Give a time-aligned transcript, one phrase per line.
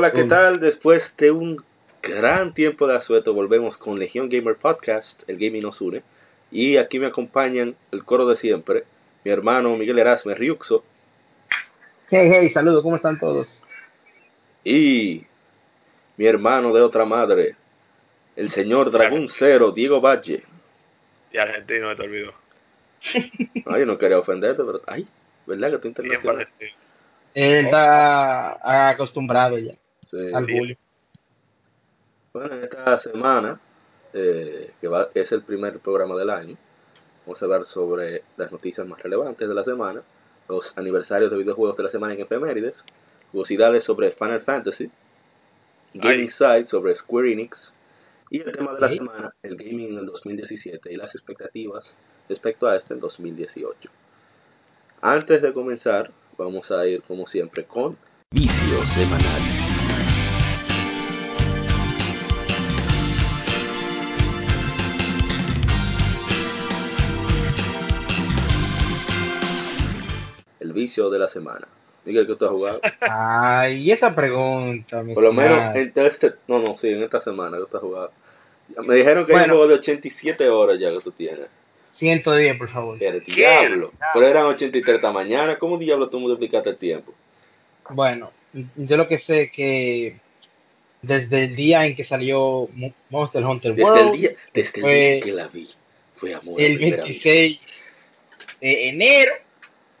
[0.00, 0.60] Hola, ¿qué tal?
[0.60, 1.62] Después de un
[2.02, 6.02] gran tiempo de asueto, volvemos con Legión Gamer Podcast, el gaming nos une.
[6.50, 8.84] Y aquí me acompañan el coro de siempre,
[9.24, 10.82] mi hermano Miguel Erasme Riuxo
[12.08, 13.62] Hey, hey, saludos, ¿cómo están todos?
[14.64, 15.26] y
[16.16, 17.56] mi hermano de otra madre,
[18.36, 20.42] el señor Dragón Cero, Diego Valle.
[21.30, 22.32] Y argentino te olvidó.
[23.66, 25.06] Ay, yo no quería ofenderte, pero ay,
[25.44, 26.48] ¿verdad que tú internacional?
[27.34, 29.74] Él está acostumbrado ya
[30.10, 30.18] Sí.
[30.32, 30.74] al bullying.
[32.32, 33.60] Bueno, esta semana,
[34.12, 36.56] eh, que va, es el primer programa del año,
[37.26, 40.02] vamos a hablar sobre las noticias más relevantes de la semana,
[40.48, 42.84] los aniversarios de videojuegos de la semana en efemérides,
[43.32, 44.90] jugosidades sobre Final Fantasy,
[45.94, 46.30] Gaming Ay.
[46.30, 47.74] Side sobre Square Enix,
[48.30, 48.92] y el tema de la Ok.
[48.94, 51.94] semana, el gaming en el 2017 y las expectativas
[52.28, 53.90] respecto a este en 2018.
[55.02, 57.96] Antes de comenzar, vamos a ir como siempre con
[58.32, 59.69] Vicio semanal.
[71.08, 71.66] De la semana.
[72.04, 72.80] Miguel, ¿qué tú has jugado?
[73.00, 77.58] Ay, esa pregunta, mi Por lo menos en este, no, no, sí, en esta semana
[77.58, 78.12] que tú has jugado.
[78.86, 79.54] Me dijeron que hay un Bueno.
[79.54, 81.48] juego de 87 horas ya que tú tienes.
[81.92, 83.02] 110, por favor.
[83.02, 83.92] El diablo.
[84.14, 85.58] Pero eran 83 esta mañana.
[85.58, 87.12] ¿Cómo diablo tú multiplicaste el tiempo?
[87.90, 88.30] Bueno,
[88.76, 90.16] yo lo que sé es que
[91.02, 95.14] desde el día en que salió Mo- Monster Hunter Desde World, el día, desde el
[95.16, 95.68] día que la vi.
[96.16, 96.60] Fue amor.
[96.60, 97.28] el primera vista.
[97.30, 97.60] 26
[98.60, 99.32] de enero,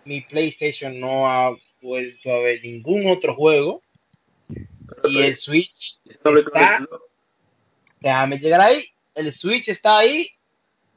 [0.04, 3.82] mi PlayStation no ha vuelto a ver ningún otro juego
[5.04, 6.88] y el Switch está el-
[8.00, 8.84] déjame llegar ahí.
[9.14, 10.30] El Switch está ahí,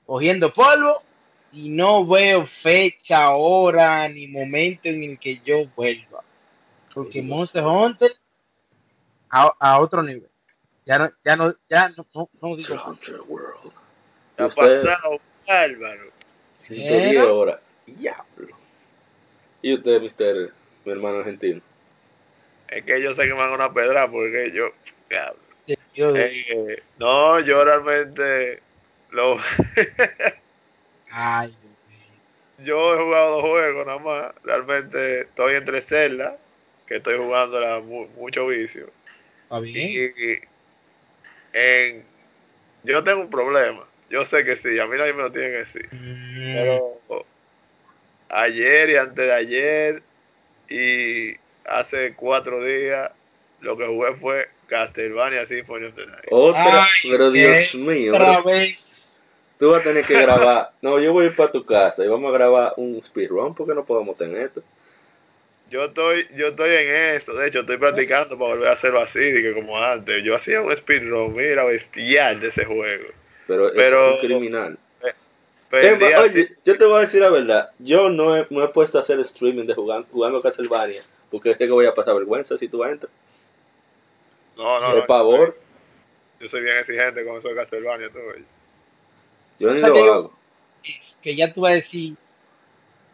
[0.06, 1.02] cogiendo polvo,
[1.52, 6.24] y no veo fecha, hora, ni momento en el que yo vuelva.
[6.94, 7.22] Porque.
[7.22, 8.12] Monster Hunter
[9.30, 10.30] a, a otro nivel.
[10.85, 12.75] Ya no, ya no, ya no, no, no digo.
[12.85, 13.72] Hunter World.
[14.35, 16.12] ¿Qué ha pasado, Álvaro?
[16.59, 17.34] 110 Era.
[17.34, 17.59] horas.
[17.85, 18.56] Diablo.
[19.63, 20.51] Y usted, mister,
[20.85, 21.62] mi hermano argentino.
[22.69, 24.69] Es que yo sé que me van a una pedra porque yo.
[25.96, 28.62] Yo, Eh, no, yo realmente.
[29.12, 29.38] Lo,
[31.12, 31.56] ay,
[32.66, 34.35] yo he jugado dos juegos nada más.
[34.44, 36.38] Realmente estoy entre Zelda,
[36.88, 38.88] que estoy jugándola mu- mucho vicio.
[39.46, 40.12] está Y, bien.
[40.18, 40.40] y
[41.53, 42.03] en,
[42.84, 43.85] yo tengo un problema.
[44.09, 45.90] Yo sé que sí, a mí nadie me lo tiene que decir.
[45.91, 47.02] Mm, Pero
[48.34, 50.02] ayer y antes de ayer
[50.70, 51.36] y
[51.66, 53.12] hace cuatro días
[53.62, 56.26] lo que jugué fue Castlevania Symphony of the Night.
[56.32, 58.14] Otra, Ay, pero Dios mío.
[58.14, 58.90] otra vez.
[59.60, 60.72] Tú vas a tener que grabar.
[60.82, 63.74] No, yo voy a ir para tu casa y vamos a grabar un speedrun porque
[63.74, 64.62] no podemos tener esto.
[65.70, 69.20] Yo estoy, yo estoy en esto, de hecho estoy practicando para volver a hacerlo así,
[69.20, 70.24] que como antes.
[70.24, 73.06] Yo hacía un speedrun, mira, bestial de ese juego.
[73.48, 74.78] Pero, Pero- es un criminal.
[75.73, 77.72] Oye, yo te voy a decir la verdad.
[77.79, 81.01] Yo no he, no he puesto a hacer streaming de jugando, jugando Castlevania
[81.31, 83.11] porque es que voy a pasar vergüenza si tú entras.
[84.56, 85.57] no, no, de no, pavor.
[86.39, 88.44] Yo soy bien exigente con eso de Castlevania, tú, oye.
[89.59, 90.34] Yo ni O sea lo que yo- hago.
[91.23, 92.16] Que ya tú vas a decir,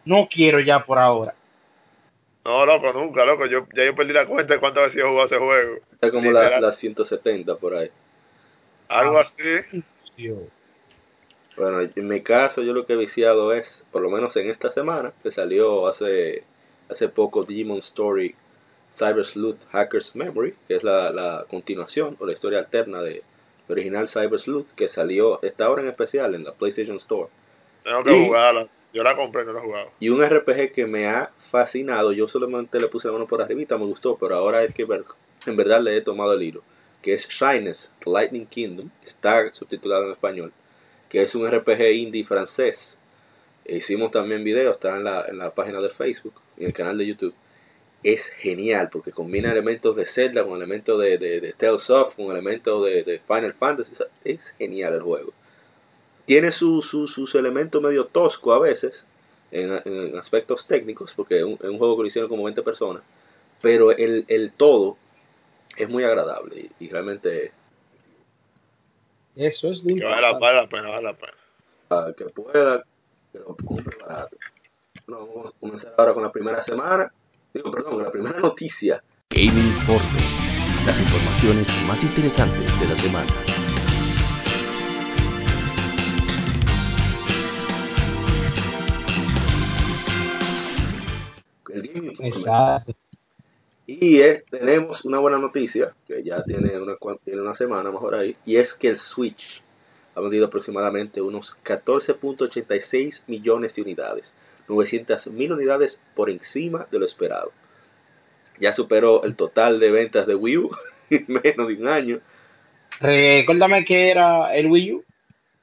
[0.04, 1.34] no quiero ya por ahora.
[2.44, 3.46] No, loco, nunca, loco.
[3.46, 5.78] Yo, ya yo perdí la cuenta de cuántas veces yo he jugado ese juego.
[5.94, 7.90] Está como la, la 170 por ahí.
[8.88, 9.22] Algo Ah.
[9.22, 9.84] así.
[10.18, 10.40] Dios.
[11.60, 14.72] Bueno, en mi caso yo lo que he viciado es, por lo menos en esta
[14.72, 16.44] semana, que salió hace,
[16.90, 18.34] hace poco Digimon Story
[18.98, 23.22] Cyber Sleuth Hacker's Memory, que es la, la continuación o la historia alterna de
[23.68, 27.28] original Cyber Sleuth, que salió esta ahora en especial en la PlayStation Store.
[27.84, 28.68] Tengo que Y- jugarla.
[28.92, 29.92] Yo la compré, no la he jugado.
[30.00, 33.78] Y un RPG que me ha fascinado, yo solamente le puse la mano por arribita,
[33.78, 34.88] me gustó, pero ahora es que
[35.46, 36.64] en verdad le he tomado el hilo,
[37.04, 40.52] que es Shines, The Lightning Kingdom, está subtitulado en español,
[41.10, 42.98] que es un RPG indie francés.
[43.66, 47.08] Hicimos también videos, está en la, en la página de Facebook en el canal de
[47.08, 47.34] YouTube.
[48.04, 52.32] Es genial porque combina elementos de Zelda con elementos de, de, de Tales of, con
[52.32, 53.94] elementos de, Final Fantasy.
[54.24, 55.34] Es genial el juego
[56.26, 59.06] tiene su- su- sus elementos medio tosco a veces
[59.52, 62.62] en, en aspectos técnicos porque es un, es un juego que lo hicieron como 20
[62.62, 63.02] personas
[63.62, 64.98] pero el, el todo
[65.78, 67.52] es muy agradable y, y realmente
[69.36, 71.34] Eso es de Que vale la, pena, vale la pena.
[71.90, 72.84] al que pueda,
[73.32, 74.38] que lo compre barato.
[75.08, 77.12] Bueno, vamos a comenzar ahora con la primera semana,
[77.54, 79.04] digo, perdón, con la primera noticia.
[79.30, 80.20] Gaming Informe.
[80.86, 83.46] Las informaciones más interesantes de la semana.
[91.70, 92.28] El Gaming Informe.
[92.30, 93.09] Exacto.
[93.92, 94.22] Y
[94.52, 96.96] tenemos una buena noticia, que ya tiene una,
[97.26, 99.64] tiene una semana mejor ahí, y es que el Switch
[100.14, 104.32] ha vendido aproximadamente unos 14.86 millones de unidades,
[104.68, 107.52] 900 mil unidades por encima de lo esperado.
[108.60, 110.72] Ya superó el total de ventas de Wii U
[111.10, 112.20] en menos de un año.
[113.00, 115.04] Recuérdame que era el Wii U.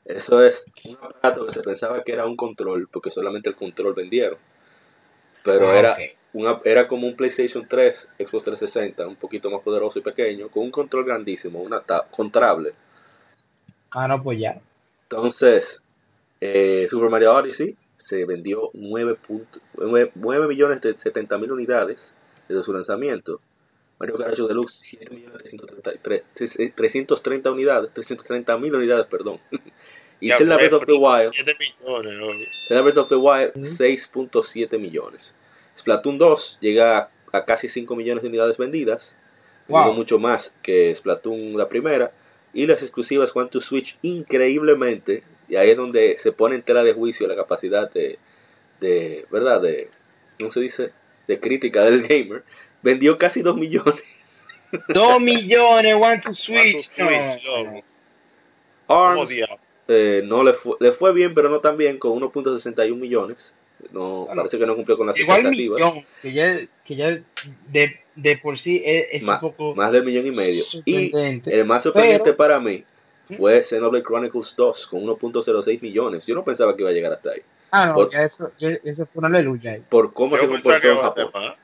[0.04, 3.94] Eso es un aparato que se pensaba que era un control, porque solamente el control
[3.94, 4.38] vendieron.
[5.44, 5.96] Pero Ah, era.
[6.38, 10.64] Una, era como un PlayStation 3, Xbox 360, un poquito más poderoso y pequeño, con
[10.64, 12.72] un control grandísimo, una ta- contrable.
[13.92, 14.60] Ah, no, pues ya.
[15.04, 15.80] Entonces,
[16.40, 22.12] eh, Super Mario Odyssey se vendió 9, punto- 9 9 millones de 70 mil unidades
[22.48, 23.40] desde su lanzamiento.
[23.98, 26.22] Mario Kart 8 Deluxe 7 millones 333
[26.74, 29.38] 330 unidades, 330 mil unidades, perdón.
[30.20, 32.38] y Ya, Zelda pues, Breath of the Wild 7 millones, loco.
[32.68, 33.76] Zelda Breath of the Wild, Ujú.
[33.76, 35.34] 6.7 millones.
[35.76, 39.14] Splatoon 2 llega a, a casi 5 millones de unidades vendidas,
[39.68, 39.94] Wow.
[39.94, 42.12] mucho más que Splatoon la primera.
[42.54, 46.92] Y las exclusivas One Switch, increíblemente, y ahí es donde se pone en tela de
[46.92, 48.18] juicio la capacidad de,
[48.80, 49.60] de ¿verdad?
[49.60, 49.88] De,
[50.38, 50.92] ¿cómo se dice?
[51.26, 52.44] De crítica del gamer.
[52.82, 54.02] Vendió casi 2 millones.
[54.88, 56.88] Dos millones, one to One switch.
[56.90, 57.08] to No.
[57.08, 57.84] switch, loco.
[58.86, 59.30] ¿Cómo ARMS
[59.88, 63.52] eh, no le fue, le fue bien, pero no tan bien, con 1.61 millones.
[63.92, 65.78] No, Bueno, parece que no cumplió con las Igual expectativas.
[65.78, 67.18] millón, que ya, que ya
[67.70, 70.64] de, de por sí es, es Ma- un poco más del millón y medio.
[70.84, 71.10] Y
[71.50, 72.84] el más sorprendente Pero- para mí
[73.36, 76.24] fue Xenoblade Chronicles 2 con 1.06 millones.
[76.26, 77.42] Yo no pensaba que iba a llegar hasta ahí.
[77.70, 79.72] ah, no, por- ya eso, ya eso fue una aleluya.
[79.72, 79.82] ahí.
[79.88, 81.30] Por cómo se Yo comportó en Japón.
[81.34, 81.54] más.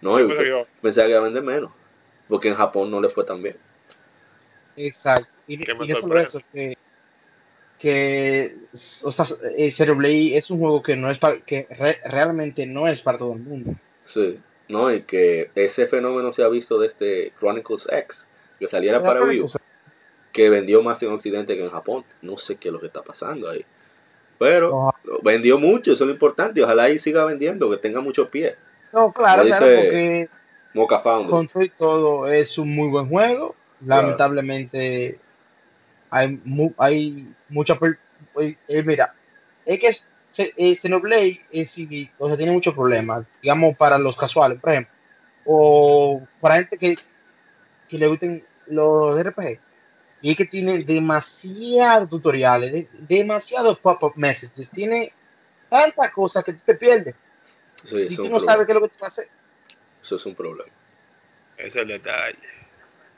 [0.00, 1.72] No, Yo yo pensaba que iba- pensaba que iba a vender menos.
[2.28, 3.56] Porque en Japón no le fue tan bien.
[4.76, 5.28] Exacto.
[5.48, 6.22] Y, y sorprende.
[6.24, 6.76] eso, que,
[7.78, 8.56] que
[9.04, 9.26] o sea,
[9.56, 13.18] eh, Xenoblade es un juego que no es para, que re- realmente no es para
[13.18, 13.72] todo el mundo.
[14.04, 14.38] Sí.
[14.68, 18.28] No, y que ese fenómeno se ha visto desde Chronicles X,
[18.58, 19.46] que saliera para Wii U,
[20.32, 22.04] que vendió más en Occidente que en Japón.
[22.22, 23.64] No sé qué es lo que está pasando ahí.
[24.38, 24.92] Pero
[25.22, 26.62] vendió mucho, eso es lo importante.
[26.62, 28.56] Ojalá ahí siga vendiendo, que tenga mucho pie.
[28.92, 30.28] No, claro, claro, porque
[30.74, 31.30] Mocha Foundry.
[31.30, 33.54] con todo es un muy buen juego.
[33.84, 34.16] Claro.
[36.10, 37.98] Hay mu- hay mucha per-
[38.40, 39.14] eh, eh, mira,
[39.64, 39.92] es que
[40.32, 44.70] se- eh, Xenoblade en sí, o sea, tiene muchos problemas, digamos para los casuales, por
[44.70, 44.92] ejemplo,
[45.44, 46.96] o para gente que,
[47.88, 49.60] que le gusten los RPG.
[50.22, 55.12] Y es que tiene demasiados tutoriales, de- demasiados pop-up messages, tiene
[55.68, 57.14] tantas cosas que tú te pierdes
[57.84, 58.40] Sí, y tú no problema.
[58.52, 59.28] sabes qué es lo que tú vas a hacer.
[60.02, 60.70] Eso es un problema.
[61.58, 62.38] Ese es el detalle.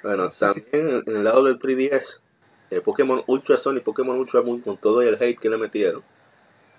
[0.02, 2.20] Bueno, también en en el lado del 3DS,
[2.70, 6.02] eh, Pokémon Ultra Sun y Pokémon Ultra Moon, con todo el hate que le metieron,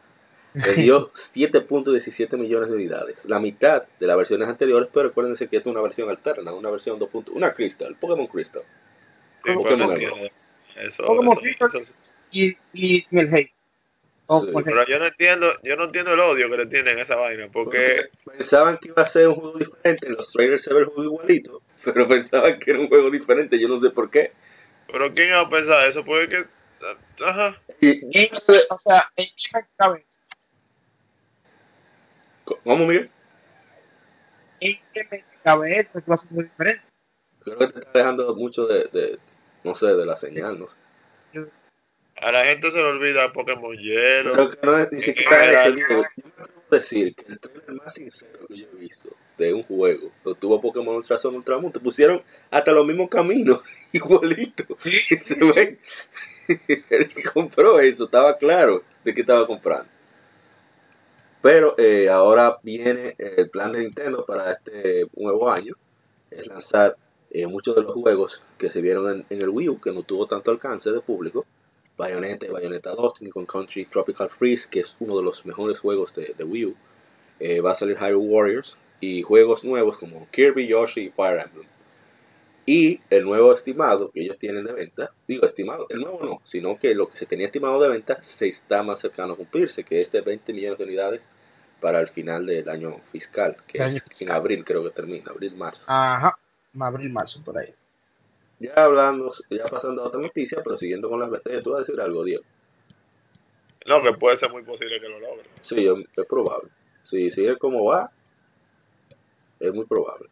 [0.54, 3.24] vendió 7.17 millones de unidades.
[3.26, 6.70] La mitad de las versiones anteriores, pero recuérdense que esta es una versión alterna, una
[6.70, 7.10] versión 2.
[7.34, 8.64] Una Crystal, Pokémon Crystal.
[9.46, 10.00] Sí, Pokémon.
[10.76, 11.94] Eso, Pokémon eso- Crystal eso-
[12.32, 12.56] y,
[13.12, 13.52] el hate.
[14.32, 17.02] Oh, Sí, Pero yo no entiendo, yo no entiendo el odio que le tienen a
[17.02, 20.72] esa vaina, porque Pensaban que iba a ser un juego diferente, en los trailers se
[20.72, 24.12] ve el juego igualito, pero pensaban que era un juego diferente, yo no sé por
[24.12, 24.32] qué.
[24.92, 26.46] Pero quién iba a pensar eso, porque
[27.26, 28.32] ajá, Y- Eh,
[28.70, 29.28] o sea, eh,
[29.78, 30.06] cabe,
[32.64, 33.12] ¿Cómo, Miguel?
[34.62, 36.84] eh, que me cabe esto, que va a ser muy diferente.
[37.42, 39.20] Creo que te está dejando mucho de, de
[39.64, 40.76] no sé, de la señal, no sé.
[42.22, 44.34] A la gente se le olvida Pokémon Hielo.
[44.34, 45.76] Creo que no es ni siquiera eso.
[45.78, 46.04] Yo
[46.70, 50.62] decir que el trailer más sincero que yo he visto de un juego lo tuvo
[50.62, 51.72] Pokémon Ultra Sun Ultra Moon.
[51.72, 52.22] Te pusieron
[52.52, 53.62] hasta los mismos caminos,
[53.92, 54.78] igualito.
[54.86, 55.80] Y se ven.
[56.90, 59.88] El que compró eso estaba claro de que estaba comprando.
[61.42, 65.76] Pero eh, ahora viene el plan de Nintendo para este nuevo año.
[66.32, 66.98] Es lanzar
[67.32, 70.04] eh, muchos de los juegos que se vieron en, en el Wii U, que no
[70.04, 71.46] tuvo tanto alcance de público.
[72.00, 76.16] Bayonetta y Bayonetta 2, Nikon Country Tropical Freeze, que es uno de los mejores juegos
[76.16, 76.76] de, de Wii U.
[77.42, 81.68] Eh, va a salir Hyrule Warriors y juegos nuevos como Kirby, Yoshi y Fire Emblem.
[82.66, 86.78] Y el nuevo estimado que ellos tienen de venta, digo estimado, el nuevo no, sino
[86.78, 90.00] que lo que se tenía estimado de venta se está más cercano a cumplirse, que
[90.00, 91.22] es de 20 millones de unidades
[91.82, 95.84] para el final del año fiscal, que es en abril creo que termina, abril-marzo.
[95.88, 96.38] Ajá,
[96.80, 97.74] abril, marzo, por ahí.
[98.60, 101.82] Ya hablando, ya pasando a otra noticia, pero siguiendo con las batallas, tú vas a
[101.82, 102.44] decir algo, Diego.
[103.86, 105.44] No, que puede ser muy posible que lo logre.
[105.62, 106.70] Sí, es probable.
[107.06, 108.12] Si sigue como va,
[109.60, 110.28] es muy probable.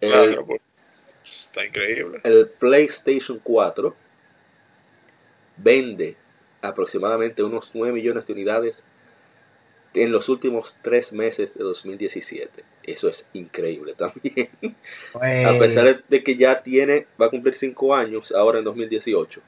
[0.00, 0.62] El, Claro, pues,
[1.48, 2.20] está increíble.
[2.24, 3.94] el PlayStation 4
[5.58, 6.16] vende
[6.62, 8.84] aproximadamente unos 9 millones de unidades
[9.94, 12.64] en los últimos tres meses de 2017.
[12.84, 14.48] Eso es increíble también.
[15.14, 19.40] A pesar de que ya tiene, va a cumplir 5 años ahora en 2018.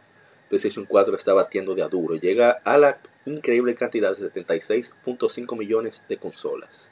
[0.49, 2.16] PlayStation 4 está batiendo de a duro.
[2.16, 6.88] Llega a la increíble cantidad de 76.5 millones de consolas.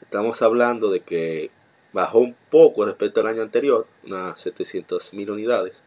[0.00, 1.50] Estamos hablando de que
[1.92, 5.80] bajó un poco respecto al año anterior, unas 700 mil unidades,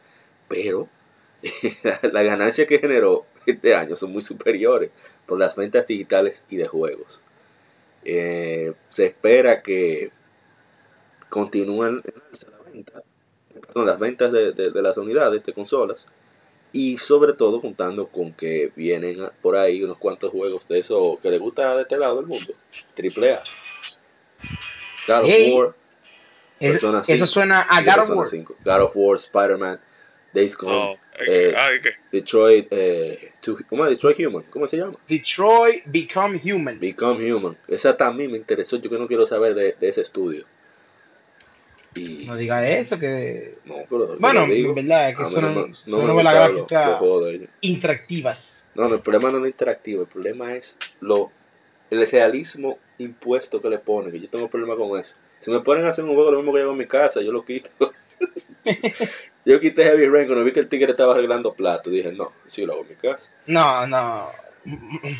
[0.47, 0.87] pero
[2.01, 4.91] la ganancia que generó este año son muy superiores
[5.25, 7.21] por las ventas digitales y de juegos.
[8.05, 10.11] Eh, se espera que
[11.29, 13.03] continúen la venta,
[13.65, 16.05] perdón, las ventas de, de- de las unidades de consolas
[16.73, 21.29] y sobre todo juntando con que vienen por ahí unos cuantos juegos de eso que
[21.29, 22.53] le gusta de este lado del mundo,
[22.95, 23.43] triple A.
[25.07, 25.75] God of War,
[26.59, 28.27] eso, Persona eso 5, suena a God of War.
[28.29, 29.79] 5, God of War, Spider-Man,
[30.33, 33.91] Days Gone, es eh, que, ay, que, Detroit, eh, to- ¿cómo es?
[33.91, 34.93] Detroit Human, ¿cómo se llama?
[35.07, 36.79] Detroit Become Human.
[36.79, 37.55] Become Human.
[37.67, 40.45] Esa también me interesó, yo que no quiero saber de, de ese estudio.
[41.95, 43.55] Y No diga eso, que.
[43.65, 47.01] no, pero Bueno, en verdad, que A mí son, no me- no son novelas gráficas
[47.61, 48.63] interactivas.
[48.75, 51.31] No, no, el problema no es interactivo, el problema es lo
[51.89, 55.15] el realismo impuesto que le ponen, que yo tengo problema con eso.
[55.39, 57.21] Si me ponen a hacer un juego lo mismo que yo hago en mi casa,
[57.21, 57.69] yo lo quito.
[59.47, 62.65] yo quité Heavy Rain cuando vi que el tigre estaba arreglando platos, dije, no, sí
[62.65, 63.31] lo hago en mi casa.
[63.47, 64.29] No, no.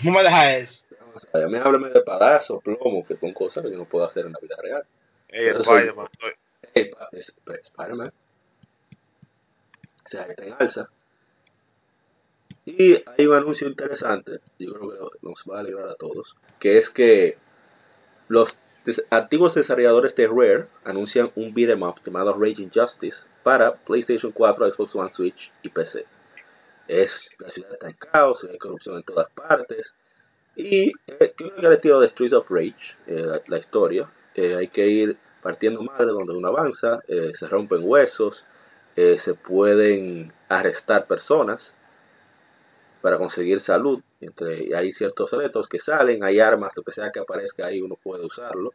[0.04, 0.84] No me dejas eso.
[1.14, 4.06] O sea, a mí háblame de palazos, plomo, que son cosas que yo no puedo
[4.06, 4.84] hacer en la vida real.
[5.30, 6.08] ey, Eso soy Spider-Man,
[6.74, 8.12] es- Spider-Man.
[10.06, 10.90] O sea, que está en alza.
[12.66, 16.78] Y hay un anuncio interesante, yo creo que nos va a alegrar a todos, que
[16.78, 17.38] es que
[18.28, 18.58] los
[19.10, 24.96] antiguos desarrolladores de Rare anuncian un beat'em up llamado Raging Justice para PlayStation 4, Xbox
[24.96, 26.06] One, Switch y PC.
[26.88, 29.94] Es la ciudad está en caos, hay corrupción en todas partes.
[30.56, 34.70] Y eh, creo que el estilo de Streets of Rage, eh, la, historia, eh, hay
[34.70, 38.44] que ir partiendo madre donde uno avanza, se rompen huesos,
[38.96, 41.77] se pueden arrestar personas
[43.08, 44.02] para conseguir salud.
[44.20, 47.96] Entre, hay ciertos retos que salen, hay armas, lo que sea que aparezca ahí, uno
[47.96, 48.74] puede usarlo.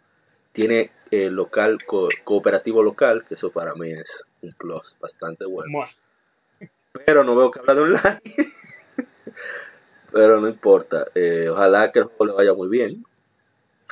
[0.53, 5.71] Tiene eh, local co- cooperativo local, que eso para mí es un plus bastante bueno
[5.79, 6.03] Must.
[7.05, 8.21] pero no veo que hablar de online.
[10.13, 11.09] pero no importa.
[11.15, 13.05] Eh, ojalá que el juego le vaya muy bien.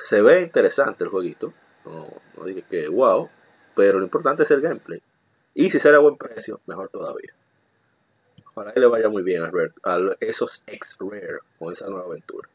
[0.09, 1.53] Se ve interesante el jueguito.
[1.85, 3.29] No, no dije que wow.
[3.77, 5.03] Pero lo importante es el gameplay.
[5.53, 7.35] Y si sale a buen precio, mejor todavía.
[8.61, 12.05] Ojalá que le vaya muy bien a, Rare- a esos ex Rare con esa nueva
[12.05, 12.47] aventura.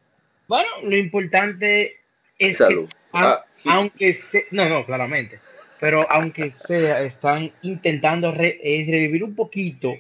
[0.48, 1.98] Bueno, lo importante
[2.38, 2.88] es Salud.
[2.88, 3.70] que, a- Ah, sí.
[3.72, 5.40] aunque se, no, no, claramente,
[5.80, 9.96] pero aunque sea, están intentando re- eh, revivir un poquito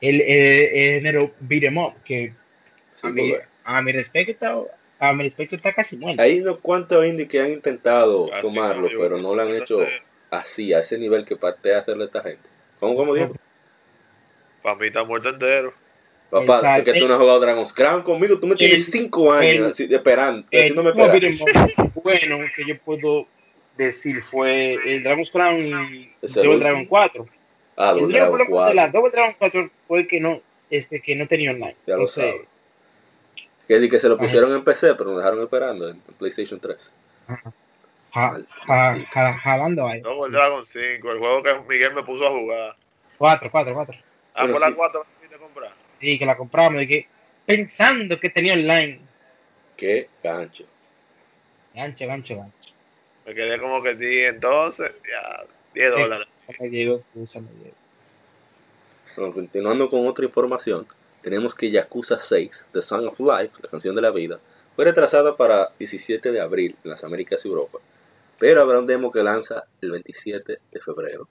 [0.00, 2.32] el, género beat 'em up, que
[3.02, 3.34] a mi,
[3.64, 4.68] a mi respecto,
[5.00, 6.22] a mi respecto está casi muerto.
[6.22, 9.50] Hay unos cuantos indies que han intentado Así tomarlo, no, yo- pero no lo han
[9.50, 9.80] hecho
[10.30, 12.48] así, a ese nivel que parte de hacerle a esta gente.
[12.78, 13.34] ¿Cómo, cómo digo?
[14.68, 15.72] Para mí está muerto entero.
[16.30, 16.90] Papá, Exacto.
[16.90, 19.54] es que tú no has jugado Dragon's Crown conmigo, tú me tienes El- cinco años
[19.54, 20.94] el- así, esperando, El 'em up
[22.02, 23.26] bueno que yo puedo
[23.78, 25.58] decir fue el Dragon's Crown
[25.94, 26.58] y Ese Double.
[26.58, 27.26] Dragon 4.
[27.76, 31.16] Ah, el Dragon problema de la 4, Double Dragon 4 fue que no, este, que
[31.16, 31.76] no tenía online.
[31.86, 32.46] ya lo Entonces, sabes.
[33.66, 34.22] Que, di que se lo Ajá.
[34.24, 36.92] pusieron en PC, pero nos dejaron esperando en PlayStation 3.
[38.12, 40.00] ja- ja- ja- jalando ahí.
[40.02, 42.76] No, el Dragon 5, el juego que Miguel me puso a jugar.
[43.18, 43.96] 4, 4, 4.
[44.38, 44.60] Ah, por sí.
[44.60, 45.72] la 4 me a comprar.
[46.00, 47.06] Sí, que la compramos y que
[47.44, 49.00] pensando que tenía online.
[49.76, 50.64] Qué gancho.
[51.74, 52.72] Gancho, gancho, gancho.
[53.26, 56.00] Me quedé como que sí, entonces, ya, 10 Sí.
[56.00, 56.28] dólares.
[56.60, 57.74] Me llegó, esa me llegó.
[59.16, 60.86] Bueno, continuando con otra información,
[61.22, 64.38] tenemos que Yakuza 6, The Song of Life, la canción de la vida,
[64.76, 67.78] fue retrasada para 17 de abril en las Américas y Europa,
[68.38, 71.28] pero habrá un demo que lanza el 27 de febrero.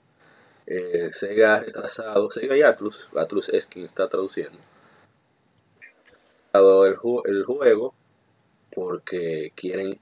[0.68, 4.58] Eh, Sega ha retrasado, Sega y Atlus, Atlus es quien está traduciendo,
[6.52, 7.94] el, ju- el juego
[8.74, 9.98] porque quieren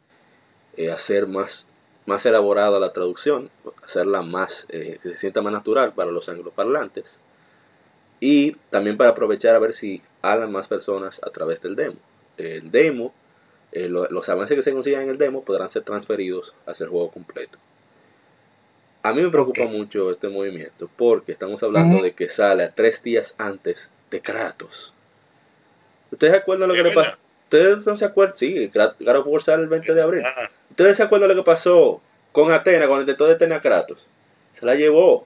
[0.76, 1.66] eh, hacer más,
[2.06, 3.50] más elaborada la traducción,
[3.86, 7.20] hacerla más, eh, que se sienta más natural para los angloparlantes
[8.20, 11.96] y también para aprovechar a ver si hablan más personas a través del demo.
[12.36, 13.14] El demo,
[13.72, 17.10] lo- los avances que se consigan en el demo podrán ser transferidos hacia el juego
[17.10, 17.58] completo.
[19.06, 23.00] A mí me preocupa mucho este movimiento porque estamos hablando de que sale a tres
[23.04, 24.92] días antes de Kratos.
[26.10, 27.16] ¿Ustedes se acuerdan lo que le pasó?
[27.44, 28.36] ¿Ustedes no se acuerdan?
[28.36, 30.24] Sí, Krat- God of War sale el 20 de abril.
[30.70, 34.08] ¿Ustedes se acuerdan lo que pasó con Atena cuando intentó detener a Kratos?
[34.54, 35.24] Se la llevó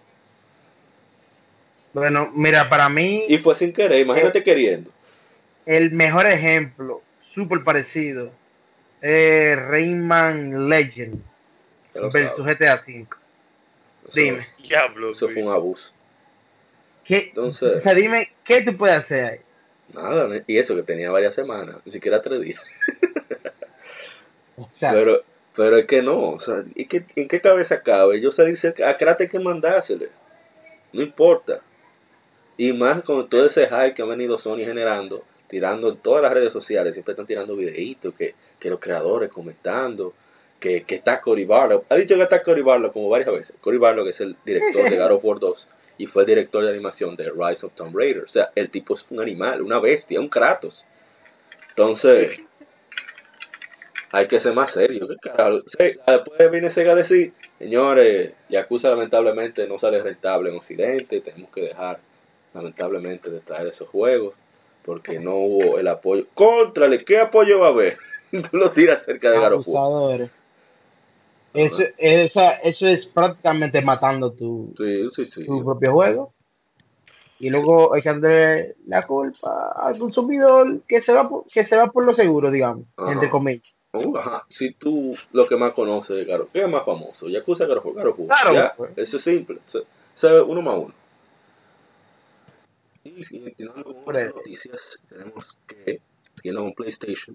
[1.94, 4.90] Bueno, mira, para mí, y fue sin querer, imagínate queriendo.
[5.64, 7.00] el mejor ejemplo,
[7.32, 8.30] súper parecido,
[9.00, 11.22] es Rayman Legend
[11.94, 12.58] versus sabes.
[12.60, 13.06] GTA V.
[14.10, 14.46] Eso- Dime.
[14.62, 15.12] diablo.
[15.12, 15.90] Eso fue un abuso.
[17.04, 19.38] ¿Qué, Entonces- o sea, dime, ¿qué tú puedes hacer ahí?
[19.94, 22.60] Nada, y eso que tenía varias semanas, ni siquiera tres días.
[24.56, 25.22] O sea, Pero,
[25.56, 28.20] pero es que no, o sea, ¿y qué- ¿en qué cabeza cabe?
[28.20, 30.10] Dicen que a hay que mandársele.
[30.92, 31.60] No importa.
[32.58, 36.32] Y más con todo ese hype que ha venido Sony generando, tirando en todas las
[36.34, 40.12] redes sociales, siempre están tirando videitos, que, que los creadores comentando,
[40.60, 41.84] que, que está Cory Barlow.
[41.88, 43.56] Ha dicho que está Cory Barlow como varias veces.
[43.60, 46.70] Cory Barlow que es el director de God of War 2 y fue director de
[46.70, 48.24] animación de Rise of Tomb Raider.
[48.24, 50.84] O sea, el tipo es un animal, una bestia, un Kratos.
[51.70, 52.40] Entonces,
[54.12, 55.06] hay que ser más serio.
[55.06, 61.62] Después viene Sega a decir, señores, Yakuza lamentablemente no sale rentable en Occidente, tenemos que
[61.62, 61.98] dejar
[62.54, 64.34] lamentablemente de traer esos juegos
[64.84, 66.26] porque no hubo el apoyo.
[66.34, 67.98] Contrale, ¿qué apoyo va a haber?
[68.50, 70.30] Tú lo tiras cerca de God
[71.52, 75.46] Eso, esa- eso es prácticamente matando tu, Sí, sí, sí.
[75.46, 76.32] tu propio juego.
[77.40, 82.04] Y luego echándole la culpa al consumidor que se va por, que se va por
[82.04, 83.12] lo seguro, digamos, Ajá.
[83.12, 83.64] entre comillas.
[83.92, 84.44] Uh, ajá.
[84.48, 87.28] Si tú lo que más conoces de of ¿qué es más famoso?
[87.28, 87.66] Yakuza,
[88.08, 88.24] of War.
[88.26, 88.92] Claro, Ya, pues.
[88.96, 89.58] Eso es simple.
[89.66, 89.82] Eso-
[90.16, 90.94] eso es uno más uno.
[93.02, 94.36] Y continuando con otras eso.
[94.36, 96.00] noticias, tenemos que,
[96.36, 97.34] siguiendo con PlayStation,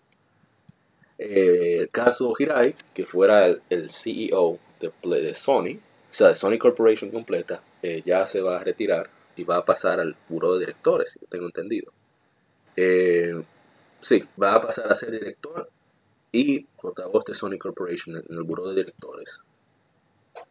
[1.17, 4.91] eh, Kazuo Hirai, que fuera el, el CEO de,
[5.21, 5.79] de Sony,
[6.11, 9.65] o sea, de Sony Corporation completa, eh, ya se va a retirar y va a
[9.65, 11.91] pasar al buró de directores, si tengo entendido.
[12.75, 13.41] Eh,
[14.01, 15.69] sí, va a pasar a ser director
[16.31, 19.39] y portavoz de Sony Corporation en el buró de directores.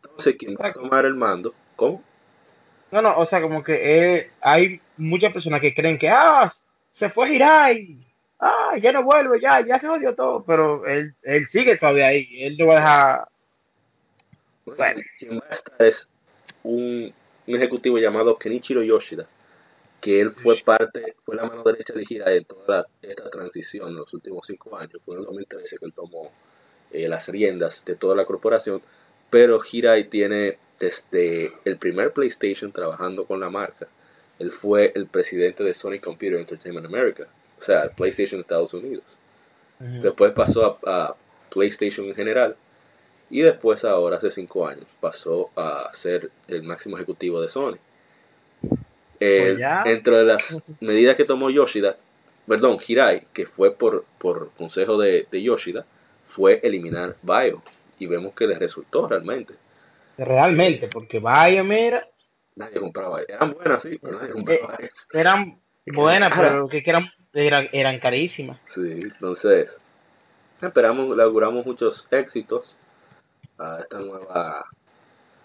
[0.03, 1.55] Entonces, ¿quién va a tomar el mando?
[1.77, 2.03] ¿Cómo?
[2.91, 6.53] No, no, o sea, como que eh, hay muchas personas que creen que, ah,
[6.91, 7.99] se fue Hirai,
[8.47, 12.27] ah, ya no vuelve, ya, ya se jodió todo, pero él, él sigue todavía ahí,
[12.45, 13.29] él no va a dejar,
[14.65, 15.03] Bueno.
[15.79, 16.09] Es
[16.63, 17.13] un,
[17.47, 19.27] un ejecutivo llamado Kenichiro Yoshida,
[20.01, 23.89] que él fue parte, fue la mano derecha de Hirai en toda la- esta transición
[23.89, 25.01] en los últimos cinco años.
[25.05, 26.31] Fue en el 2013 que él tomó
[26.93, 28.81] eh, las riendas de toda la corporación,
[29.31, 33.89] pero Hirai tiene desde el primer PlayStation trabajando con la marca.
[34.39, 37.27] Él fue el presidente de Sony Computer Entertainment America,
[37.65, 39.05] o sea, PlayStation de Estados Unidos.
[39.79, 41.15] Después pasó a, a
[41.51, 42.57] PlayStation en general.
[43.31, 47.77] Y después ahora, hace cinco años, pasó a ser el máximo ejecutivo de Sony.
[49.21, 49.97] Eh, Pues.
[49.97, 50.43] Entre las
[50.81, 51.97] medidas que tomó Yoshida,
[52.47, 55.87] perdón, Hirai, que fue por, por consejo de, de Yoshida,
[56.31, 57.63] fue eliminar Bio.
[57.99, 59.55] Y vemos que le resultó realmente.
[60.19, 62.07] realmente, porque vaya, mira,
[62.57, 63.27] Nadie compraba Bio.
[63.29, 65.01] Eran buenas, sí, pero nadie compraba eso.
[65.13, 68.59] eran buenas, pero que, que eran, eran, eran carísimas.
[68.67, 69.77] Sí, entonces
[70.61, 72.75] esperamos, le auguramos muchos éxitos
[73.59, 74.65] a esta nueva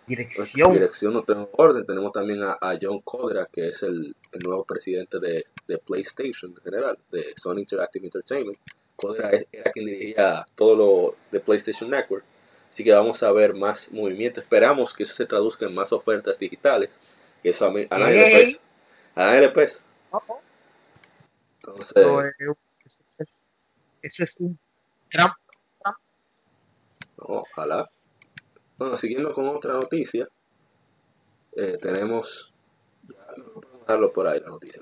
[0.08, 0.73] Dirección.
[0.73, 1.86] dirección, no tenemos orden.
[1.86, 6.52] Tenemos también a, a John Codra, que es el, el nuevo presidente de, de PlayStation
[6.52, 8.58] en general, de Sony Interactive Entertainment.
[8.95, 12.23] Codra es- era quien dirigía todo lo de PlayStation Network.
[12.73, 14.39] Así que vamos a ver más movimiento.
[14.39, 16.89] Esperamos que eso se traduzca en más ofertas digitales.
[17.43, 18.60] Que eso a, mí, a nadie le pesa.
[19.15, 19.80] A nadie le pesa.
[20.12, 20.41] Ojo.
[21.69, 21.95] Entonces,
[24.01, 24.58] Eso es- un
[25.12, 25.32] gran
[27.17, 27.89] ojalá.
[28.77, 30.27] Bueno, siguiendo con otra noticia,
[31.55, 32.51] eh, tenemos,
[33.82, 34.82] dejarlo por ahí la noticia,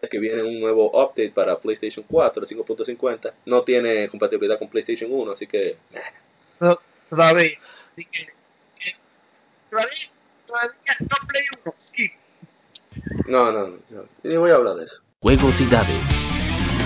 [0.00, 5.10] es que viene un nuevo update para PlayStation 4, 5.50, no tiene compatibilidad con PlayStation
[5.12, 5.78] 1, así que eh,
[6.58, 7.58] to- todavía.
[7.92, 8.26] Así que,
[8.78, 8.96] que-
[9.70, 9.90] todavía,
[10.46, 12.10] todavía no Play 1, sí.
[13.26, 15.02] no, no, no, no, ni voy a hablar de eso.
[15.24, 15.88] Juegos y dados.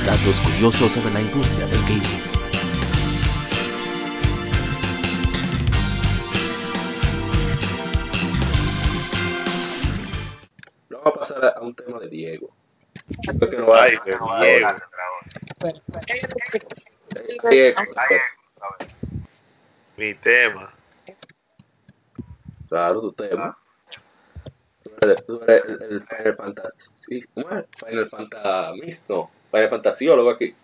[0.07, 2.22] Datos curiosos sobre la industria del gaming.
[10.90, 12.51] Vamos a pasar a, un tema de Diego.
[13.38, 14.68] Creo que no va a- Ay, de no, Diego.
[17.51, 17.81] Diego,
[19.96, 20.72] Mi tema.
[22.68, 23.57] Claro, tu tema.
[25.01, 27.23] El, el Final Fantasy.
[27.35, 27.65] ¿Cómo es?
[27.79, 29.01] Final Fantasy.
[29.09, 30.55] No, Final Fantasiólogo aquí.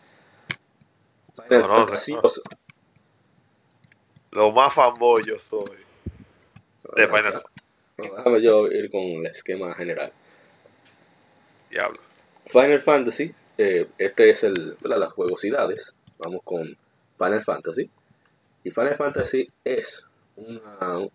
[1.34, 1.86] Final No, no, no.
[1.86, 2.42] Fantasioso.
[4.32, 5.78] Lo más fanboy yo soy.
[6.96, 7.42] De Final
[7.96, 10.12] No, déjame yo ir con el esquema general.
[11.70, 12.00] Diablo.
[12.46, 14.98] Final Fantasy, eh, este es el, ¿verdad?
[14.98, 15.94] las jugosidades.
[16.18, 16.76] Vamos con
[17.18, 17.88] Final Fantasy.
[18.64, 21.06] Y Final Fantasy es una,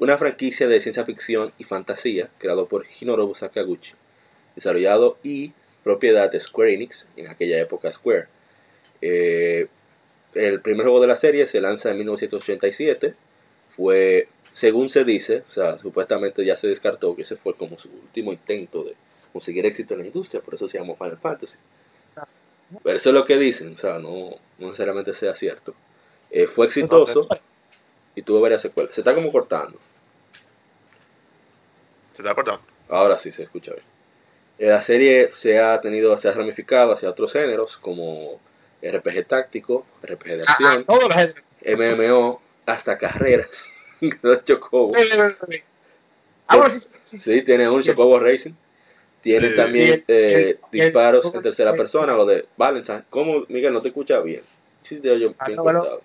[0.00, 3.92] una franquicia de ciencia ficción y fantasía creado por Hinorobu Sakaguchi,
[4.56, 5.52] desarrollado y
[5.84, 8.26] propiedad de Square Enix, en aquella época Square.
[9.02, 9.68] Eh,
[10.34, 13.14] el primer juego de la serie se lanza en 1987.
[13.76, 17.90] Fue, según se dice, o sea, supuestamente ya se descartó que ese fue como su
[17.90, 18.94] último intento de
[19.34, 21.58] conseguir éxito en la industria, por eso se llamó Final Fantasy.
[22.82, 25.74] Pero eso es lo que dicen, o sea, no, no necesariamente sea cierto.
[26.30, 27.28] Eh, fue exitoso
[28.14, 28.94] y tuvo varias secuelas.
[28.94, 29.78] Se está como cortando.
[32.20, 32.60] ¿Se está cortando?
[32.90, 33.84] Ahora sí se escucha bien.
[34.58, 38.38] Eh, La serie se ha tenido, se ha ramificado hacia otros géneros como
[38.82, 41.32] RPG táctico, RPG de Ah, acción, ah,
[41.64, 42.08] géneros.
[42.10, 43.48] MMO, hasta carreras.
[44.22, 44.92] Los Chocobo.
[46.46, 48.52] Ah, bueno, sí, sí, sí, Sí, tiene un Chocobo Racing.
[49.22, 53.04] Tiene también eh, disparos en tercera persona, lo de Valentine.
[53.08, 54.42] ¿Cómo, Miguel, no te escucha bien?
[54.82, 56.02] Sí, te oyo Ah, bien cortado.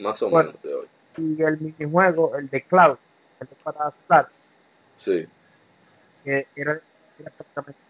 [0.00, 0.88] Más o menos te oyo.
[1.18, 2.96] y el minijuego, el de Cloud,
[3.40, 4.28] el de para celular,
[4.98, 5.26] Sí.
[6.24, 6.72] que era,
[7.18, 7.80] era exactamente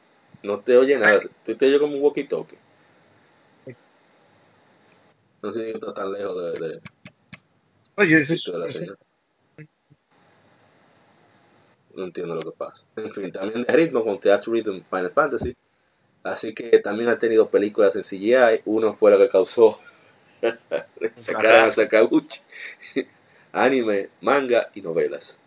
[0.43, 1.21] No te oye nada.
[1.45, 2.59] Tú te oyes como un walkie-talkie.
[5.43, 6.81] No sé si está tan lejos de, de,
[7.97, 8.97] Oye, eso es- de la.
[11.95, 12.85] No entiendo lo que pasa.
[12.97, 15.57] En fin, también de ritmo con Theatre Rhythm Final Fantasy.
[16.23, 18.63] Así que también ha tenido películas en CGI.
[18.67, 19.79] Uno fue lo que causó
[21.25, 22.41] sacar a Sakaguchi.
[23.53, 25.39] Anime, manga y novelas.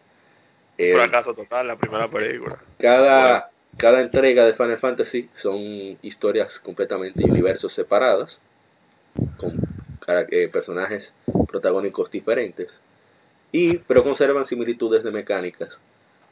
[0.77, 2.59] Eh, Fracaso total la primera película.
[2.79, 8.39] cada, cada entrega de Final Fantasy son historias completamente universos separadas,
[9.37, 9.59] con
[10.07, 11.13] eh, personajes
[11.47, 12.69] protagónicos diferentes,
[13.51, 15.77] y, pero conservan similitudes de mecánicas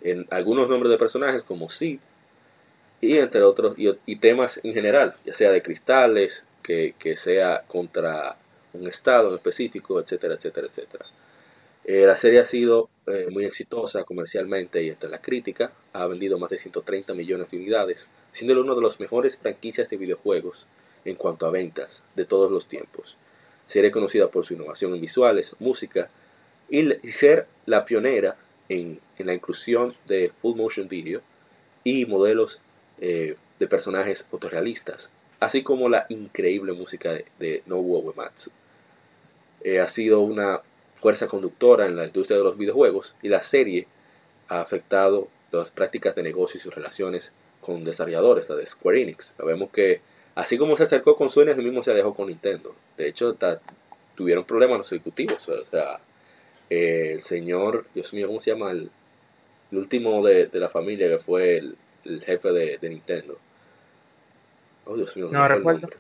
[0.02, 2.00] en algunos nombres de personajes como Sid,
[3.02, 7.64] y entre otros, y, y temas en general, ya sea de cristales, que, que sea
[7.68, 8.36] contra
[8.74, 11.06] un estado en específico, etcétera, etcétera, etcétera.
[11.92, 15.72] Eh, la serie ha sido eh, muy exitosa comercialmente y entre la crítica.
[15.94, 19.98] Ha vendido más de 130 millones de unidades, siendo una de las mejores franquicias de
[19.98, 20.68] videojuegos
[21.04, 23.18] en cuanto a ventas de todos los tiempos.
[23.70, 26.12] Serie conocida por su innovación en visuales, música
[26.70, 28.36] y, y ser la pionera
[28.70, 31.22] en, en la inclusión de full motion video
[31.84, 32.60] y modelos
[33.02, 38.52] eh, de personajes fotorrealistas, así como la increíble música de, de Nobuo Uematsu.
[39.66, 40.62] Ha sido una
[41.02, 43.88] fuerza conductora en la industria de los videojuegos y la serie
[44.50, 47.32] ha afectado las prácticas de negocio y sus relaciones
[47.62, 49.34] con desarrolladores, la de Square Enix.
[49.38, 50.02] Sabemos que
[50.36, 52.76] así como se acercó con Sony, así mismo se alejó con Nintendo.
[52.98, 53.60] De hecho, ta-
[54.16, 55.48] tuvieron problemas los ejecutivos.
[55.50, 56.00] O sea,
[56.70, 58.72] eh, el señor, Dios mío, ¿cómo se llama?
[58.72, 58.90] El,
[59.72, 63.38] el último de, de la familia que fue el, el jefe de, de Nintendo.
[64.86, 65.82] Oh, Dios mío, No recuerdo.
[65.82, 65.98] nombre.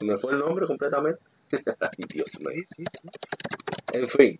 [0.00, 1.20] Me fue el nombre completamente.
[1.52, 2.50] Ay, Dios mío.
[2.54, 3.08] sí, sí, sí.
[3.92, 4.38] En fin,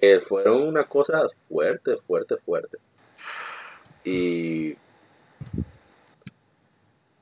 [0.00, 2.78] eh, fueron una cosa fuerte, fuerte, fuerte.
[4.04, 4.76] Y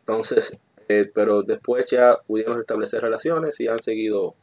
[0.07, 4.35] entonces, eh, pero después ya pudieron establecer relaciones y han seguido,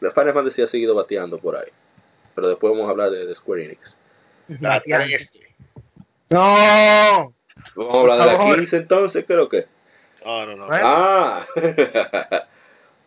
[0.00, 1.68] Final Fantasy ha seguido bateando por ahí.
[2.34, 3.96] Pero después vamos a hablar de, de Square Enix.
[4.60, 5.04] La Ya.
[5.04, 5.30] 13.
[6.30, 7.34] No,
[7.76, 8.56] Vamos a hablar de la favor.
[8.56, 9.66] 15 entonces, creo que.
[10.24, 10.68] No, no, no.
[10.70, 11.46] Ah,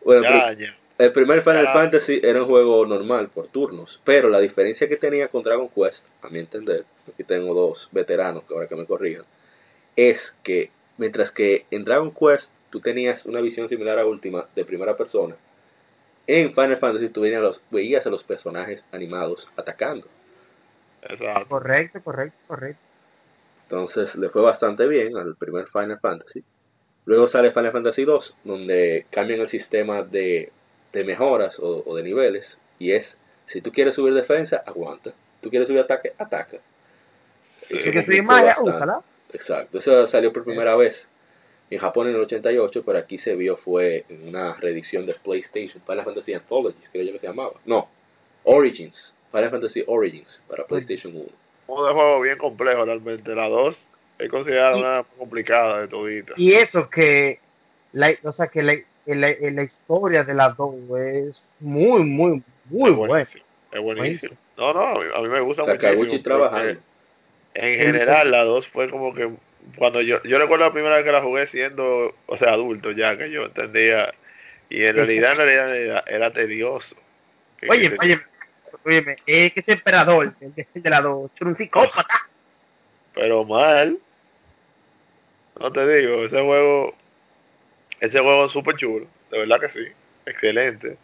[0.04, 0.76] bueno, Ya, ya.
[0.98, 1.72] El primer Final Ya.
[1.74, 6.06] Fantasy era un juego normal por turnos, pero la diferencia que tenía con Dragon Quest,
[6.22, 9.24] a mi entender, aquí tengo dos veteranos que ahora que me corrijan,
[9.94, 14.64] es que mientras que en Dragon Quest tú tenías una visión similar a última de
[14.64, 15.36] primera persona,
[16.26, 20.06] en Final Fantasy tú veías, los, veías a los personajes animados atacando.
[21.02, 21.48] Exacto.
[21.48, 22.80] correcto, correcto, correcto.
[23.64, 26.42] Entonces le fue bastante bien al primer Final Fantasy.
[27.06, 30.50] Luego sale Final Fantasy 2, donde cambian el sistema de,
[30.92, 32.58] de mejoras o, o de niveles.
[32.78, 33.16] Y es,
[33.46, 35.12] si tú quieres subir defensa, aguanta.
[35.40, 36.58] Tú quieres subir ataque, ataca.
[37.68, 39.00] Si que soy complicó magia, úsala.
[39.32, 39.78] Exacto.
[39.78, 41.08] Eso salió por primera vez
[41.70, 45.82] en Japón en el 88, pero aquí se vio fue en una reedición de PlayStation,
[45.84, 47.54] Final Fantasy Anthologies, creo yo que se llamaba.
[47.64, 47.88] No,
[48.44, 49.14] Origins.
[49.32, 51.24] Final Fantasy Origins para PlayStation 1.
[51.68, 53.34] Un juego bien complejo realmente.
[53.34, 56.32] La 2 es considerada Y- una complicada de todita.
[56.36, 57.38] Y eso que,
[57.92, 58.74] la, o sea, que la,
[59.06, 63.22] la, la historia de las dos es muy, muy, muy es buena.
[63.22, 64.34] Es buenísimo.
[64.56, 66.22] No, no, a mí, a mí me gusta muchísimo.
[66.22, 66.80] trabajando.
[67.54, 69.30] En general, la 2 fue como que.
[69.76, 73.16] Cuando yo, yo recuerdo la primera vez que la jugué siendo, o sea, adulto ya,
[73.18, 74.14] que yo entendía.
[74.70, 76.94] Y en realidad, en realidad, en realidad, era tedioso.
[77.58, 78.20] Que- Oye, que- oye,
[78.84, 82.28] oye, es que ese emperador, el de, el de la dos, es un psicópata.
[83.14, 83.98] Pero mal.
[85.58, 86.94] No te digo, ese juego,
[88.00, 89.86] ese juego es súper chulo, de verdad que sí,
[90.26, 90.96] excelente.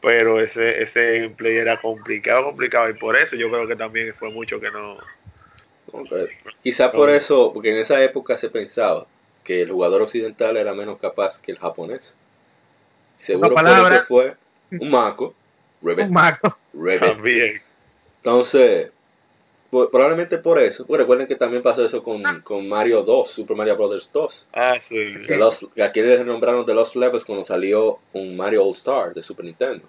[0.00, 4.30] Pero ese, ese gameplay era complicado, complicado, y por eso yo creo que también fue
[4.30, 4.98] mucho que no.
[5.92, 6.12] Ok.
[6.62, 9.06] Quizá por eso, porque en esa época se pensaba
[9.44, 12.14] que el jugador occidental era menos capaz que el japonés.
[13.18, 13.96] Seguro por palabra.
[13.96, 14.34] eso fue
[14.72, 15.34] un maco,
[15.82, 16.56] Un maco.
[17.00, 17.62] También.
[18.18, 18.90] Entonces,
[19.90, 20.86] probablemente por eso.
[20.86, 24.46] Pues recuerden que también pasó eso con, con Mario 2, Super Mario Brothers 2.
[24.52, 25.14] Ah, sí.
[25.74, 29.46] Que aquí le nombraron The Lost Levels cuando salió un Mario All Star de Super
[29.46, 29.84] Nintendo.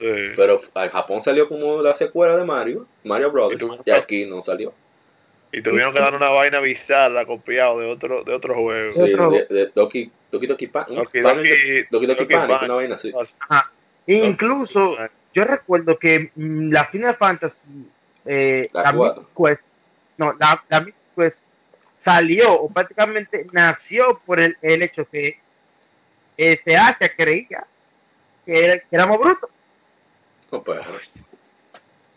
[0.00, 0.06] sí.
[0.36, 4.72] Pero en Japón salió como la secuela de Mario, Mario Brothers, Y aquí no salió.
[5.52, 8.92] Y tuvieron que dar una vaina bizarra copiado de otro, de otro juego.
[8.92, 12.48] Sí, Otro- de, de Doki, Doki Doki Pan- Doki Panic- Doki- Doki Doki Doki Panic,
[12.48, 12.62] Panic.
[12.64, 13.12] una vaina así.
[13.48, 13.70] Ajá.
[14.08, 14.96] Incluso,
[15.32, 17.86] yo recuerdo que mm, la Final Fantasy,
[18.26, 19.22] eh, La la, cuatro.
[19.22, 19.62] Mythic Quest,
[20.18, 21.38] no, la, la Mythic Quest
[22.04, 25.38] salió, o prácticamente nació por el, el hecho que
[26.36, 27.66] este Asia creía
[28.44, 29.50] que, era- que éramos brutos.
[30.52, 30.80] No, pues,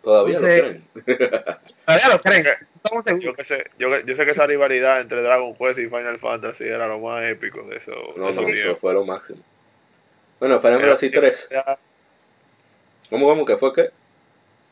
[0.03, 1.27] todavía Entonces- lo creen.
[1.85, 5.79] Todavía lo creen, Eh, Yo que sé, yo, sé que esa rivalidad entre Dragon Quest
[5.79, 7.91] y Final Fantasy era lo más épico de eso.
[8.15, 9.39] no, de no, eso fue lo máximo.
[10.39, 11.47] Bueno, Final Fantasy 3.
[11.51, 11.77] Ya-
[13.09, 13.89] ¿Cómo, cómo que fue que?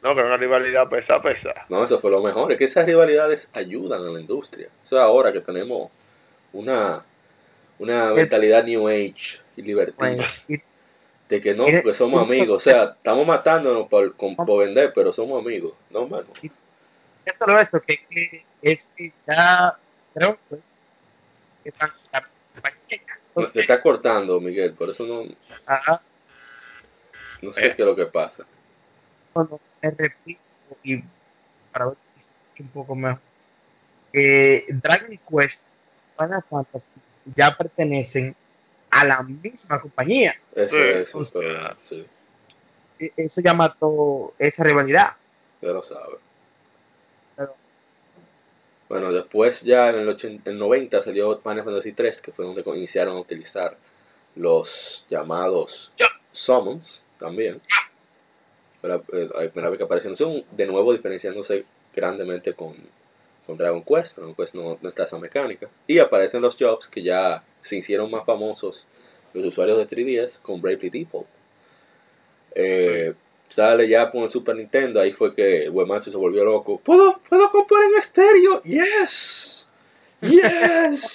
[0.08, 1.66] No, que era una rivalidad pesa, pesa.
[1.68, 2.50] No, eso fue lo mejor.
[2.54, 4.70] Es que esas rivalidades ayudan a la industria.
[4.82, 5.92] Eso ahora que tenemos
[6.54, 7.04] una,
[7.78, 10.26] una mentalidad New Age y libertina.
[10.48, 10.64] Bueno,
[11.28, 12.56] De que no, porque somos amigos.
[12.56, 15.74] O sea, estamos matándonos por, por vender, pero somos amigos.
[15.90, 16.28] No, mano.
[16.42, 16.52] es
[17.38, 19.76] solo eso, que, que es que ya
[20.14, 21.74] creo que,
[23.36, 24.72] No, Te está cortando, Miguel.
[24.72, 25.26] Por eso no,
[25.66, 26.02] ajá,
[27.42, 28.46] no sé qué es lo que pasa.
[29.34, 30.40] cuando me repito
[30.84, 31.04] y
[31.72, 33.20] para ver si se escucha un poco mejor
[34.12, 35.62] que Dragon Quest
[36.18, 36.86] Final Fantasy
[37.36, 38.36] ya pertenecen
[38.90, 41.78] a la misma compañía Eso Sí, es un o sea, problema.
[41.84, 42.06] Sí,
[43.00, 45.14] E- eso ya mató esa rivalidad
[45.62, 46.20] ya lo sabes.
[47.36, 47.56] Pero-
[48.90, 52.64] Bueno, después ya en el, 80, el 90 salió Final Fantasy 3, que fue donde
[52.76, 53.76] iniciaron a utilizar
[54.36, 55.92] los llamados
[56.32, 57.60] summons también.
[58.84, 60.16] La, primera vez que aparecieron.
[60.16, 62.76] Son de nuevo diferenciándose grandemente con,
[63.46, 64.18] con Dragon Quest.
[64.18, 65.70] Dragon Quest no, no está esa mecánica.
[65.88, 68.86] Y aparecen los jobs que ya se hicieron más famosos
[69.34, 71.28] los usuarios de 3DS con Bravely Default.
[72.56, 73.14] Eh,
[73.50, 76.80] Sale ya con el Super Nintendo, ahí fue que el webmaster se volvió loco.
[76.84, 78.62] ¿Puedo, ¿Puedo comprar en estéreo?
[78.64, 79.68] Yes,
[80.22, 81.07] yes.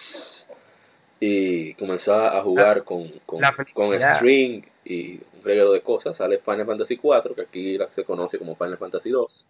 [1.24, 6.16] Y comenzó a jugar con, con, La con string y un reguero de cosas.
[6.16, 9.46] Sale Final Fantasy 4, que aquí se conoce como Final Fantasy 2,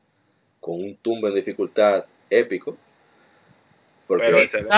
[0.61, 2.77] con un tumbo en dificultad épico.
[4.07, 4.75] Porque, Pero excelente.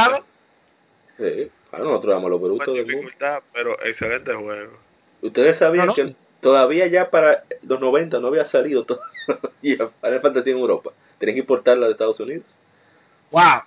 [1.18, 2.92] sí, claro, nosotros éramos los brutos del mundo.
[2.92, 4.78] dificultad, pero excelente juego.
[5.22, 5.94] Ustedes sabían No, no.
[5.94, 9.08] que todavía ya para los 90 no había salido todavía
[10.00, 10.92] Final Fantasy en Europa.
[11.18, 12.44] Tenían que importarla de Estados Unidos.
[13.32, 13.62] wow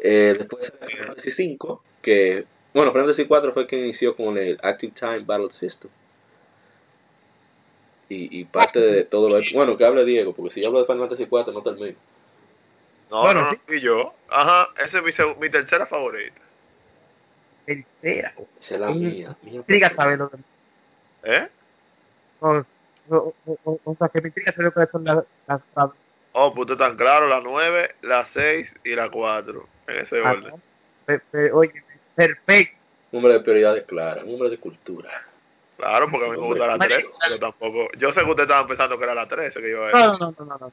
[0.00, 4.36] Eh, después Final Fantasy 5, que bueno, Final Fantasy 4 fue el que inició con
[4.38, 5.90] el Active Time Battle System.
[8.10, 10.86] Y, y parte de todo lo bueno que hable Diego, porque si yo hablo de
[10.86, 11.96] Final Fantasy 4 no termino.
[13.10, 13.58] No, Bueno, no, sí.
[13.76, 14.14] y yo.
[14.30, 16.40] Ajá, esa es mi, mi tercera favorita.
[17.66, 19.36] tercera Esa es la mía.
[19.42, 20.36] mía intriga saber lo que
[21.24, 21.48] ¿Eh?
[22.40, 22.64] o,
[23.10, 25.90] o, o- o- o sea que me intriga saber cuáles son las, las, las-
[26.32, 29.66] Oh, pues tan claro, la 9, la 6 y la 4.
[29.88, 30.54] En ese Ah, orden.
[31.52, 31.82] Oye
[32.14, 32.76] perfecto
[33.12, 35.10] Un hombre de prioridades claras, un hombre de cultura.
[35.76, 36.88] Claro, porque a mí me gusta la Hombre.
[36.88, 37.88] 3, pero tampoco.
[37.96, 40.34] Yo sé que ustedes estaban pensando que era la 13 que iba a no no
[40.58, 40.72] no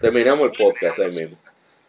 [0.00, 1.36] Terminamos el podcast ahí mismo.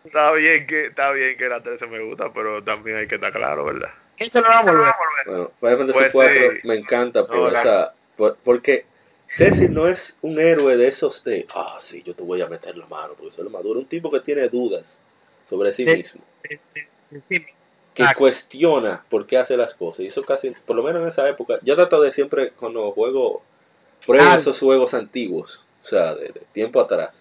[0.04, 3.32] Está bien que está bien que la 13 me gusta, pero también hay que estar
[3.32, 3.90] claro, ¿verdad?
[4.18, 4.94] eso no va a volver
[5.28, 6.68] Bueno, Final Fantasy Pues 4 sí.
[6.68, 7.94] me encanta por No, esa.
[8.16, 8.86] por- porque
[9.30, 11.46] Ceci no es un héroe de esos de.
[11.54, 13.80] Ah, sí, yo te voy a meter la mano porque soy lo maduro.
[13.80, 14.98] Un tipo que tiene dudas
[15.50, 15.96] sobre sí Sí.
[15.98, 16.24] mismo.
[17.10, 18.20] Que Exacto.
[18.20, 20.02] cuestiona por qué hace las cosas.
[20.02, 20.52] Y eso casi.
[20.66, 21.58] Por lo menos en esa época.
[21.64, 23.42] Yo trato de siempre cuando juego.
[24.06, 24.36] Pruebo Ah.
[24.38, 25.64] esos juegos antiguos.
[25.84, 27.12] O sea, de, de tiempo atrás.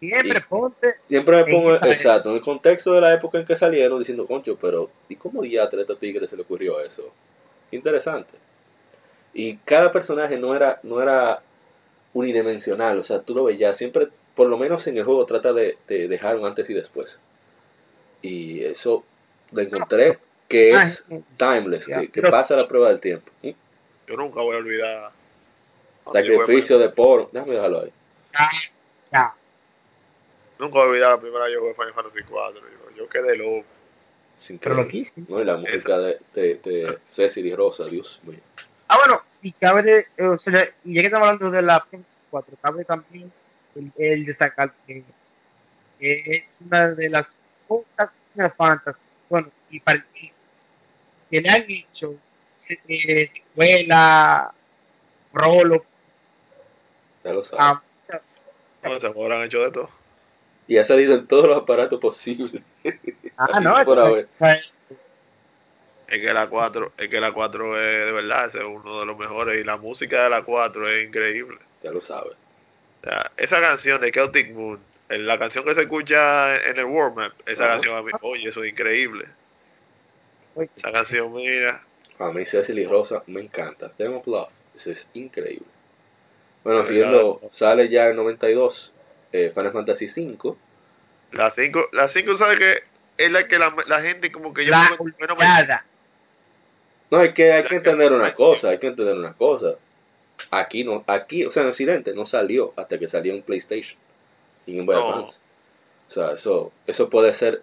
[0.00, 3.98] siempre ponte Siempre me pongo, exacto, en el contexto de la época en que salieron,
[3.98, 7.12] diciendo, concho, pero ¿y cómo diatre a este tigre se le ocurrió eso?
[7.70, 8.32] Interesante.
[9.34, 11.42] Y cada personaje no era, no era
[12.14, 15.76] unidimensional, o sea, tú lo veías, siempre, por lo menos en el juego, trata de,
[15.86, 17.20] de dejar un antes y después.
[18.22, 19.04] Y eso
[19.52, 21.04] lo encontré que Ah, es
[21.36, 23.30] timeless, que, que pasa la prueba del tiempo.
[23.42, 23.50] ¿Mm?
[24.08, 25.10] Yo nunca voy a olvidar
[26.12, 27.28] Sacrificio de porno.
[27.32, 27.92] Déjame dejarlo ahí.
[28.32, 28.50] Ya,
[29.12, 29.34] ya.
[30.58, 32.60] Nunca voy a olvidar la primera vez que jugué Final Fantasy 4.
[32.60, 33.64] Yo, yo quedé loco.
[34.38, 35.26] Es Pero loquísimo.
[35.28, 38.40] No, y la música de, de, de Cecil y Rosa, Dios mío.
[38.88, 42.44] Ah, bueno, y cabe, eh, o sea, y ya que estamos hablando de la PS4,
[42.60, 43.30] cabe también
[43.76, 45.04] el, el destacar que,
[45.98, 47.26] que es una de las
[47.68, 48.98] pocas Final Fantasy,
[49.30, 50.30] bueno, y para mí,
[51.30, 52.16] que le han hecho
[52.68, 54.52] eh, secuela,
[55.32, 55.84] rolo,
[57.24, 57.60] Ya lo sabes.
[57.60, 57.82] a
[58.82, 59.90] No, se habrán hecho de todo.
[60.66, 62.60] Y ha salido en todos los aparatos posibles.
[63.36, 64.24] Ah, no, Por ahora.
[66.08, 69.06] Es que la 4, es que la 4 es de verdad, ese es uno de
[69.06, 69.60] los mejores.
[69.60, 71.58] Y la música de la 4 es increíble.
[71.84, 72.32] Ya lo sabes.
[73.00, 76.84] O sea, esa canción de Celtic Moon, en la canción que se escucha en el
[76.86, 77.72] warm-up, esa Ajá.
[77.74, 79.26] canción a mí, oye, eso es increíble.
[80.76, 81.82] Esa canción, mira,
[82.18, 83.90] A mí Cecil y Rosa me encanta.
[83.96, 84.50] Them of Love.
[84.74, 85.66] Eso es increíble.
[86.64, 88.92] Bueno, siguiendo, sale ya en 92
[89.32, 90.54] eh, Final Fantasy V.
[91.32, 92.82] la 5, la 5 sabe que
[93.16, 95.78] es la que la, la gente como que yo la no me- yo no me-.
[97.10, 99.74] No, hay que, hay que entender una cosa, hay que entender una cosa.
[100.50, 103.98] Aquí no, aquí, o sea, en Occidente no salió hasta que salió en PlayStation
[104.70, 105.12] y en Game Boy No.
[105.14, 105.38] Advance.
[106.08, 107.62] O sea, eso, eso puede ser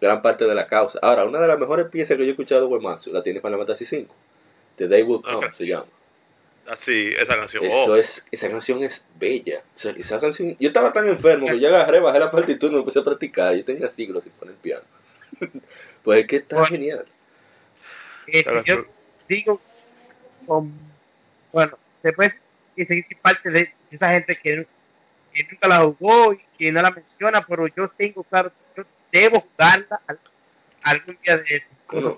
[0.00, 0.98] gran parte de la causa.
[1.02, 3.58] Ahora, una de las mejores piezas que yo he escuchado de Uematsu la tiene Final
[3.58, 4.06] Fantasy V.
[4.76, 5.50] The Day Will Come Ok.
[5.52, 5.86] se llama.
[6.68, 7.64] así, esa canción.
[7.64, 9.62] Eso oh, es, esa canción es bella.
[9.74, 12.74] O sea, esa canción, yo estaba tan enfermo que yo agarré, bajé la partitura y
[12.74, 13.54] me empecé a practicar.
[13.56, 14.84] Yo tenía siglos sin poner piano.
[16.04, 16.68] pues es que está Bueno.
[16.70, 17.06] genial.
[18.28, 18.84] Eh, yo
[19.28, 19.60] digo,
[20.46, 20.72] con,
[21.52, 22.32] bueno, después
[22.76, 24.66] que seguir parte de esa gente que,
[25.46, 28.88] que nunca la jugó y que no la menciona, pero yo tengo claro que yo
[29.12, 30.18] debo jugarla al-
[30.82, 31.66] algún día de eso.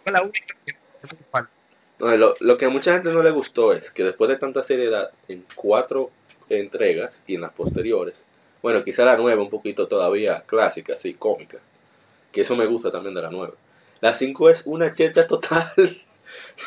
[0.03, 0.75] Fue la única que.
[1.99, 4.63] No, lo, lo que a mucha gente no le gustó es que después de tanta
[4.63, 6.11] seriedad en cuatro
[6.49, 8.23] entregas y en las posteriores,
[8.63, 11.59] bueno, quizá la nueva un poquito todavía clásica, así, cómica,
[12.33, 13.55] que eso me gusta también de la nueva.
[14.01, 15.73] La 5 es una cheta total.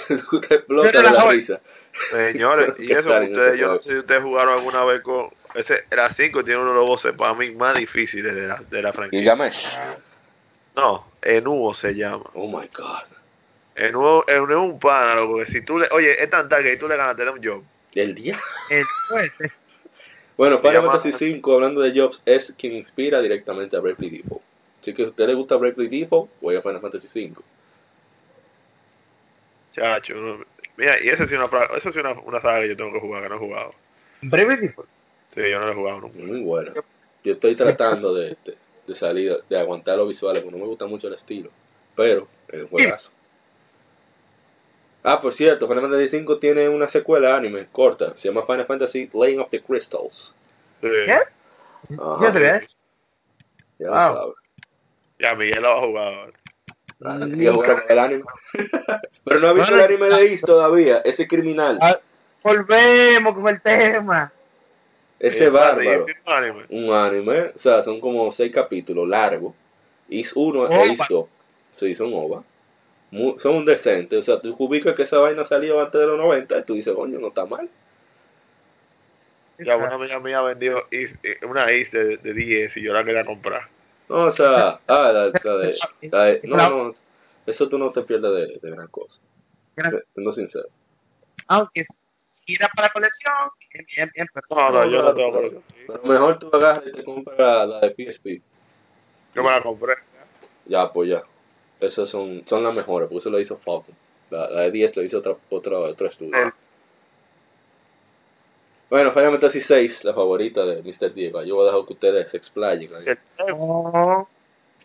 [0.09, 1.61] De la risa.
[2.09, 5.29] Señores, y eso, ustedes, yo no sé si ustedes jugaron alguna vez con.
[5.53, 8.81] Ese, la 5 tiene uno de los voces para mí más difíciles de la, de
[8.81, 9.19] la franquicia.
[9.19, 9.77] Gilgamesh.
[10.75, 12.25] No, Enuo se llama.
[12.33, 13.03] Oh my god.
[13.75, 15.87] Enuo, Enuo es un pana, loco, que si tú le.
[15.91, 17.63] Oye, es tan tal que si tú le ganas, te da un job.
[17.93, 18.39] El día.
[20.35, 24.41] Bueno, Final Fantasy 5, hablando de Jobs, es quien inspira directamente a Bravely Default.
[24.81, 27.43] Así que si a usted le gusta Bravely Default, voy a Final Fantasy 5.
[29.73, 30.45] Chacho, no-
[30.77, 32.93] mira, y esa sí es una, esa sí es una, una saga que yo tengo
[32.93, 33.73] que jugar, que no he jugado.
[34.21, 34.89] breve default.
[35.33, 36.19] Sí, yo no la he jugado nunca.
[36.19, 36.73] Muy buena.
[37.23, 38.57] Yo estoy tratando de, de,
[38.87, 41.49] de salir, de aguantar los visuales, porque no me gusta mucho el estilo.
[41.95, 43.11] Pero, es un juegazo.
[45.03, 48.15] Ah, por cierto, Final Fantasy 5 tiene una secuela anime corta.
[48.17, 50.33] Se llama Final Fantasy Laying of the Crystals.
[50.81, 50.87] Sí.
[51.05, 51.11] ¿Qué?
[51.99, 52.17] Ajá.
[52.21, 52.59] ¿Ya se ve?
[53.79, 53.99] Ya lo Wow.
[53.99, 54.35] sabes.
[55.19, 56.33] Ya, Miguel la va a jugar ahora.
[57.05, 58.23] Ah, hay que buscar el anime.
[59.25, 60.99] Pero no ha visto el anime de Is todavía.
[61.03, 61.77] Ese criminal.
[61.81, 61.99] Ah,
[62.43, 64.31] volvemos con el tema.
[65.19, 66.05] Ese Eh, bárbaro.
[66.25, 66.63] un anime.
[66.69, 69.53] un anime, o sea, son como seis capítulos largos.
[70.09, 70.83] Is 1 Ova.
[70.83, 71.25] e Is 2.
[71.75, 72.43] Sí, son OVA.
[73.11, 74.17] Mu- son un decente.
[74.17, 76.93] O sea, tú ubicas que esa vaina salió antes de los 90 y tú dices,
[76.93, 77.69] coño, no está mal.
[79.59, 83.03] Ya, una amiga mía vendió is- eh, una is de, de 10 y yo la
[83.03, 83.67] quería comprar.
[84.09, 85.77] No, o sea, ah, la, la de,
[86.11, 86.93] la de- no, no,
[87.45, 89.19] eso tú no te pierdes de, de gran cosa.
[89.75, 90.65] Gran- Siendo sincero.
[91.47, 91.85] Aunque
[92.45, 93.33] si era para colección,
[93.73, 95.61] bien, bien, bien, pero No, no, yo no tengo eso.
[95.87, 98.41] Pero mejor tú agarras y te compras la, de PSP.
[99.35, 99.95] Yo me la compré.
[100.65, 101.23] Ya, pues ya.
[101.79, 103.95] Esas son, son las mejores, porque eso lo hizo Falcon.
[104.29, 106.53] La, la de 10 lo hizo otro, otro, otro estudio.
[108.93, 111.13] El- Bueno, Final Fantasy 6, la favorita de Mr.
[111.15, 111.41] Diego.
[111.43, 112.93] Yo voy a dejar que ustedes se explayen.
[112.95, 113.03] ahí.
[113.07, 113.17] El-
[113.57, 114.29] No.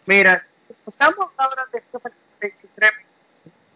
[0.06, 0.46] Mira,
[0.86, 1.82] estamos ahora de
[2.40, 2.90] de- de-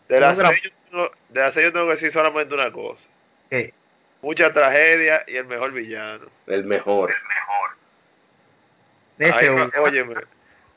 [0.09, 2.55] De la No, pero- 6 yo tengo, de la seis yo tengo que decir solamente
[2.55, 3.07] una cosa.
[3.51, 3.75] ¿Qué?
[4.23, 6.25] Mucha tragedia y el mejor villano.
[6.47, 7.13] El mejor.
[9.19, 9.71] de Ay, no, uno.
[9.83, 10.15] óyeme,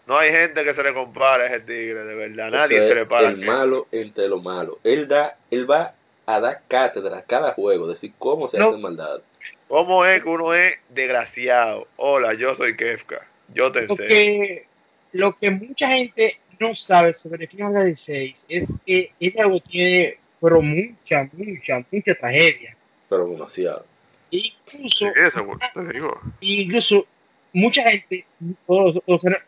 [0.05, 2.51] no hay gente que se le compare a ese tigre, de verdad.
[2.51, 3.29] Nadie se le para.
[3.29, 4.77] El malo entre los malos.
[4.83, 5.93] Él da, él va
[6.25, 8.69] a dar cátedra a cada juego, decir cómo se No.
[8.69, 9.21] hace maldad.
[9.67, 11.87] ¿Cómo es que uno es desgraciado?
[11.97, 13.25] Hola, yo soy Kefka.
[13.53, 14.07] Yo te Lo enseño.
[14.09, 14.65] que,
[15.13, 20.17] lo que mucha gente no sabe sobre Final Fantasy VI es que este juego tiene
[20.41, 22.75] pero mucha, mucha, mucha tragedia.
[23.09, 23.85] Pero demasiado.
[24.31, 26.19] Incluso, Sí, eso, te digo.
[26.41, 27.07] incluso
[27.53, 28.25] mucha gente,
[28.67, 29.41] o, o sea,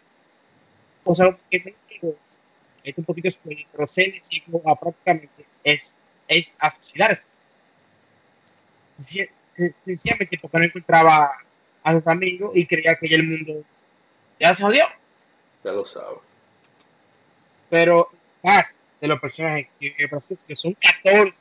[1.04, 1.76] o sea, que
[2.84, 4.22] es un poquito spoiler, pero se
[4.80, 5.94] prácticamente es,
[6.28, 7.24] es a suicidarse.
[8.98, 9.30] Se, se-
[9.84, 11.32] sencillamente porque no encontraba
[11.84, 13.64] a sus amigos y creía que ya el mundo
[14.40, 14.86] ya se jodió.
[15.64, 16.20] Ya lo sabes.
[17.70, 18.10] Pero
[18.44, 18.66] más
[19.02, 20.10] de los personajes que, que,
[20.48, 21.34] que son 14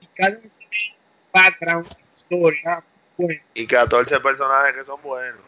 [0.00, 0.94] y cada uno tiene
[1.32, 2.82] background, historia,
[3.16, 5.40] bueno, Y 14 personajes que son buenos.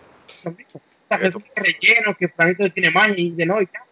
[0.42, 0.68] también.
[0.74, 0.80] O
[1.18, 3.82] sea, son rellenos, que Franito tiene magia y de no y tal.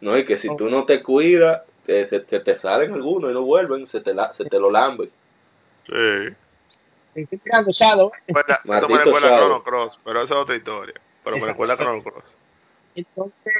[0.00, 3.34] No, y que si tú no te cuidas, te- se, se te salen algunos y
[3.34, 5.10] no vuelven, se te, la- se te lo lamben.
[5.86, 6.34] Sí.
[7.14, 8.12] Estoy tirando Shadow.
[8.28, 9.38] Bueno, esto me recuerda a.
[9.38, 10.94] Chrono Cross, pero esa es otra historia.
[11.24, 12.34] Pero me recuerda a Chrono Cross.
[12.94, 13.54] Entonces,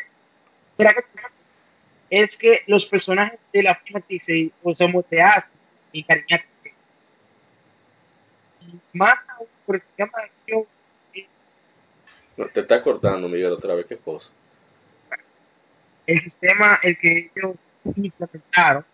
[0.78, 1.04] mira que
[2.10, 5.50] es que los personajes de la fantasy o somos te hacen
[5.92, 6.74] encariñarte.
[8.60, 10.64] Y más aún por el sistema de acción,
[11.14, 11.26] eh,
[12.36, 13.86] No, te está cortando, Miguel, otra vez.
[13.86, 14.30] ¿Qué cosa?
[16.06, 17.56] el sistema, el que ellos
[17.96, 18.84] implementaron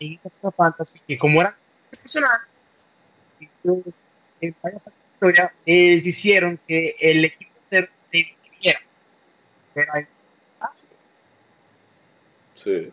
[0.00, 1.54] en esta fantasy, que como eran
[1.90, 2.48] profesionales,
[3.64, 3.94] ellos,
[4.40, 8.80] en varias partes de la historia, ellos hicieron que el equipo se se dividiera.
[9.74, 10.06] Pero hay
[10.60, 10.72] ah,
[12.54, 12.92] Sí.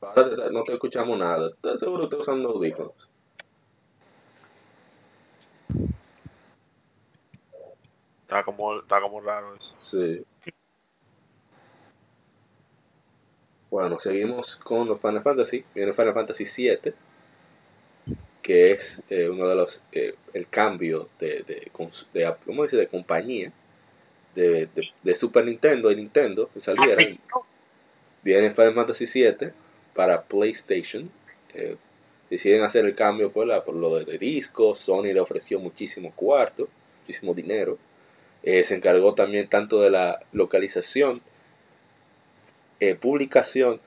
[0.00, 1.48] Ahora no te escuchamos nada.
[1.48, 2.92] ¿Estás seguro que estás usando audífonos?
[8.22, 9.74] Está como, está como raro eso.
[9.78, 10.24] Sí.
[13.74, 15.64] Bueno, seguimos con los Final Fantasy.
[15.74, 16.94] Viene Final Fantasy 7,
[18.40, 22.76] que es eh, uno de los eh, el cambio de, de, ¿cómo dice?
[22.76, 23.50] de compañía
[24.36, 27.04] de, de, de Super Nintendo y Nintendo que saliera.
[28.22, 29.52] Viene Final Fantasy 7
[29.92, 31.10] para PlayStation.
[31.52, 31.76] Eh,
[32.30, 34.78] deciden hacer el cambio por, la, por lo de, de discos.
[34.78, 36.68] Sony le ofreció muchísimo cuarto,
[37.00, 37.76] muchísimo dinero.
[38.44, 41.20] Eh, se encargó también tanto de la localización,
[42.90, 43.80] eh, publicación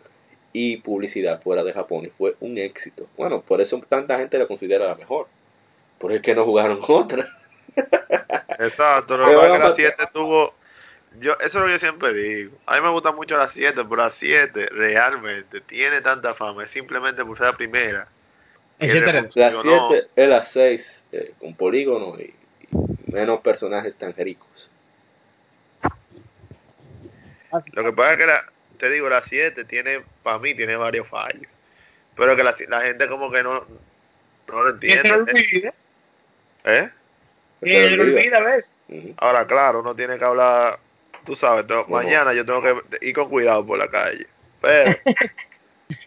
[0.53, 2.05] y publicidad fuera de Japón.
[2.05, 3.07] Y fue un éxito.
[3.17, 5.27] Bueno, por eso tanta gente la considera la mejor.
[5.99, 7.27] Porque es que no jugaron otra.
[8.59, 10.53] Exacto, lo que pasa es que vamos la a- 7 tuvo.
[11.19, 12.57] Yo, eso es lo que yo siempre digo.
[12.67, 16.63] A mí me gusta mucho la 7, pero la 7 realmente tiene tanta fama.
[16.63, 18.07] Es simplemente por ser la primera.
[18.79, 19.27] Etcétera.
[19.33, 19.87] La funcionó.
[19.89, 24.69] 7 es la 6 eh, con polígonos y, y menos personajes tan ricos.
[27.73, 28.45] Lo que pasa es que la,
[28.77, 31.47] te digo, la 7 tiene, para mí, tiene varios fallos.
[32.15, 33.63] Pero que la, la gente como que no,
[34.47, 35.73] no lo Que se lo entiende.
[36.63, 36.89] ¿Eh?
[37.59, 38.39] Te se lo olvida.
[38.89, 39.13] Ujú.
[39.17, 40.79] Ahora, claro, uno tiene que hablar,
[41.25, 44.27] tú sabes, mañana yo tengo que ir con cuidado por la calle.
[44.61, 44.97] Pero,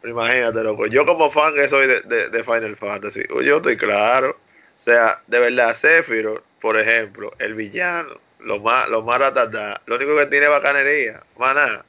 [0.00, 3.76] pero imagínate, loco, yo como fan que soy de, de, de Final Fantasy, yo estoy
[3.76, 4.36] claro.
[4.78, 9.96] O sea, de verdad, Sephiroth, por ejemplo, el villano, lo más, lo más ratatá, lo
[9.96, 11.84] único que tiene es bacanería, maná.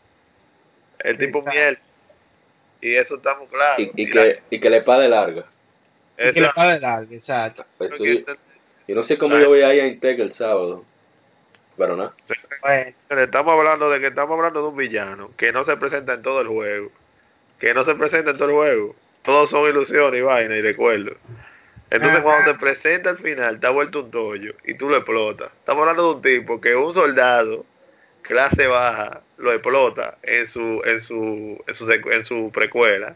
[1.03, 1.59] El tipo Exacto.
[1.59, 1.77] miel.
[2.81, 3.79] Y eso estamos claros.
[3.79, 5.45] Y, y Y la- que, y que le pague larga.
[6.17, 7.65] Y que le pague largo, exacto.
[7.79, 8.19] Eso yo,
[8.87, 10.83] yo no sé cómo yo voy a ir a Intec el sábado.
[11.77, 12.13] Pero nada.
[12.61, 16.21] Bueno, Estamos hablando de que estamos hablando de un villano que no se presenta en
[16.21, 16.91] todo el juego.
[17.59, 18.95] Que no se presenta en todo el juego.
[19.23, 21.17] Todos son ilusiones y vaina y recuerdos.
[21.89, 22.23] Entonces Ajá.
[22.23, 25.51] cuando se presenta al final, te ha vuelto un tollo y tú lo explotas.
[25.59, 27.65] Estamos hablando de un tipo que un soldado,
[28.23, 33.15] clase baja, lo explota en su, en su, en su, secu- en su precuela.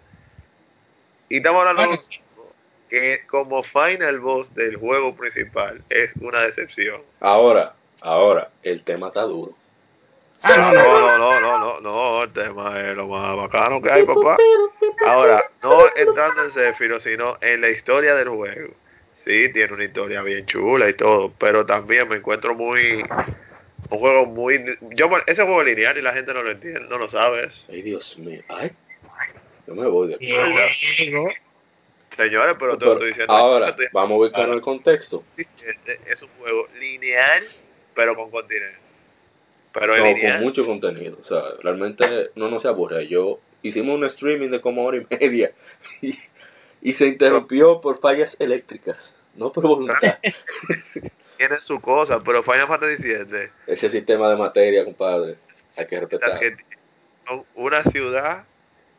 [1.30, 2.54] Y estamos hablando de bueno, un tipo
[2.90, 7.02] que como final boss del juego principal es una decepción.
[7.20, 9.54] Ahora, ahora, el tema está duro.
[10.44, 11.00] Ah, no, no.
[11.00, 14.38] no, no, no, no, no, el tema es lo más bacano que hay, papá.
[15.06, 18.74] Ahora, no entrando en Sephiroth, sino en la historia del juego.
[19.26, 23.04] Sí, tiene una historia bien chula y todo, pero también me encuentro muy...
[23.90, 24.78] Un juego muy...
[24.96, 27.50] Yo, ese juego es lineal y la gente no lo entiende, no lo sabe.
[27.70, 28.42] Ay, Dios mío.
[28.50, 28.72] Ay,
[29.66, 30.26] yo me voy de aquí.
[30.26, 31.30] Diego,
[32.18, 33.34] Señores, pero te Pero lo estoy diciendo.
[33.34, 35.24] ahora, estoy- vamos a ubicar el contexto.
[35.38, 37.44] Este es un juego lineal,
[37.94, 38.78] pero con continente.
[39.72, 40.34] Pero es No, lineal.
[40.38, 41.18] con mucho contenido.
[41.22, 43.08] O sea, realmente no nos se aburre.
[43.08, 45.52] Yo hicimos un streaming de como hora y media
[46.02, 46.18] y,
[46.82, 49.16] y se interrumpió por fallas eléctricas.
[49.36, 50.18] No por voluntad.
[51.38, 55.36] Tiene su cosa, pero Final Fantasy VII Ese sistema de materia, compadre,
[55.76, 56.40] hay que respetar.
[56.40, 56.56] que
[57.56, 58.44] una ciudad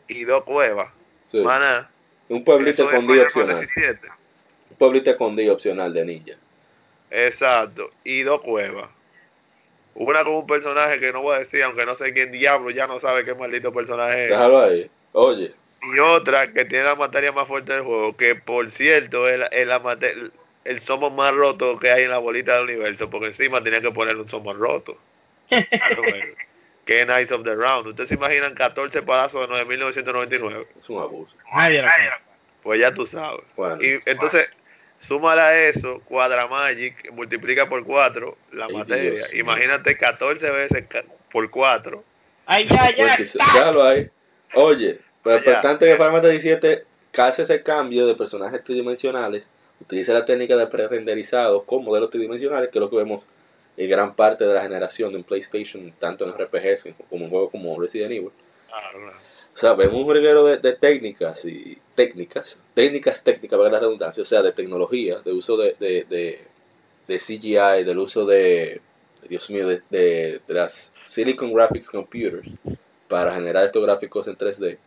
[0.07, 0.89] y dos cuevas.
[1.30, 1.39] Sí.
[1.39, 1.89] Mana,
[2.28, 3.66] Un pueblito escondido opcional.
[4.70, 6.34] Un pueblito escondido opcional de ninja.
[7.11, 8.89] Exacto, y dos cuevas.
[9.95, 12.86] Una con un personaje que no voy a decir, aunque no sé quién diablo ya
[12.86, 14.30] no sabe qué maldito personaje es.
[14.30, 14.91] Déjalo ahí.
[15.12, 15.53] Oye,
[15.95, 19.47] Y otra que tiene la materia más fuerte del juego, que por cierto es, la-
[19.47, 20.30] es la mate-
[20.68, 23.90] el somos más roto que hay en la bolita del universo, porque encima tenía que
[23.90, 24.98] poner un somos roto.
[26.84, 27.86] que Knights of the Round.
[27.88, 30.66] ¿Ustedes se imaginan 14 palazos de 9.999?
[30.78, 31.34] Es un abuso.
[31.54, 31.82] Nadie.
[32.62, 33.44] Pues ya tú sabes.
[33.56, 34.48] Bueno, Y entonces,
[35.00, 39.10] súmale a eso, Cuadra Magic, multiplica por 4 la Ay, materia.
[39.12, 39.34] Dios.
[39.34, 40.84] Imagínate 14 veces
[41.30, 42.02] por 4.
[42.46, 43.16] Ay, ya, ya.
[43.16, 44.08] Pues, ya lo hay.
[44.54, 46.78] Oye, pero importante que Final Fantasy VII
[47.16, 49.48] hace ese cambio de personajes tridimensionales,
[49.80, 53.24] utiliza la técnica de pre-renderizado con modelos tridimensionales, que es lo que vemos
[53.76, 57.80] en gran parte de la generación en PlayStation, tanto en RPGs como en juegos como
[57.80, 58.30] Resident Evil.
[58.68, 59.12] Claro.
[59.54, 64.22] O sea, vemos un reguero de, de técnicas y técnicas, técnicas técnicas, para la redundancia,
[64.22, 66.40] o sea, de tecnología, de uso de, de, de,
[67.08, 68.80] de CGI, del uso de,
[69.28, 72.48] Dios mío, de, de, de las Silicon Graphics Computers
[73.08, 74.78] para generar estos gráficos en 3D.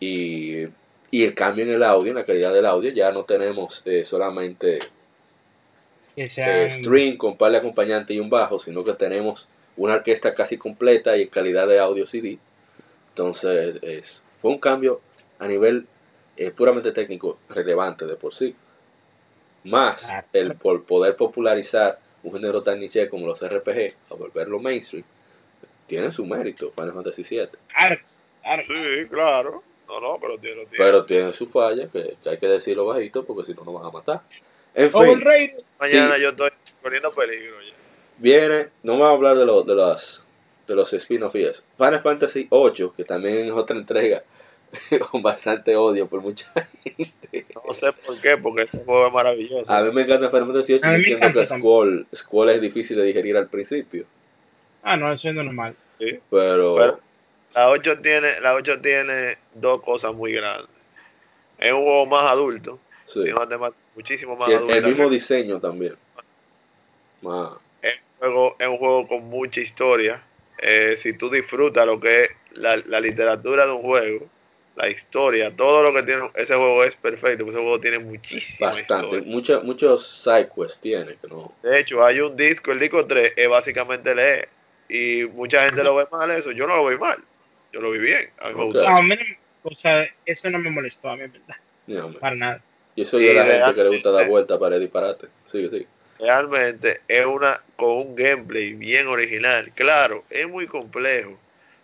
[0.00, 0.64] Y,
[1.10, 4.04] y el cambio en el audio, en la calidad del audio, ya no tenemos eh,
[4.04, 4.78] solamente
[6.16, 10.56] eh, string con par de acompañante y un bajo, sino que tenemos una orquesta casi
[10.56, 12.38] completa y en calidad de audio CD.
[13.10, 15.00] Entonces, es, fue un cambio
[15.38, 15.86] a nivel
[16.36, 18.54] eh, puramente técnico relevante de por sí.
[19.64, 20.26] Más Claro.
[20.32, 25.04] el por poder popularizar un género tan niche como los RPG, a volverlo mainstream,
[25.86, 27.48] tiene su mérito Final Fantasy VII.
[28.74, 29.62] Sí, claro.
[29.88, 30.76] No, no, pero tiene, tiene.
[30.76, 33.86] Pero tiene su falla, que, que hay que decirlo bajito porque si no nos van
[33.86, 34.20] a matar.
[34.74, 35.62] En fin, Overrated.
[35.80, 36.22] Mañana sí.
[36.22, 36.50] yo estoy
[36.82, 37.74] corriendo peligro ya.
[38.18, 40.22] viene, no vamos a hablar de, lo, de las
[40.66, 41.62] de los spin-off y eso.
[41.76, 44.22] Final Fantasy 8, que también es otra entrega
[45.10, 46.50] con bastante odio por mucha
[46.82, 47.46] gente.
[47.64, 49.72] No sé por qué, porque este juego es maravilloso.
[49.72, 51.46] A mí me encanta Final Fantasy 8 A mí me entiendo que.
[51.46, 54.04] Squall, Squall es difícil de digerir al principio,
[54.82, 55.74] Ah, no, eso es normal.
[55.98, 56.18] Sí.
[56.30, 56.98] pero, Pero-
[57.54, 60.68] La 8 tiene, la 8 tiene dos cosas muy grandes.
[61.58, 62.78] Es un juego más adulto,
[63.12, 63.20] sí.
[63.94, 64.76] muchísimo más Y el, adulta.
[64.76, 65.94] el mismo diseño también.
[67.26, 70.22] Ah, es, un juego, es un juego con mucha historia.
[70.58, 74.26] Eh, si tú disfrutas lo que es la, la literatura de un juego,
[74.76, 77.44] la historia, todo lo que tiene ese juego es perfecto.
[77.44, 79.22] porque Ese juego tiene muchísima bastante.
[79.22, 81.52] muchos side quests tiene, no.
[81.62, 84.48] De hecho, hay un disco, el disco 3 es básicamente leer.
[84.88, 86.52] Y mucha gente lo ve mal eso.
[86.52, 87.18] Yo no lo veo mal.
[87.76, 88.30] Yo lo vi bien.
[88.40, 88.66] A mí me Ok.
[88.72, 88.88] gustó.
[88.90, 92.10] No, a mí no, me- o sea, eso no me molestó a mí, verdad.
[92.20, 92.60] Para nada.
[92.94, 95.26] Y eso Sí, de la gente que le gusta dar vuelta para disparate.
[95.52, 95.86] Sigue, sigue.
[96.18, 99.70] realmente es una con un gameplay bien original.
[99.74, 101.38] Claro, es muy complejo.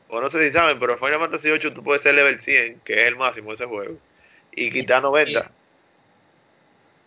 [0.09, 3.03] O no sé si saben, pero Final Fantasy 8 tú puedes ser level 100, que
[3.03, 3.99] es el máximo de ese juego,
[4.57, 5.51] y quitar 90.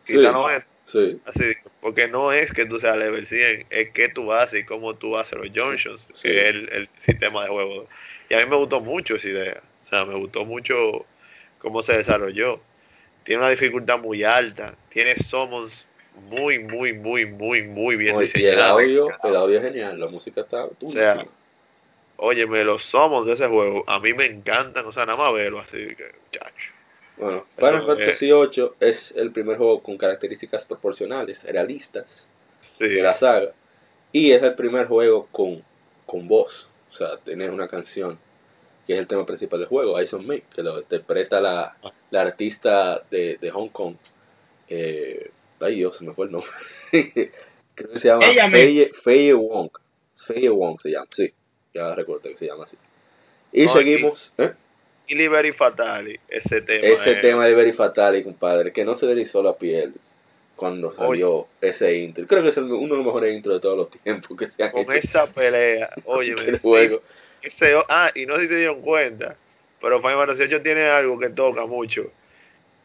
[0.06, 0.14] Sí.
[0.18, 0.68] Quitar 90.
[0.86, 4.64] Sí, Así, porque no es que tú seas level 100, es que tú haces y
[4.66, 6.22] cómo tú haces los junctions, Sí.
[6.22, 7.88] que es el, el sistema de juego.
[8.30, 9.62] Y a mí me gustó mucho esa idea.
[9.86, 11.06] O sea, me gustó mucho
[11.60, 12.60] cómo se desarrolló.
[13.24, 15.86] Tiene una dificultad muy alta, tiene summons
[16.30, 18.72] muy, muy, muy, muy, muy bien Oye, y el diseñados.
[18.82, 21.26] audio, el audio es genial, la música está O sea.
[22.18, 25.60] Óyeme, los summons de ese juego a mí me encantan, o sea, nada más verlo
[25.60, 26.12] así que.
[27.18, 32.28] Bueno, Final Fantasy VIII es el primer juego con características proporcionales, realistas
[32.78, 33.52] Sí, de la saga.
[34.12, 35.64] Y es el primer juego con,
[36.06, 36.70] con voz.
[36.96, 38.18] O sea, tiene una canción
[38.88, 41.76] que es el tema principal del juego, Eyes on Me, que lo interpreta la,
[42.12, 43.96] la artista de, de Hong Kong.
[44.70, 45.30] Eh,
[45.60, 46.50] ay Dios, se me fue el nombre.
[47.76, 49.70] Creo que se llama Feye, Feye Wong.
[50.26, 51.34] Feye Wong se llama, sí.
[51.74, 52.78] Ya recuerdo que se llama así.
[53.52, 54.32] Y No, seguimos.
[54.38, 54.54] ¿eh?
[55.08, 56.88] y Liberty Fatali, ese tema.
[56.88, 59.94] Ese es- tema de Very Fatali, compadre, que no se deslizó la piel
[60.56, 62.26] cuando salió ese intro.
[62.28, 64.64] Creo que es el- uno de los mejores intros de todos los tiempos que se
[64.64, 65.90] han Con hecho esa pelea,
[66.20, 67.02] el sí, juego.
[67.42, 69.36] ese- ah, y no sé si se dieron cuenta,
[69.82, 72.12] pero Final Fantasy 8 tiene algo que toca mucho.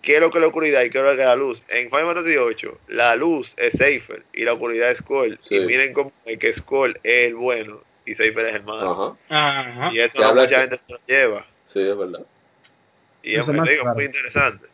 [0.02, 1.62] ¿Qué es lo que es la oscuridad y qué es lo que es la luz?
[1.68, 5.38] En Final Fantasy 8, la luz es Safer y la oscuridad es Skull.
[5.42, 5.56] Sí.
[5.56, 9.16] Y miren cómo es que Skull es el bueno y Safer es el malo.
[9.28, 9.92] Ajá, Ajá.
[9.92, 11.46] Y eso no mucha que- gente se lo lleva.
[11.72, 12.20] sí, es verdad.
[13.22, 13.94] Y es digo, claro.
[13.94, 14.66] muy interesante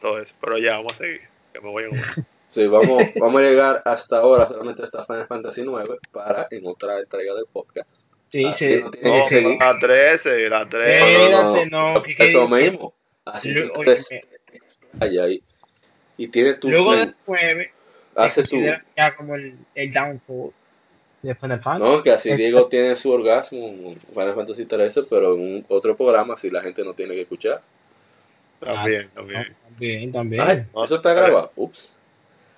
[0.00, 0.32] todo eso.
[0.40, 1.22] Pero ya, vamos a seguir.
[1.52, 1.88] Que me voy a.
[2.50, 6.98] Sí, vamos, vamos a llegar hasta ahora solamente hasta Final Fantasy 9 para en otra
[7.00, 8.10] entrega del podcast.
[8.30, 8.80] Sí, Así sí.
[8.82, 9.56] no tiene No, que seguir.
[9.58, 11.22] la 13, la 13.
[11.24, 12.94] Espérate, no, que- que- eso mismo.
[13.24, 13.54] Así
[15.00, 15.42] allá ahí.
[16.16, 17.70] Y tiene tu Luego del 9
[18.16, 18.60] hace tu
[18.96, 20.50] ya como el, el downfall
[21.22, 21.90] de Final Fantasy.
[21.92, 25.96] No, que así Diego tiene su orgasmo en Final Fantasy 13, pero en un otro
[25.96, 27.60] programa si la gente no tiene que escuchar.
[28.60, 29.56] También, No, también.
[29.68, 30.42] También, también.
[30.42, 31.52] Ay, eso está grabado.
[31.56, 31.96] Ups.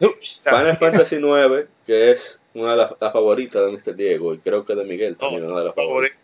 [0.00, 0.40] Ups.
[0.44, 3.96] Final Fantasy 9, que es una de las, favoritas de Mr.
[3.96, 6.18] Diego y creo que de Miguel también una de las favoritas.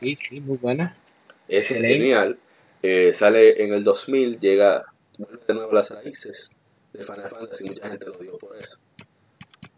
[0.00, 0.96] Sí, sí, muy buena.
[1.48, 1.98] Es Excelente.
[1.98, 2.38] genial.
[2.82, 4.84] Eh, sale en el 2000, llega
[5.46, 6.52] de nuevo a las raíces
[6.92, 7.64] de Final Fantasy.
[7.64, 8.78] Mucha gente lo dio por eso.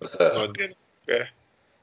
[0.00, 0.76] O sea, No entiendo.
[1.06, 1.18] ¿Qué?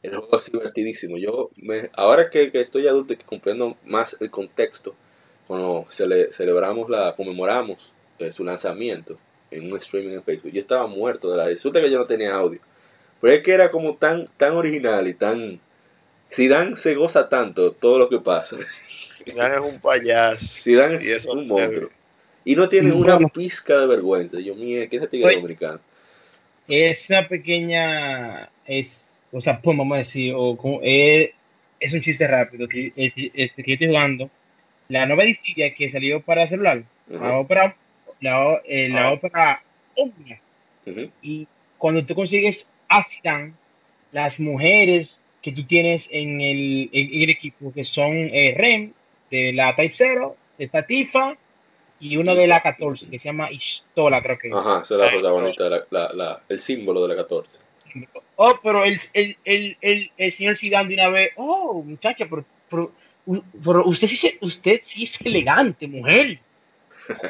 [0.03, 1.17] El juego es divertidísimo.
[1.17, 4.95] Yo, me, ahora que, que estoy adulto y que comprendo más el contexto,
[5.47, 9.17] cuando cele- celebramos la, conmemoramos eh, su lanzamiento
[9.52, 12.34] en un streaming en Facebook, yo estaba muerto de la disfruta que yo no tenía
[12.34, 12.60] audio.
[13.20, 15.60] Pero es que era como tan, tan original y tan...
[16.34, 18.56] Zidane se goza tanto todo lo que pasa.
[19.26, 20.45] Zidane es un payaso.
[20.64, 21.89] Zidane es Y eso un es monstruo.
[22.45, 23.30] Y no tiene una Bueno.
[23.30, 24.39] pizca de vergüenza.
[24.39, 25.80] Yo, mía, ¿qué es este tigre dominicano?
[26.68, 31.32] esa pequeña es, o sea, pues vamos a decir, o como, es,
[31.80, 34.30] es un chiste rápido que, es- es- que estoy jugando.
[34.88, 37.38] La nueva edición que salió para celular, la Ajá.
[37.39, 37.76] ópera,
[38.22, 39.11] la, eh, la Ah.
[39.13, 39.61] ópera
[39.95, 40.39] Omnia.
[40.86, 41.09] Ujú.
[41.22, 41.47] Y
[41.78, 43.53] cuando tú consigues a Zidane,
[44.11, 48.91] las mujeres que tú tienes en el, en, el equipo, que son eh, Rem,
[49.30, 51.36] de la Type 0, está Tifa,
[51.99, 54.53] y uno de la 14, que se llama Ishtola, creo que es.
[54.55, 57.57] Ajá, esa es la protagonista, la, la, la- el símbolo de la 14.
[58.38, 62.43] Oh, pero el, el, el, el, el señor Zidane de una vez, oh, muchacha, pero,
[62.69, 62.91] pero,
[63.63, 66.39] pero usted, sí, usted sí es elegante, mujer.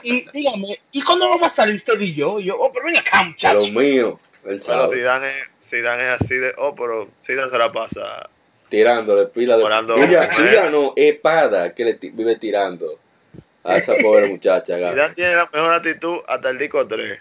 [0.03, 2.39] Y dígame, ¿y cuándo vamos a salir usted y yo?
[2.39, 3.59] Y yo, oh, pero ven acá, A muchacho.
[3.59, 4.95] lo mío, él Pero sabe.
[4.97, 8.29] Zidane es, Zidane es así de, oh, pero Zidane se la pasa.
[8.69, 9.63] Tirándole pila de.
[9.63, 9.95] Orando.
[9.97, 12.99] ella, ella no, espada que le vive tirando
[13.63, 14.75] a esa pobre muchacha.
[14.91, 17.19] Zidane tiene la mejor actitud hasta el disco 3.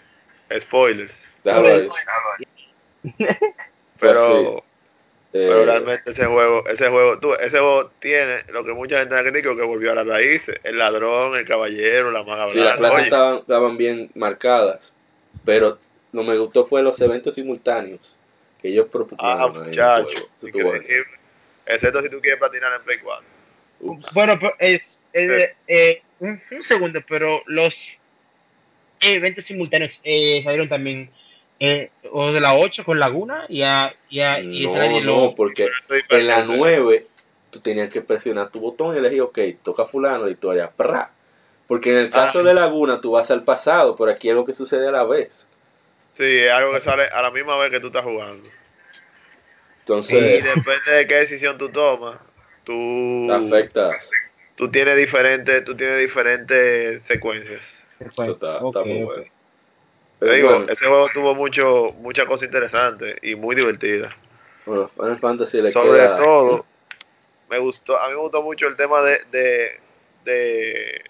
[0.61, 1.13] Spoilers.
[1.43, 1.87] Déjalo ahí.
[3.99, 4.63] Pero, Eh,
[5.31, 9.55] pero realmente ese juego, ese juego, tú, ese juego tiene lo que mucha gente critica
[9.55, 10.59] que volvió a las raíces.
[10.63, 12.77] El ladrón, el caballero, la maga sí, las blanca.
[12.77, 14.93] clases Oye, estaban, estaban bien marcadas,
[15.45, 15.77] pero
[16.11, 18.17] lo que me gustó fue los eventos simultáneos
[18.61, 20.03] que ellos ah, propusieron ahí en el muchacho.
[20.03, 20.19] juego.
[20.19, 20.81] Eso estuvo bueno.
[20.81, 21.11] Increíble.
[21.65, 23.25] Excepto si tú quieres platinar en Play 4.
[23.81, 24.13] Ups.
[24.13, 27.75] Bueno, pero es, eh, eh, un, un segundo, pero los
[28.99, 31.09] eventos simultáneos eh, salieron también
[31.63, 35.15] eh, o de la 8 con Laguna y a, y a, y No, y lo-
[35.27, 35.69] no, porque
[36.09, 36.57] en la diferente.
[36.57, 37.07] 9
[37.51, 41.11] tú tenías que presionar tu botón y elegir, ok, toca fulano la historia, ¡pra!
[41.67, 42.43] Porque en el caso Ah.
[42.43, 45.47] de Laguna tú vas al pasado, pero aquí es lo que sucede a la vez.
[46.17, 48.47] Sí, es algo que sale a la misma vez que tú estás jugando.
[48.47, 48.51] Y
[49.81, 52.19] Entonces, depende de qué decisión tú tomas,
[52.63, 54.09] tú, te afectas.
[54.55, 57.61] tú tienes diferentes, tú tienes diferentes secuencias.
[57.99, 59.23] Eso está, está muy bueno.
[60.21, 64.13] Eh, digo, bueno, ese juego tuvo mucho, muchas cosas interesantes y muy divertidas.
[64.65, 66.17] bueno, Final Fantasy le Sobre queda...
[66.17, 66.65] todo,
[67.49, 69.79] me gustó, a mí me gustó mucho el tema de, de,
[70.25, 71.01] de,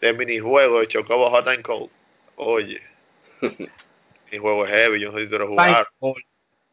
[0.00, 1.90] de minijuegos de Chocobo Hot and Cold.
[2.36, 2.80] Oye,
[4.32, 5.84] mi juego es heavy, yo no sé si tú lo jugaron.
[6.00, 6.24] Pineball.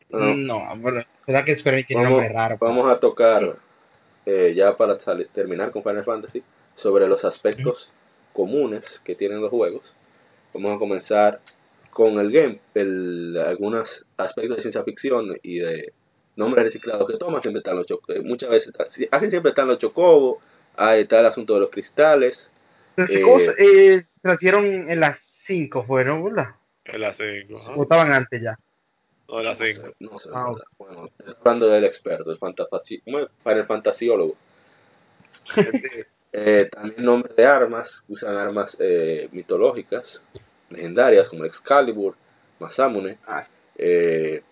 [0.10, 0.34] No.
[0.36, 2.58] No, pero verdad que Enix tiene Vamos, nombre raro.
[2.58, 2.70] pues.
[2.70, 3.56] vamos a tocar,
[4.26, 4.98] eh, ya para
[5.34, 6.42] terminar con Final Fantasy,
[6.76, 7.90] sobre los aspectos
[8.32, 9.94] comunes que tienen los juegos.
[10.58, 11.40] Vamos a comenzar
[11.92, 15.94] con el game, el, algunos aspectos de ciencia ficción y de
[16.36, 17.42] nombres reciclados que toman.
[17.44, 18.74] Siempre están los choc- eh, muchas veces,
[19.10, 20.38] casi siempre están los chocobos,
[20.76, 22.50] ahí está el asunto de los cristales.
[22.98, 26.56] Eh, ¿cómo se, eh, se nacieron en las 5, fueron, ¿verdad?
[26.86, 28.58] En la 5, O estaban antes ya.
[29.28, 29.94] no en la No sé, 5.
[30.00, 30.66] no sé, Ah, ¿verdad?
[30.80, 33.28] Bueno, estoy hablando del experto, el fantasi- ¿cómo es?
[33.44, 34.36] Final fantasiólogo.
[36.34, 40.22] Eh, también nombres de armas, usan armas eh, mitológicas,
[40.70, 42.18] legendarias como Excalibur,
[42.60, 43.20] Masamune.
[43.26, 43.44] Ah,
[43.76, 44.44] Eh,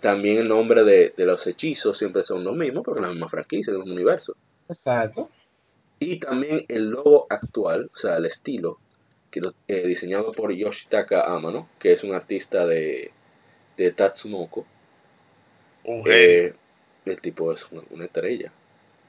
[0.00, 3.28] también el nombre de, de los hechizos siempre son los mismos, porque es la misma
[3.30, 4.36] franquicia, el mismo universo.
[4.68, 5.34] exacto.
[6.00, 8.80] Y también el logo actual, o sea, el estilo,
[9.30, 13.14] que eh, diseñado por Yoshitaka Amano, que es un artista de,
[13.76, 14.68] de Tatsunoko.
[16.04, 16.54] Eh,
[17.04, 18.52] el tipo es una, una estrella.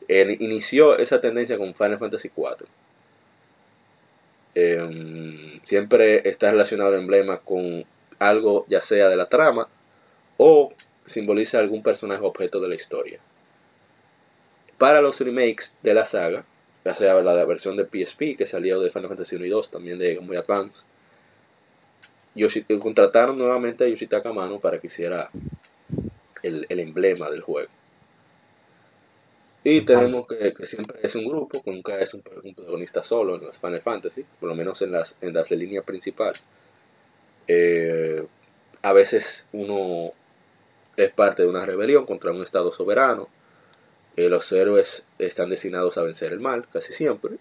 [0.07, 2.67] Él inició esa tendencia con Final Fantasy IV.
[4.55, 7.85] Eh, siempre está relacionado el emblema con
[8.19, 9.67] algo, ya sea de la trama
[10.37, 10.73] o
[11.05, 13.19] simboliza algún personaje objeto de la historia.
[14.77, 16.43] Para los remakes de la saga,
[16.83, 19.99] ya sea la versión de PSP que salió de Final Fantasy 1 y 2, también
[19.99, 20.81] de Game Boy Advance,
[22.35, 25.29] Yoshi- contrataron nuevamente a Yoshitaka Amano para que hiciera
[26.41, 27.69] el emblema del juego.
[29.63, 33.35] Y tenemos que, que siempre es un grupo, que nunca es un, un protagonista solo
[33.35, 36.33] en las Final Fantasy, por lo menos en las, en las de línea principal.
[37.47, 38.25] Eh,
[38.81, 40.11] a veces uno
[40.97, 43.27] es parte de una rebelión contra un estado soberano.
[44.17, 47.33] Eh, los héroes están destinados a vencer el mal, casi siempre.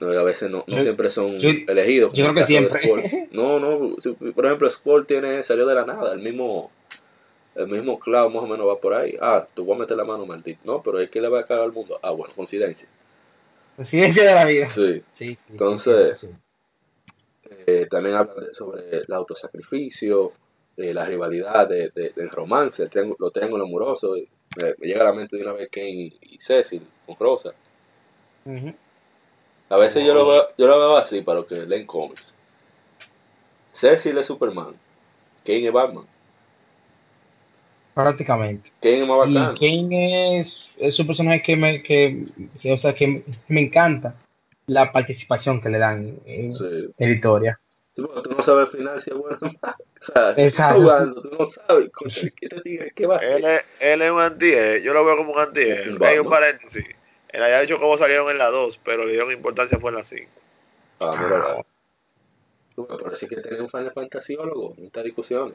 [0.00, 2.12] No, a veces no, no Yo- siempre son yo- elegidos.
[2.12, 3.28] yo creo que siempre.
[3.32, 3.96] No, no,
[4.34, 6.70] por ejemplo, Squall tiene, salió de la nada, el mismo
[7.54, 9.16] el mismo Cloud más o menos va por ahí.
[9.20, 10.60] Ah, tú vas a meter la mano, maldito.
[10.64, 11.98] No, pero es que le va a caer al mundo.
[12.02, 12.88] Ah, bueno, coincidencia.
[13.76, 14.70] Presidencia de la vida.
[14.70, 15.02] Sí.
[15.18, 16.28] Sí, sí, Entonces- sí.
[17.66, 20.32] Eh, también habla sobre el autosacrificio,
[20.76, 24.18] eh, la rivalidad de, de- del romance, el triángulo, los triángulos amorosos.
[24.18, 27.52] y Me, llega a la mente de una vez Kane y, y Cecil con Rosa.
[29.68, 32.32] A veces yo lo veo, yo lo veo así para los que leen cómics.
[33.72, 34.74] Cecil es Superman,
[35.44, 36.04] Kane es Batman.
[37.94, 38.70] Prácticamente.
[38.80, 39.56] Kane es más Y bacán.
[39.56, 42.24] Kane es, es un personaje que me, que,
[42.60, 44.14] que, o sea, que me encanta
[44.66, 46.88] la participación que le dan en Sí.
[46.98, 47.58] la historia.
[47.94, 49.46] Tú, tú no sabes al final si es bueno o
[50.12, 50.44] sea, Exacto.
[50.46, 51.90] está jugando, tú no sabes
[52.40, 53.60] qué te tigre, qué va a Él hacer.
[53.60, 54.50] es, él es un anti
[54.82, 56.86] yo lo veo como un anti Un Hay un paréntesis.
[57.28, 60.04] Él había dicho cómo salieron en la 2, pero le dieron importancia fue en la
[60.04, 60.30] 5.
[61.00, 61.64] Ah, mira.
[62.74, 65.54] Tú, Pero sí que tiene un fan de fantasiólogo, en estas discusiones.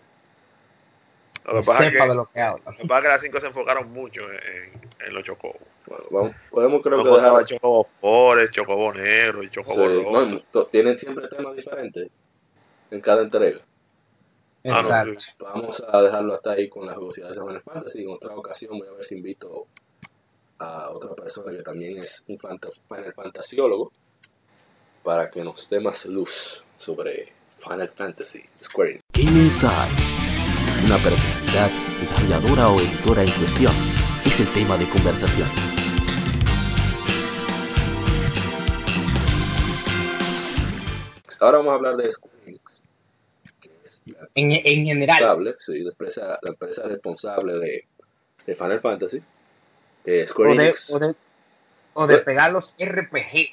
[1.45, 2.63] Lo Que pasa es sepa que, de lo que habla.
[2.71, 5.61] lo que pasa es que las 5 se enfocaron mucho en, los chocobos.
[5.85, 7.39] Bueno, vamos, podemos creo No que dejar.
[7.41, 10.25] el chocobo Forest, chocobo negro y Sí, chocobo rojo.
[10.53, 12.09] no, tienen siempre temas diferentes
[12.91, 13.59] en cada entrega.
[14.65, 15.19] Ah, no, Exacto.
[15.19, 15.31] sí.
[15.39, 18.01] Vamos a dejarlo hasta ahí con las velocidades de Final Fantasy.
[18.03, 19.67] En otra ocasión voy a ver si invito
[20.59, 23.91] a otra persona que también es un Final Fantasiólogo
[25.03, 30.16] para que nos dé más luz sobre Final Fantasy Square Enix.
[30.85, 31.69] Una personalidad,
[31.99, 33.73] desarrolladora o editora en cuestión
[34.25, 35.49] es el tema de conversación.
[41.39, 42.09] Ahora vamos a hablar de
[44.05, 45.17] la En, en general.
[45.19, 47.85] responsable, sí, la empresa, la empresa responsable de,
[48.45, 49.21] de Final Fantasy.
[50.05, 51.15] Eh, Square O de, Enix, o, de,
[51.93, 53.49] o de pegar los RPG.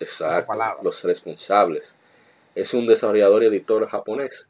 [0.00, 0.52] exacto,
[0.82, 1.94] los responsables.
[2.54, 4.48] Es un desarrollador y editor japonés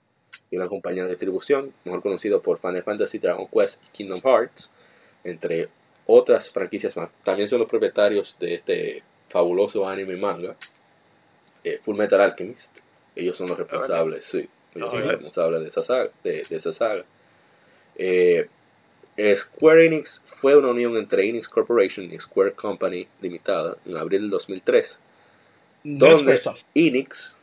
[0.50, 4.70] y una compañía de distribución, mejor conocido por Final Fantasy, Dragon Quest y Kingdom Hearts,
[5.24, 5.68] entre
[6.06, 7.08] otras franquicias más.
[7.24, 10.56] También son los propietarios de este fabuloso anime y manga,
[11.62, 12.78] eh, Full Metal Alchemist.
[13.14, 16.10] Ellos son los responsables, sí, ellos son los es- responsables de esa saga.
[16.24, 17.04] De, de esa saga.
[17.96, 18.48] Eh,
[19.16, 24.22] eh, Square Enix fue una unión entre Enix Corporation y Square Company Limitada en abril
[24.22, 24.98] del 2003,
[25.84, 26.32] No es donde.
[26.74, 27.36] Enix,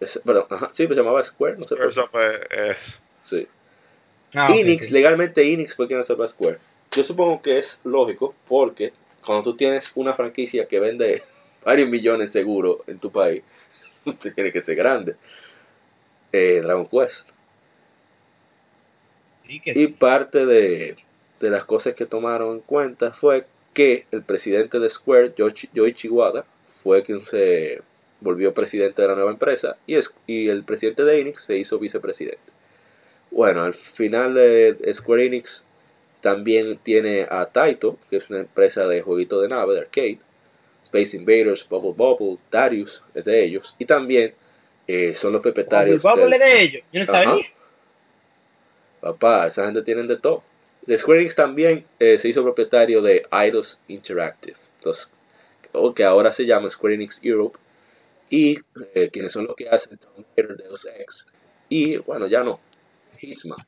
[0.00, 1.88] es- perdón, ajá, sí, pues se llamaba Square, no sé por qué.
[1.90, 2.40] Eso fue-
[2.70, 3.46] es, Sí.
[4.34, 6.58] Ah, Enix, legalmente Enix fue quien hace Square.
[6.92, 8.92] Yo supongo que es lógico porque
[9.24, 11.22] cuando tú tienes una franquicia que vende
[11.64, 13.42] varios millones seguro en tu país,
[14.34, 15.16] tiene que ser grande.
[16.32, 17.26] Eh, Dragon Quest.
[19.46, 19.92] Sí que Y sí.
[19.94, 20.96] parte de,
[21.40, 26.08] de las cosas que tomaron en cuenta fue que el presidente de Square, Yoichi, Yoichi
[26.08, 26.44] Wada,
[26.82, 27.80] fue quien se
[28.20, 31.78] volvió presidente de la nueva empresa y, es, y el presidente de Enix se hizo
[31.78, 32.38] vicepresidente.
[33.30, 35.64] Bueno, al final de Square Enix
[36.20, 40.18] también tiene a Taito, que es una empresa de jueguito de nave, de arcade,
[40.84, 44.32] Space Invaders, Bubble Bubble, Darius, es de ellos, y también
[44.86, 46.82] eh, son los propietarios Bubble del- Bubble es de ellos.
[46.92, 47.24] Yo no Ajá.
[47.24, 47.46] sabía.
[49.00, 50.42] Papá, esa gente tienen de todo.
[50.86, 55.10] De Square Enix también eh, se hizo propietario de Eidos Interactive, los-
[55.72, 57.58] o que ahora se llama Square Enix Europe,
[58.30, 58.58] y
[58.94, 59.98] eh, quienes son los que hacen
[60.36, 61.26] Ex,
[61.68, 62.60] y bueno, ya no,
[63.18, 63.58] Hitman.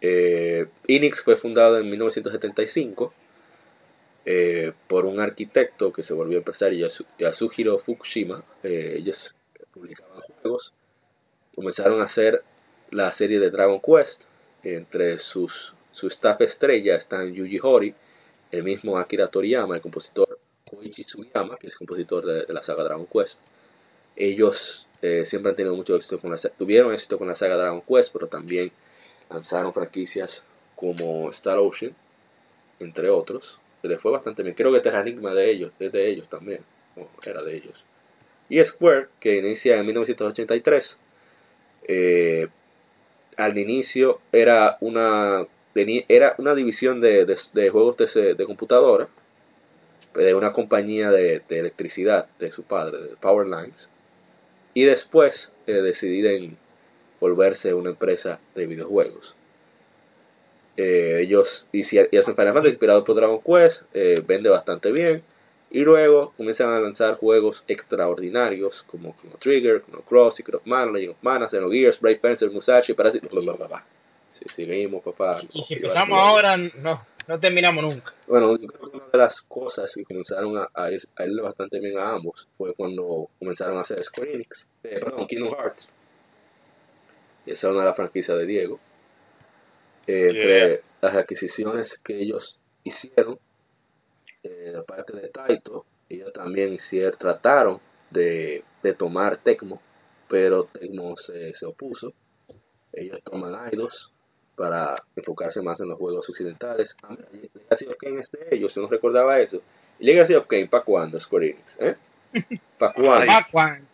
[0.00, 3.12] Eh, Enix fue fundado en 1975
[4.24, 8.44] eh, por un arquitecto que se volvió empresario, Yasu- Yasuhiro Fukushima.
[8.62, 9.34] Eh, ellos
[9.72, 10.72] publicaban juegos,
[11.54, 12.42] comenzaron a hacer
[12.90, 14.22] la serie de Dragon Quest.
[14.62, 17.94] Entre sus su staff estrella están Yuji Horii,
[18.50, 20.27] el mismo Akira Toriyama, el compositor
[20.88, 23.38] Koichi Sugiyama, que es compositor de, de la saga Dragon Quest.
[24.16, 27.82] Ellos eh, siempre han tenido mucho éxito con la tuvieron éxito con la saga Dragon
[27.82, 28.72] Quest, pero también
[29.30, 30.42] lanzaron franquicias
[30.76, 31.94] como Star Ocean,
[32.80, 34.54] entre otros, que les fue bastante bien.
[34.54, 36.60] Creo que Terranigma de ellos, es de ellos también,
[36.96, 37.84] o era de ellos.
[38.48, 40.98] Y Square, que inicia en 1983,
[41.88, 42.48] eh,
[43.36, 45.46] al inicio era una
[46.08, 49.08] era una división de, de- de juegos de, se- de computadora
[50.14, 53.88] de una compañía de, de electricidad de su padre, de Power Lines,
[54.74, 56.56] y después eh, deciden
[57.20, 59.34] volverse una empresa de videojuegos.
[60.76, 65.22] Eh, ellos hici- y hacen Final Fantasy inspirado por Dragon Quest, eh, vende bastante bien,
[65.70, 70.92] y luego comienzan a lanzar juegos extraordinarios como Chrono Trigger, Chrono Cross, Secret of Mana,
[70.92, 73.84] Legend of Mana, Xenogears, Brave Fencer, Musashi, Parasite, bla bla bla bla.
[74.38, 75.40] Si seguimos, papá.
[75.52, 78.14] Y no, si que empezamos ahora, no, no terminamos nunca.
[78.26, 81.42] bueno, yo creo que una de las cosas que comenzaron a, a ir, a irle
[81.42, 85.92] bastante bien a ambos fue cuando comenzaron a hacer Square Enix, eh, perdón, Kingdom Hearts.
[87.44, 88.80] Y esa es una de las franquicias de Diego.
[90.06, 93.38] Eh, entre las adquisiciones que ellos hicieron,
[94.42, 99.82] eh, de parte de Taito, ellos también hicieron, trataron de, de tomar Tecmo,
[100.28, 102.14] pero Tecmo se, se opuso.
[102.92, 104.10] ellos toman IDOS
[104.58, 106.94] para enfocarse más en los juegos occidentales.
[107.02, 109.62] Ah, Legacy of Kain es de ellos, yo no recordaba eso.
[110.00, 111.78] ¿Y Legacy of Kain para cuándo, Square Enix?
[111.80, 111.96] ¿Eh?
[112.78, 113.86] ¿Para cuándo?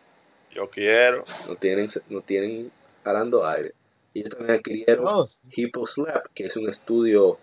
[0.51, 1.25] Yo quiero.
[1.47, 2.73] No tienen, no tienen
[3.05, 3.73] jalando aire.
[4.15, 5.39] Y ellos también adquirieron Oh, sí.
[5.57, 7.39] Hippo Slap, que es un estudio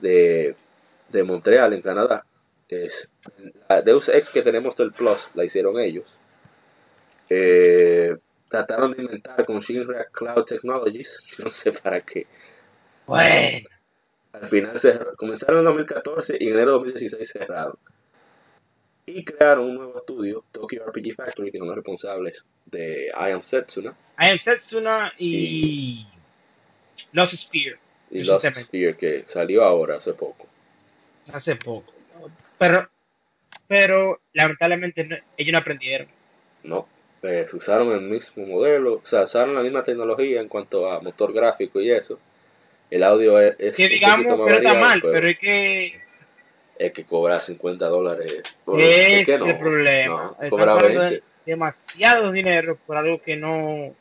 [0.00, 0.56] de,
[1.10, 2.24] de Montreal, en Canadá.
[2.68, 3.08] Es,
[3.68, 6.18] la Deus Ex que tenemos del Plus la hicieron ellos.
[7.28, 8.16] Eh,
[8.48, 12.26] trataron de inventar con Shinra Cloud Technologies, no sé para qué.
[13.06, 13.68] Bueno.
[14.32, 17.76] Al final cerraron- comenzaron en 2014 y en enero de 2016 cerraron.
[19.06, 23.42] Y crearon un nuevo estudio, Tokyo RPG Factory, que son los responsables de I Am
[23.42, 26.06] Setsuna I am Setsuna y
[27.12, 27.76] Lost Spear
[28.10, 28.46] y Lost.
[28.46, 30.46] Sphere, que salió ahora hace poco.
[31.32, 31.92] hace poco.
[32.58, 32.88] Pero,
[33.68, 36.08] pero lamentablemente no- ellos no aprendieron.
[36.62, 36.88] No,
[37.20, 41.32] se usaron el mismo modelo, o sea, usaron la misma tecnología en cuanto a motor
[41.32, 42.18] gráfico y eso.
[42.90, 46.00] El audio es, es Que digamos que no está variado, mal, pero pero es que
[46.78, 48.42] es que cobra 50 dólares.
[48.64, 50.36] por- es que es no, el problema.
[50.40, 51.22] no, cobra pagando 20.
[51.46, 53.94] demasiado dinero por algo que no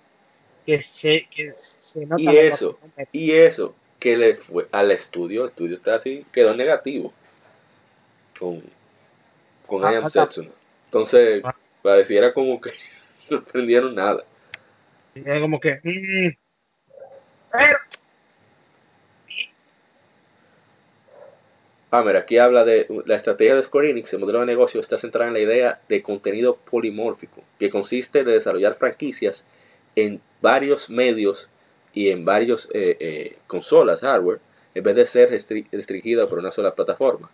[0.65, 2.79] que se que se nota Y eso,
[3.11, 7.13] y eso que le fue al estudio, el estudio está así, quedó negativo
[8.39, 8.61] con,
[9.67, 10.49] con Ah, I Am ah, Setsuna.
[10.86, 11.55] Entonces, Ah.
[11.81, 12.71] pareciera como que
[13.29, 14.23] no aprendieron nada.
[15.41, 16.36] Como que mm,
[17.51, 17.77] pero
[21.93, 25.27] Hammer aquí habla de la estrategia de Square Enix, el modelo de negocio está centrada
[25.27, 29.43] en la idea de contenido polimórfico, que consiste de desarrollar franquicias
[29.95, 31.47] en varios medios
[31.93, 34.39] y en varios eh, eh, consolas, hardware,
[34.73, 37.29] en vez de ser restri- restringida por una sola plataforma.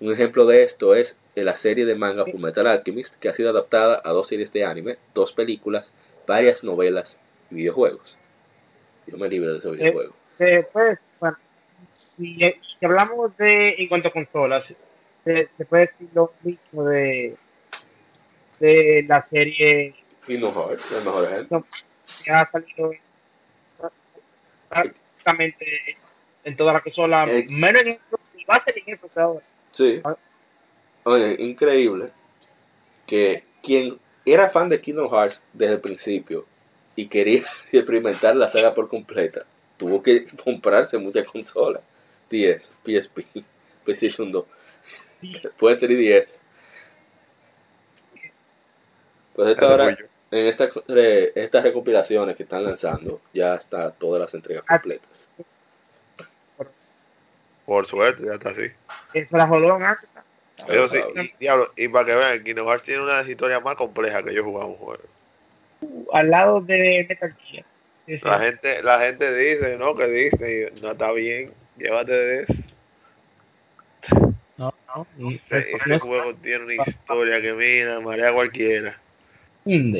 [0.00, 4.00] Un ejemplo de esto es la serie de manga Fullmetal Alchemist, que ha sido adaptada
[4.02, 5.90] a dos series de anime, dos películas,
[6.26, 7.18] varias novelas
[7.50, 8.16] y videojuegos.
[9.06, 10.14] Yo me libro de esos videojuegos.
[10.38, 10.98] después bueno,
[12.16, 14.74] si, si hablamos de en cuanto a consolas
[15.24, 17.36] se, se puede decir lo mismo de
[18.58, 19.94] de la serie
[20.26, 21.64] Kingdom Hearts, el mejor ejemplo.
[22.24, 22.92] que ha salido
[24.68, 25.96] prácticamente
[26.44, 27.46] en toda la consola, Eh.
[27.48, 28.00] menos en eso,
[28.36, 29.44] si va a ser en eso ahora.
[29.72, 30.00] Sí.
[30.04, 30.16] Ah.
[31.04, 32.10] Oye, increíble
[33.06, 36.46] que quien era fan de Kingdom Hearts desde el principio
[36.96, 39.44] y quería experimentar la saga por completa,
[39.78, 41.82] tuvo que comprarse muchas consolas.
[42.30, 43.20] 10, PSP,
[43.84, 44.44] PlayStation 2,
[45.42, 46.28] después 3DS.
[49.34, 50.38] Pues esta ahora, fui yo.
[50.38, 54.78] en esta, re- estas recopilaciones que están lanzando, ya está todas las entregas Ah.
[54.78, 55.28] completas.
[57.66, 58.62] Por suerte, ya está así.
[59.14, 60.24] Eso la jodó en África.
[60.68, 63.76] Eso sí, Ah, y, diablo, y para que vean, Kingdom Hearts tiene una historia más
[63.76, 65.02] compleja que yo jugaba un juego.
[65.80, 67.64] Uh, al lado de Metal Gear.
[68.04, 68.24] Sí, sí.
[68.26, 72.54] La gente, la gente dice, no, que dice, no está bien, llévate de eso.
[74.56, 75.06] No, no.
[75.30, 78.98] y- Ese, no ese es- juego tiene una historia que mira, marea cualquiera.
[79.64, 79.98] Bueno,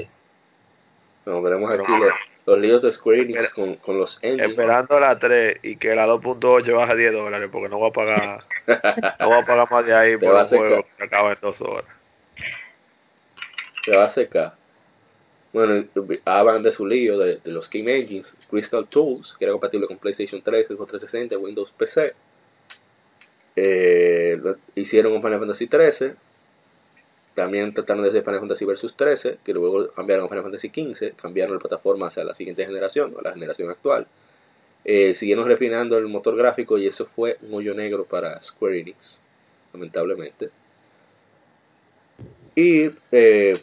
[1.25, 2.13] tenemos Pero- aquí los,
[2.47, 3.55] los líos de Square Enix Espera.
[3.55, 4.51] con, con los engines.
[4.51, 7.93] Esperando la 3 y que la 2.8 baje a 10 dólares porque no voy a
[7.93, 8.41] pagar,
[9.19, 11.39] no voy a pagar más de ahí Te por un juego que se acaba en
[11.41, 11.85] dos horas.
[13.85, 14.55] se va a secar.
[15.53, 15.85] Bueno,
[16.25, 20.41] hablan de su lío de, los Game Engines, Crystal Tools, que era compatible con PlayStation
[20.43, 22.15] 3, Xbox 360, Windows PC.
[23.57, 24.41] Eh,
[24.77, 26.15] hicieron con Final Fantasy 13.
[27.35, 31.13] También trataron de hacer Final Fantasy Versus 13, que luego cambiaron a Final Fantasy 15,
[31.13, 34.07] cambiaron la plataforma hacia la siguiente generación, a la generación actual.
[34.85, 39.19] Eh, siguieron refinando el motor gráfico y eso fue un hoyo negro para Square Enix,
[39.73, 40.51] lamentablemente.
[42.55, 43.61] Y eh,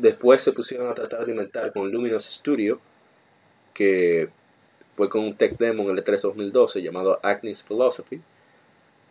[0.00, 2.80] después se pusieron a tratar de inventar con Luminous Studio,
[3.74, 4.28] que
[4.96, 8.20] fue con un tech demo en el E3 2012 llamado Agnes Philosophy.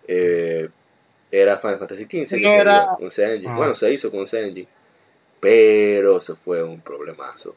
[0.08, 0.70] Eh,
[1.32, 3.50] era Final Fantasy XV, que era- hizo con engine.
[3.52, 3.56] Ah.
[3.56, 4.68] Bueno, se hizo con engine,
[5.40, 7.56] pero se fue un problemazo.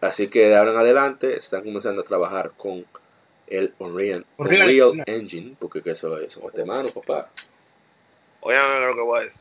[0.00, 2.84] Así que de ahora en adelante están comenzando a trabajar con
[3.48, 5.02] el Unreal, Unreal, Unreal no.
[5.06, 7.30] Engine, porque que eso es un de mano, papá.
[8.40, 9.40] Óyame lo que voy a decir.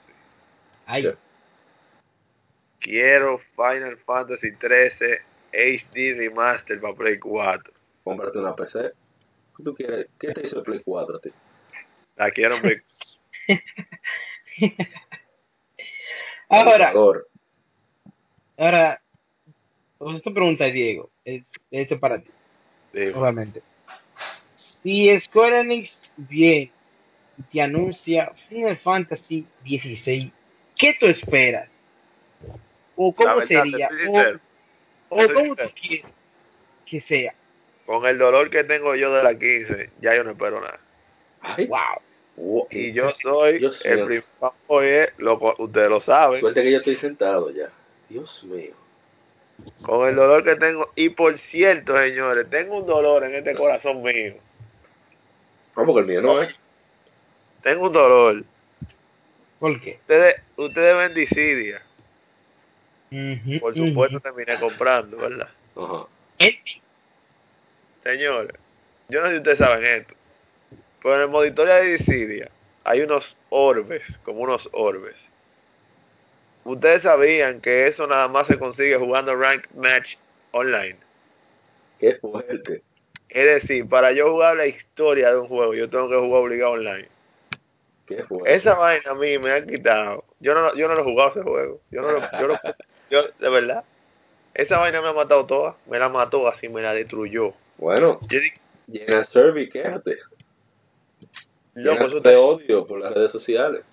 [0.85, 1.09] Ay, Sí.
[2.79, 5.21] Quiero Final Fantasy 13
[5.51, 7.73] HD Remaster para Play 4.
[8.03, 8.91] Cómprate una PC.
[9.57, 10.07] ¿Qué tú quieres?
[10.19, 11.29] ¿Qué te hizo el Play 4 a ti?
[12.15, 12.81] La quiero en Play
[16.49, 16.93] ahora,
[18.57, 19.01] ahora,
[19.97, 22.29] pues esta pregunta, Diego, es, esto es para ti,
[23.15, 23.61] obviamente.
[24.57, 26.71] Si Square Enix viene
[27.37, 30.31] y te anuncia Final Fantasy 16,
[30.75, 31.76] ¿qué tú esperas?
[32.97, 33.87] ¿O cómo verdad, sería?
[33.87, 34.39] ¿O, sincero,
[35.09, 36.05] o cómo tú quieres
[36.85, 37.33] que sea?
[37.85, 40.77] con el dolor que tengo yo de la 15, ya yo no espero nada.
[41.39, 41.79] Ay, Wow.
[42.35, 42.67] wow.
[42.69, 47.49] Y yo soy Dios el primer lo, ustedes lo saben, Suerte que yo estoy sentado
[47.49, 47.69] ya.
[48.09, 48.73] Dios mío.
[49.83, 50.91] con el dolor que tengo.
[50.95, 54.33] Y por cierto, señores, tengo un dolor en este corazón mío.
[55.73, 56.53] Vamos que el mío no es.
[57.63, 58.43] Tengo un dolor.
[59.59, 59.97] ¿Por qué?
[60.01, 61.13] Ustedes, ustedes ven
[63.59, 65.49] Por supuesto terminé comprando, ¿verdad?
[65.75, 66.05] Ajá.
[66.39, 66.59] Eh,
[68.03, 68.53] Señores,
[69.09, 70.13] yo no sé si ustedes saben esto,
[71.01, 72.49] pero en el modo historia de Dissidia
[72.83, 75.15] hay unos orbes, como unos orbes.
[76.63, 80.15] Ustedes sabían que eso nada más se consigue jugando Ranked Match
[80.51, 80.97] online.
[81.99, 82.81] Qué fuerte.
[83.29, 86.71] Es decir, para yo jugar la historia de un juego, yo tengo que jugar obligado
[86.73, 87.07] online.
[88.05, 88.55] Qué fuerte.
[88.55, 90.23] Esa vaina a mí me han quitado.
[90.39, 91.81] Yo no, yo no lo he jugado ese juego.
[91.91, 92.59] Yo no lo, yo lo-
[93.09, 93.83] yo, de verdad.
[94.53, 95.75] Esa vaina me ha matado toda.
[95.87, 97.53] Me la mató así, me la destruyó.
[97.77, 98.19] Bueno,
[99.31, 100.17] server y quédate.
[101.75, 103.83] loco, eso está, odio por las redes sociales.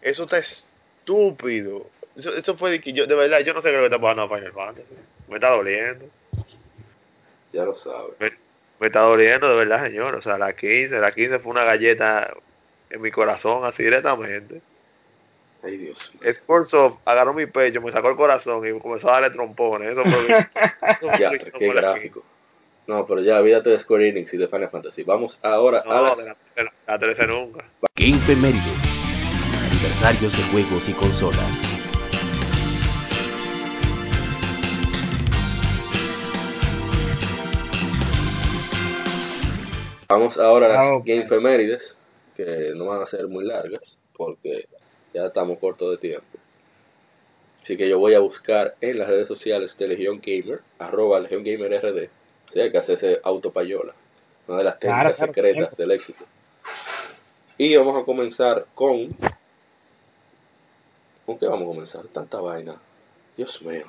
[0.00, 1.86] eso está estúpido.
[2.16, 4.22] Eso, eso fue de que yo, de verdad, yo no sé qué que está pasando
[4.22, 4.94] a Final Fantasy.
[5.28, 6.06] Me está doliendo.
[7.52, 8.14] Ya lo sabes.
[8.78, 10.14] Me está doliendo, de verdad, señor.
[10.14, 12.32] O sea, la 15, la 15 fue una galleta
[12.90, 14.62] en mi corazón, así directamente.
[15.62, 16.32] Ay, Dios mío.
[16.32, 19.90] Sportsoft agarró mi pecho, me sacó el corazón y comenzó a darle trompones.
[19.90, 20.26] Eso fue
[21.00, 22.22] eso Ya, qué gráfico.
[22.86, 25.02] No, pero ya, olvídate de Square Enix y de Final Fantasy.
[25.04, 26.16] Vamos ahora No, a las...
[26.16, 27.64] de la, de la, la 13 nunca.
[27.94, 28.64] Game Femérides.
[29.70, 31.58] Aniversarios de juegos y consolas.
[40.08, 41.04] Vamos ahora a las Ah, ok.
[41.06, 41.96] Game Femérides,
[42.36, 44.66] que no van a ser muy largas, porque
[45.12, 46.38] ya estamos cortos de tiempo.
[47.62, 51.44] Así que yo voy a buscar en las redes sociales de Legion Gamer, arroba Legion
[51.44, 52.08] Gamer RD.
[52.48, 53.94] O sea, hay que hacerse autopayola,
[54.48, 55.76] una de las técnicas claro, secretas siempre.
[55.76, 56.24] del éxito.
[57.58, 59.08] Y vamos a comenzar con...
[61.26, 62.06] ¿Con qué vamos a comenzar?
[62.08, 62.76] Tanta vaina.
[63.36, 63.84] Dios mío.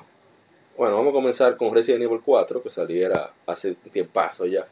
[0.76, 4.66] Bueno, vamos a comenzar con Resident Evil 4, que saliera hace un tiempazo ya.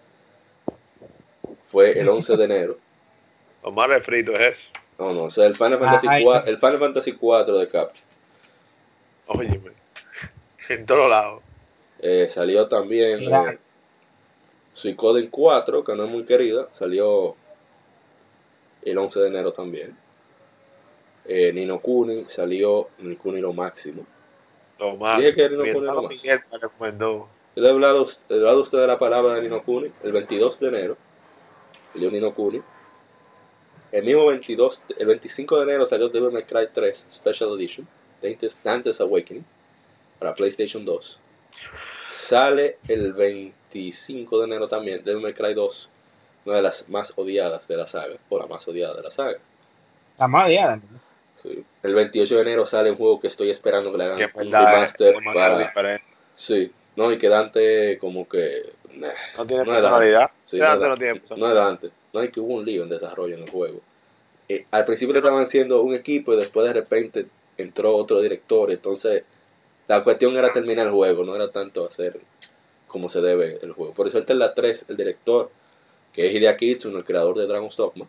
[1.71, 2.77] Fue el 11 de enero.
[3.63, 4.69] Lo más refrito es eso.
[5.01, 6.25] No, no, o sea, el Final Fantasy, Ay.
[6.25, 8.03] 4, el Final Fantasy 4 de Capcom.
[9.29, 9.71] Óyeme.
[10.69, 11.43] En todos lados.
[12.01, 13.59] Eh, salió también eh,
[14.75, 17.35] Suicoden 4, que no es muy querida, salió
[18.83, 19.97] el 11 de enero también.
[21.25, 24.05] Eh, Nino Kuni salió Nino Kuni lo máximo.
[24.79, 25.19] Lo más.
[25.19, 27.29] Dije que no Mi pone hermano lo recomendó.
[27.57, 30.13] Yo le he hablado, he hablado a usted de la palabra de Nino Kuni el
[30.13, 30.97] 22 de enero.
[31.95, 32.61] Salió Nino Kuni.
[33.93, 37.89] El mismo 22, el 25 de enero salió Devil May Cry 3 Special Edition,
[38.63, 39.45] Dante's, Awakening,
[40.19, 41.19] para PlayStation 2.
[42.29, 45.89] Sale el 25 de enero también Devil May Cry 2,
[46.45, 49.39] una de las más odiadas de la saga, o la más odiada de la saga.
[50.19, 50.83] La más odiada, ¿no?
[51.43, 51.65] Sí.
[51.83, 55.17] El 28 de enero sale un juego que estoy esperando que le hagan un remaster
[55.33, 55.59] para...
[55.59, 56.05] diferente.
[56.37, 58.73] Sí, no, y que Dante como que...
[58.95, 60.31] nah, No tiene No personalidad.
[60.47, 61.53] Sí, era- no tiene no personalidad.
[61.53, 61.93] era antes.
[62.13, 63.81] No hay que hubo un lío en desarrollo en el juego.
[64.49, 67.27] Eh, al principio estaban siendo un equipo y después de repente
[67.57, 68.71] entró otro director.
[68.71, 69.25] Entonces
[69.89, 72.19] la cuestión era terminar el juego, no era tanto hacer
[72.89, 73.95] como se debe el juego.
[73.95, 75.51] Por eso el la 3, el director,
[76.13, 78.07] que es Hideaki Itsuno, el creador de Dragon's Dogma,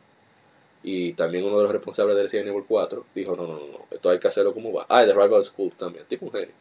[0.84, 3.86] y también uno de los responsables del Resident Evil 4, dijo, no, no, no, no,
[3.92, 4.88] esto hay que hacerlo como va.
[4.90, 6.56] Ah, y de Rival School también, tipo un genio.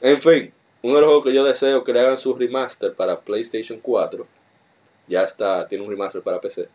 [0.00, 0.52] En fin,
[0.82, 4.26] uno de los juegos que yo deseo que le hagan su remaster para PlayStation 4,
[5.08, 6.68] ya está, tiene un remaster para PC,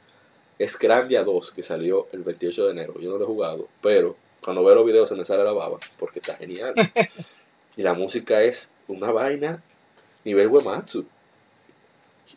[0.59, 2.93] es Grandia 2, que salió el 28 de enero.
[2.99, 5.77] Yo no lo he jugado, pero cuando veo los videos se me sale la baba,
[5.99, 6.73] porque está genial.
[7.77, 9.61] y la música es una vaina
[10.23, 11.05] nivel Uematsu.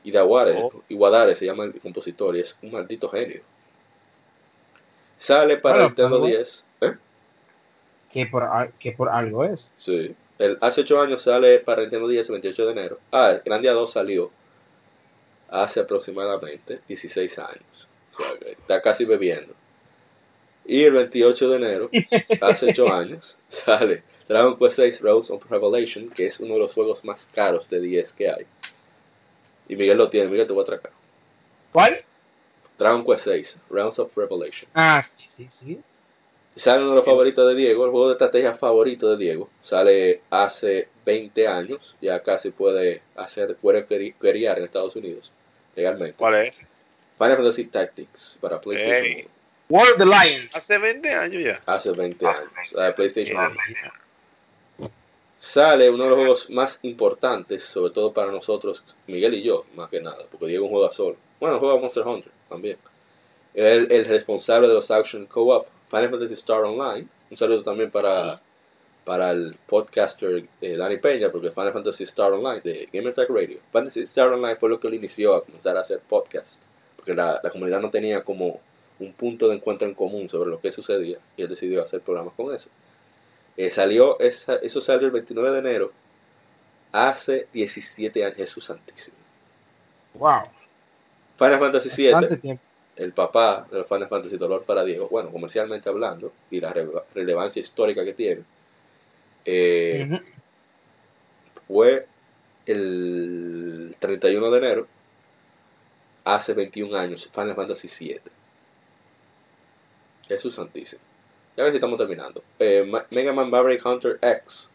[0.05, 0.71] Y Oh.
[0.89, 3.41] Iwadare se llama el compositor, y es un maldito genio.
[5.21, 6.65] Sale para Bueno, Nintendo pero- 10.
[6.83, 6.93] ¿eh?
[8.13, 8.49] Que por,
[8.79, 9.73] que por algo es.
[9.79, 10.15] Sí.
[10.39, 12.99] El, hace 8 años sale para Nintendo 10 el 28 de enero.
[13.11, 14.31] Ah, el Grandia 2 salió
[15.49, 17.89] hace aproximadamente 16 años.
[18.15, 19.55] O sea, que está casi bebiendo.
[20.65, 21.91] Y el 28 de enero,
[22.41, 26.75] hace 8 años, sale Dragon Quest 6 Roads of Revelation, que es uno de los
[26.75, 28.47] juegos más caros de 10 que hay.
[29.69, 30.93] Y Miguel lo tiene, Miguel te voy a atracar.
[31.73, 32.03] ¿Cuál?
[32.79, 34.71] Dragon Quest 6, Realms of Revelation.
[34.75, 35.81] Ah, sí, sí, sí.
[36.59, 39.49] Sale uno de los favoritos de Diego, el juego de estrategia favorito de Diego.
[39.63, 45.31] Sale hace 20 años, ya casi puede hacer, puede queriar en Estados Unidos,
[45.77, 46.17] legalmente.
[46.19, 46.57] ¿Cuál es?
[47.17, 49.15] Final Fantasy Tactics para PlayStation Ey.
[49.23, 49.29] 1.
[49.69, 50.57] World of the Lions.
[50.57, 51.61] Hace 20 años ya.
[51.65, 53.57] Hace 20 años, la de PlayStation
[54.79, 54.91] 1.
[55.39, 59.91] sale uno de los juegos más importantes, sobre todo para nosotros, Miguel y yo, más
[59.91, 61.17] que nada, porque Diego juega solo.
[61.39, 62.79] Bueno, juega Monster Hunter también.
[63.55, 67.07] El, el responsable de los Action Co-op, Final Fantasy Star Online.
[67.31, 68.41] Un saludo también para,
[69.05, 73.59] para el podcaster eh, Dani Peña, porque Final Fantasy Star Online de Gamer Tech Radio.
[73.71, 76.61] Final Fantasy Star Online fue lo que le inició a comenzar a hacer podcast,
[76.97, 78.61] porque la, la comunidad no tenía como
[79.01, 82.35] un punto de encuentro en común sobre lo que sucedía y él decidió hacer programas
[82.35, 82.69] con eso.
[83.57, 85.93] Eh, salió esa, eso salió el 29 de enero,
[86.93, 89.17] hace 17 años, Jesús Santísimo.
[90.15, 90.43] Wow.
[91.39, 92.63] Final Fantasy VII, tiempo.
[92.99, 96.87] El papá de los Final Fantasy Dolor para Diego, bueno, comercialmente hablando, y la re-
[97.15, 98.43] relevancia histórica que tiene,
[99.45, 100.07] eh,
[101.67, 102.07] fue
[102.67, 104.87] el 31 de enero,
[106.25, 108.21] hace 21 años, Final Fantasy VII.
[110.29, 111.01] Jesús Santísimo.
[111.57, 112.43] Ya ver si estamos terminando.
[112.59, 114.71] Eh, Ma- Mega Man Maverick Hunter X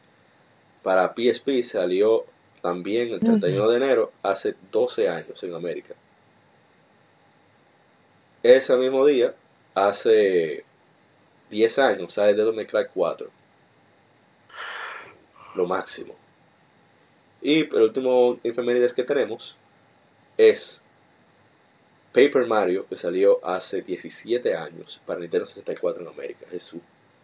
[0.82, 2.26] para PSP salió
[2.62, 5.94] también el 31 de enero, hace 12 años en América.
[8.44, 9.34] Ese mismo día,
[9.74, 10.66] hace
[11.50, 13.30] 10 años, sale Devil May Cry 4.
[15.56, 16.14] Lo máximo.
[17.42, 19.56] Y el último efemérides que tenemos
[20.38, 20.82] es
[22.14, 26.46] Paper Mario, que salió hace 17 años para Nintendo 64 en América.
[26.52, 26.82] Jesús.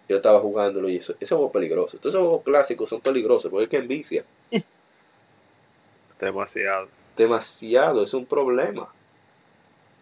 [0.07, 1.97] Yo estaba jugándolo y eso, ese juego es peligroso.
[1.97, 4.23] Todos esos juegos clásicos son peligrosos porque es que envicia.
[6.19, 6.87] Demasiado.
[7.15, 8.91] Demasiado, es un problema.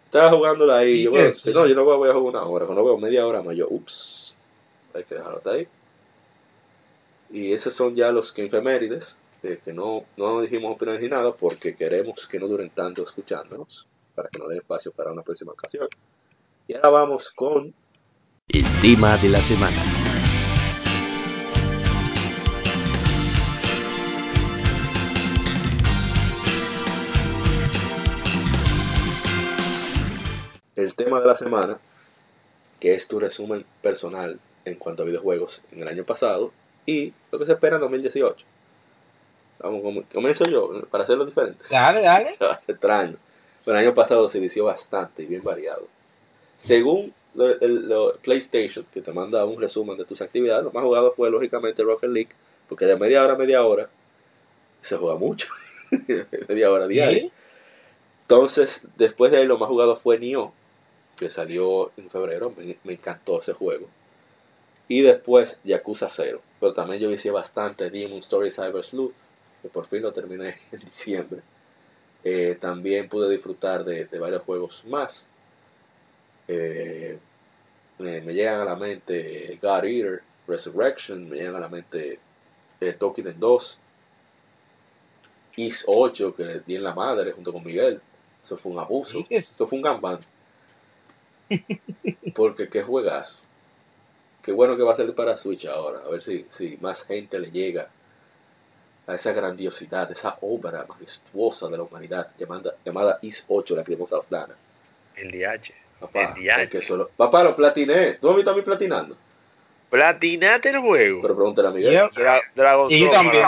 [0.08, 1.00] Estaba jugándolo ahí.
[1.00, 2.64] ¿Y Yo, bueno, no, yo no voy a jugar una hora.
[2.64, 4.34] Cuando veo media hora más, yo, ups,
[4.94, 5.68] hay que dejarlo hasta ahí.
[7.30, 11.32] Y esos son ya los que efemérides, eh, que no, no dijimos opiniones ni nada
[11.32, 15.52] porque queremos que no duren tanto escuchándonos, para que nos den espacio para una próxima
[15.52, 15.88] ocasión.
[16.66, 17.74] Y ahora vamos con
[18.48, 19.97] El tema de la semana.
[30.98, 31.78] Tema de la semana,
[32.80, 36.52] que es tu resumen personal en cuanto a videojuegos en el año pasado
[36.84, 38.44] y lo que se espera en 2018.
[39.60, 41.64] Vamos, com- comienzo yo para hacerlo diferente.
[41.70, 42.36] Dale, dale.
[42.68, 43.16] Extraño.
[43.64, 45.86] Pero el año pasado se vició bastante y bien variado.
[46.58, 50.84] Según lo- el, lo- PlayStation, que te manda un resumen de tus actividades, lo más
[50.84, 52.30] jugado fue lógicamente Rocket League,
[52.68, 53.88] porque de media hora a media hora
[54.82, 55.48] se juega mucho.
[56.48, 57.22] media hora diaria.
[57.22, 57.32] Sí.
[58.22, 60.52] Entonces, después de ahí, lo más jugado fue Nioh,
[61.18, 62.52] que salió en febrero.
[62.56, 63.88] Me, me encantó ese juego.
[64.88, 66.40] Y después Yakuza 0.
[66.60, 69.14] Pero también yo hice bastante Demon Story Cyber Sleuth,
[69.62, 71.42] que por fin lo terminé en diciembre.
[72.24, 75.26] Eh, también pude disfrutar de, de varios juegos más.
[76.48, 77.18] Eh,
[77.98, 82.18] me, me llegan a la mente God Eater, Resurrection, me llegan a la mente
[82.80, 83.78] eh, Tokiden 2,
[85.56, 88.00] Is 8, que le di en la madre junto con Miguel.
[88.44, 89.26] Eso fue un abuso.
[89.28, 90.20] Eso fue un gambán.
[92.34, 93.42] Porque qué juegas.
[94.42, 96.00] Qué bueno que va a salir para Switch ahora.
[96.06, 97.88] A ver si, si más gente le llega
[99.06, 104.16] a esa grandiosidad, esa obra majestuosa de la humanidad llamada, llamada Is 8, la cremosa
[104.18, 104.54] Aslana.
[105.16, 105.72] El DH.
[106.00, 106.62] Papá, El DH.
[106.62, 108.14] es que solo- papá, lo platiné.
[108.14, 109.16] ¿Tú me has visto a mí platinando?
[109.90, 111.22] Platinate el juego.
[111.22, 111.92] Pero pregúntale a Miguel.
[111.94, 113.46] Yo- Dra- Dragon Y yo también.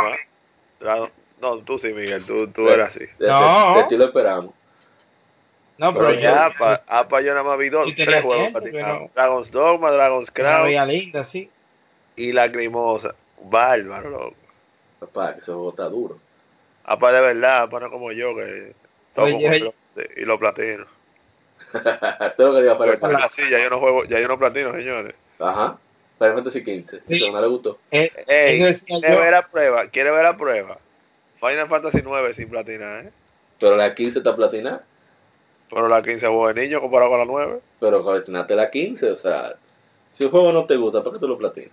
[0.80, 2.24] Dragon- No, tú sí, Miguel.
[2.26, 3.04] Tú, tú eras así.
[3.18, 3.76] de- No.
[3.76, 4.54] de ti lo esperamos.
[5.80, 9.10] No, Pero pero ya, apa, apa yo nada más vi dos, tres juegos tiempo, pero-
[9.14, 11.50] Dragon's Dogma, Dragon's una Crown veía linda, sí.
[12.16, 13.14] y Lacrimosa.
[13.42, 14.34] Bárbaro, loco.
[14.98, 16.18] Papá, que juego está duro.
[16.84, 18.74] Apa de verdad, apa no como yo que
[19.14, 19.72] toco Oye,
[20.16, 20.84] y lo platino.
[21.72, 24.38] Esto es lo que diga para Pues, así, ya yo no juego, ya yo no
[24.38, 25.14] platino, señores.
[25.38, 25.78] Ajá.
[26.18, 26.98] Final Fantasy 15.
[27.08, 27.16] Sí.
[27.16, 27.78] Eso no le gustó.
[27.90, 29.86] Eh, Ey, ¿quiere ver la prueba?
[29.86, 30.76] ¿Quiere ver la prueba?
[31.40, 33.10] Final Fantasy 9 sin platinar, ¿eh?
[33.58, 34.84] Pero la 15 está platinada.
[35.70, 37.60] Pero la 15 juego de niño comparado con la 9.
[37.80, 39.10] Pero platinaste la 15.
[39.10, 39.54] O sea,
[40.14, 41.70] si un juego no te gusta, ¿para qué tú lo platinas?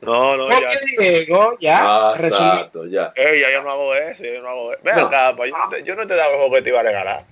[0.00, 0.68] No, no, ¿Por ya.
[0.98, 1.56] Diego?
[1.60, 3.12] Ya, Ah, exacto, ya.
[3.16, 4.80] Ey, ya yo no hago eso, ya yo no hago eso.
[4.84, 5.06] Ven No.
[5.06, 6.84] acá, pa, yo no te, yo no te daba el juego que te iba a
[6.84, 7.24] regalar.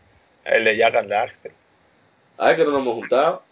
[0.45, 1.53] El de Jack and Daxter.
[2.39, 3.43] Ay, que no nos hemos juntado.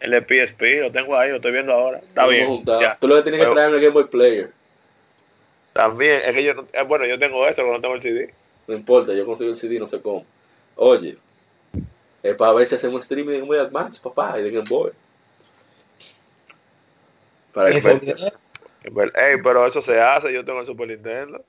[0.00, 1.98] El de PSP, lo tengo ahí, lo estoy viendo ahora.
[1.98, 2.44] Está No nos bien.
[2.44, 2.80] hemos juntado.
[2.80, 2.96] ya.
[3.00, 4.50] Tú lo que tienes que traer es el Game Boy Player.
[5.72, 8.32] También, es que yo no, eh, bueno, yo tengo esto, pero no tengo el CD.
[8.68, 10.24] No importa, yo consigo el CD, no sé cómo.
[10.76, 11.16] Oye,
[12.22, 14.92] es para ver si hacemos streaming de Game Boy Advance, papá, y de Game Boy.
[17.52, 18.32] Para expertos.
[18.84, 21.42] Ey, pero eso se hace, yo tengo el Super Nintendo.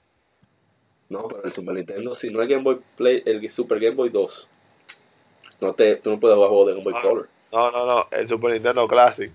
[1.09, 4.09] No, pero el Super Nintendo, si no es Game Boy Play, el Super Game Boy
[4.09, 4.49] 2,
[5.61, 7.01] no te, tú no puedes jugar juegos de Game Boy Ah.
[7.01, 7.29] Color.
[7.51, 9.31] No, no, no, el Super Nintendo Classic.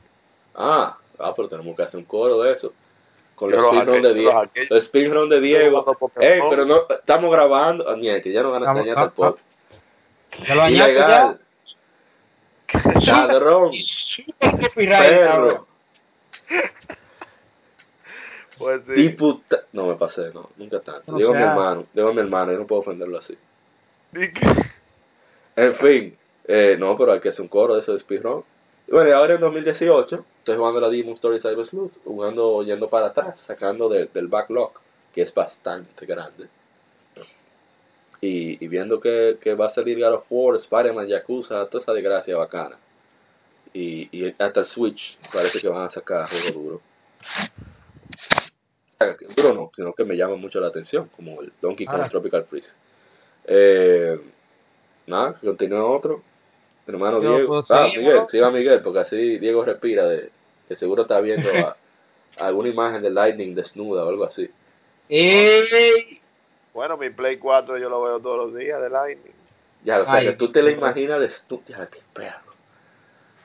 [0.55, 2.73] Ah, ah, pero tenemos que hacer un coro de eso.
[3.37, 4.43] Con los speedrun de Diego.
[4.69, 5.97] los speedrun de Diego.
[6.17, 7.89] Ey, pero no, estamos grabando.
[7.89, 9.48] Ah, que ya no el podcast.
[10.47, 11.41] Ya lo Ilegal.
[13.01, 13.27] ya.
[13.27, 13.71] Ladrón.
[13.73, 14.71] Y super.
[14.75, 15.67] Perro.
[18.59, 18.93] Pues sí.
[18.93, 19.61] Diputa...
[19.73, 20.51] No me pasé, no.
[20.57, 21.13] Nunca tanto.
[21.13, 21.87] No Diego a mi hermano.
[21.93, 22.51] Diego a mi hermano.
[22.53, 23.39] Yo no puedo ofenderlo así.
[25.55, 26.17] En fin.
[26.49, 28.43] Eh, no, pero hay que hacer un coro de eso de speedrun.
[28.89, 32.89] Y Bueno, y ahora en 2018 estoy jugando la Demon Story Cyber Sleuth, jugando yendo
[32.89, 34.73] para atrás, sacando de- del backlog,
[35.15, 36.49] que es bastante grande.
[38.21, 41.93] Y, y viendo que, que va a salir God of War, Spider-Man, Yakuza, toda esa
[41.93, 42.77] desgracia bacana.
[43.73, 46.81] Y, y hasta el Switch parece que van a sacar juego duro.
[49.37, 52.11] Duro no, sino que me llama mucho la atención, como el Donkey Kong sí.
[52.11, 52.73] Tropical Freeze.
[53.47, 54.19] Eh,
[55.07, 56.23] nada, continúa otro.
[56.87, 57.63] Hermano Yo Diego.
[57.63, 60.31] puedo Ah, Miguel, siga Miguel, porque así Diego respira de
[60.67, 61.77] que seguro está viendo a-
[62.39, 64.51] alguna imagen de Lightning desnuda o algo así.
[65.09, 66.21] Ey,
[66.79, 69.33] Bueno, mi Play 4 yo lo veo todos los días de Lightning.
[69.83, 71.65] Ya, o sea, Ay, que tú te la imaginas desnuda.
[71.67, 72.55] Ya, qué perro.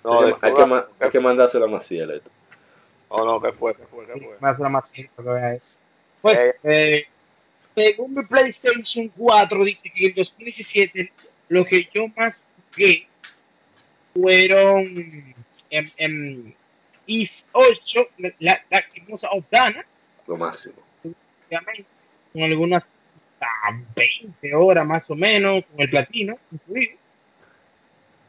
[0.04, 2.30] No, hay, de que, hay, que, verdad, ma- ¿qué hay que mandárselo a Maciel esto.
[3.08, 3.74] Oh, no, ¿qué fue?
[3.74, 4.06] ¿Qué fue?
[4.06, 4.38] ¿Qué fue?
[4.40, 5.80] me hace la más simple que vea eso.
[6.22, 7.08] Pues, eh,
[7.74, 11.12] según mi PlayStation 4, dice que en el 2017
[11.50, 12.40] lo que yo más
[12.70, 13.08] jugué
[14.14, 15.34] fueron
[15.72, 16.56] en, en
[17.08, 19.84] Is 8, la, la famosa Obdana,
[20.28, 20.76] Lo máximo.
[21.50, 21.86] obviamente,
[22.32, 22.84] con algunas
[23.44, 26.98] ah, 20 horas más o menos, con el platino incluido.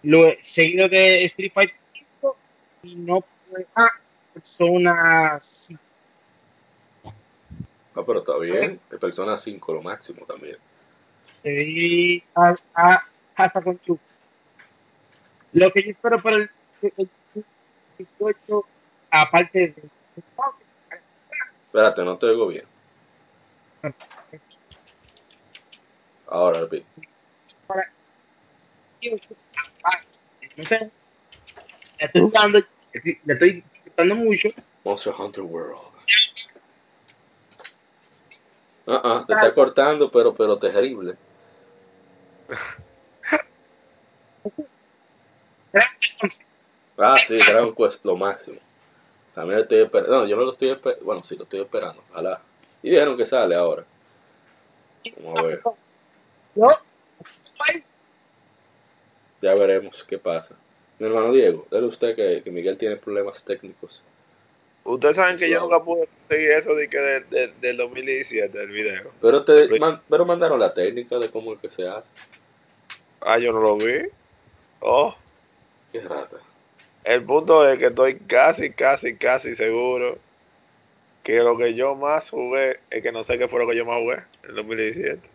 [0.03, 1.77] Lo seguido de Street Fighter
[2.21, 2.37] 5
[2.83, 3.89] y no fue a
[4.35, 5.81] Persona 5.
[7.97, 8.81] Ah, pero está bien.
[8.91, 10.57] De Persona 5 lo máximo también.
[12.35, 13.05] a, a,
[13.37, 13.99] hasta con tu.
[15.53, 16.51] Lo que yo espero para el,
[16.83, 17.09] el
[17.99, 18.65] 18,
[19.11, 19.75] aparte de.
[21.67, 22.65] Espérate, no te oigo bien.
[26.35, 26.85] Ahora, repite.
[27.69, 27.89] Para,
[30.57, 30.91] no sé,
[32.01, 32.59] la estoy jugando,
[33.25, 34.49] la estoy disfrutando mucho.
[34.83, 35.79] Monster Hunter World.
[38.89, 41.15] Ah, ah, te está cortando, pero, pero terrible.
[46.99, 48.59] Ah, sí, Dragon Quest, lo máximo.
[49.37, 50.19] También estoy esperando.
[50.19, 51.05] No, yo no lo estoy esperando.
[51.05, 52.03] Bueno, sí, lo estoy esperando.
[52.11, 52.41] Ojalá.
[52.83, 53.85] Y dijeron que sale ahora.
[55.23, 55.63] Vamos a ver.
[56.55, 56.69] Yo,
[59.43, 60.55] Ya veremos qué pasa.
[60.99, 64.03] Mi hermano Diego, dale usted que, que Miguel tiene problemas técnicos.
[64.85, 68.71] Ustedes saben que yo nunca pude conseguir eso de que de, de- del 2017, el
[68.71, 69.11] video.
[69.21, 72.09] Pero te man- pero mandaron la técnica de cómo es que se hace.
[73.21, 74.07] Ah, yo no lo vi.
[74.81, 75.15] Oh,
[75.93, 76.37] Qué rata.
[77.05, 80.19] el punto es que estoy casi, casi, casi seguro
[81.23, 83.87] que lo que yo más jugué es que no sé qué fue lo que yo
[83.87, 85.34] más jugué en el 2017.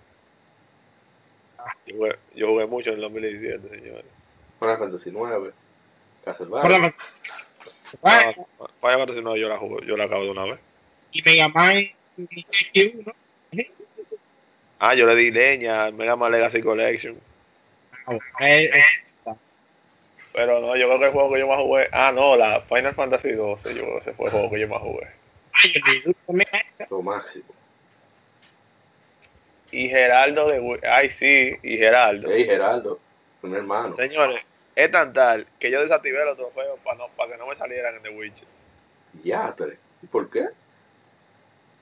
[1.86, 4.06] Yo jugué, yo jugué mucho en el 2017, señores.
[4.60, 5.54] Final Fantasy 9, por
[6.26, 6.94] Castlevania.
[8.02, 10.60] Vaya Fantasy no, yo la jugué, yo la acabo de una vez.
[11.12, 11.90] y Mega Man
[12.74, 13.14] y uno.
[14.80, 17.18] Ah, yo le di leña al Mega Man Legacy Collection.
[18.06, 19.34] Ah, eh, eh,
[20.34, 21.88] Pero no, yo creo que el juego que yo más jugué.
[21.92, 23.76] Ah, no, la Final Fantasy 12.
[23.76, 25.08] Yo creo que ese fue el juego que yo más jugué.
[26.90, 27.46] Lo máximo.
[29.72, 30.80] Y Geraldo de.
[30.90, 32.30] Ay, sí, y Geraldo.
[32.32, 33.00] Hey, Geraldo,
[33.44, 33.96] mi hermano.
[33.96, 34.42] Señores,
[34.76, 37.96] es tan tal que yo desactivé los trofeos para no, para que no me salieran
[37.96, 38.48] en The Witcher.
[39.24, 40.48] Ya, pero ¿y por qué?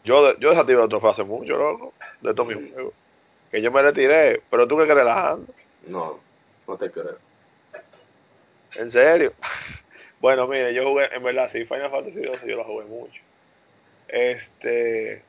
[0.03, 2.93] Yo, yo desactivé los trofeos hace mucho, loco, de todos mis juegos.
[3.51, 5.53] Que yo me retiré, pero tú que crees relajando.
[5.87, 6.19] No,
[6.67, 7.17] no te creo.
[8.75, 9.33] En serio.
[10.19, 13.21] Bueno, mire, yo jugué, en verdad, sí, Final Fantasy 12 yo lo jugué mucho.
[14.07, 15.21] Este.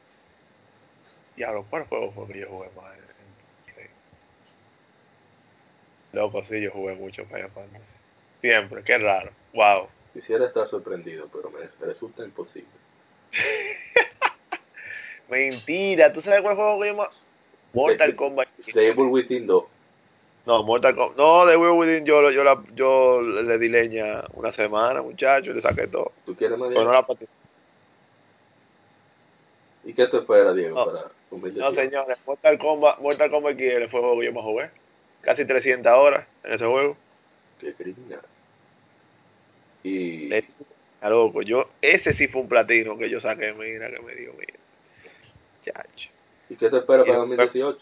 [1.38, 2.94] Diablo, ¿cuál juego fue que yo jugué más?
[3.66, 3.82] Sí.
[6.12, 7.84] Loco, sí, yo jugué mucho Final Fantasy.
[8.40, 9.30] Siempre, qué raro.
[9.54, 9.86] Wow.
[10.12, 12.68] Quisiera estar sorprendido, pero me resulta imposible.
[15.30, 17.10] Mentira, ¿tú sabes cuál juego que yo más?
[17.72, 18.48] Mortal Kombat.
[18.72, 19.64] The Evil Within 2.
[20.46, 21.16] No, Mortal Kombat.
[21.16, 25.86] No, Will Within yo, yo, la, yo le di leña una semana, muchacho, le saqué
[25.86, 26.10] todo.
[26.26, 27.06] ¿Tú quieres más Pero no la.
[29.84, 30.84] ¿Y qué te espera, Diego, No.
[30.84, 31.74] para No, 2018?
[31.74, 34.70] señores, Mortal Kombat, Mortal Kombat XL fue el juego que yo más jugué.
[35.20, 36.96] Casi 300 horas en ese juego.
[37.60, 38.20] Qué criminal.
[39.82, 40.44] Y Le-
[41.00, 44.32] A loco, yo, ese sí fue un platino que yo saqué, mira, que me dio,
[44.38, 44.54] mira.
[45.64, 46.08] Chacho.
[46.50, 47.78] ¿Y qué te espera para Y- 2018?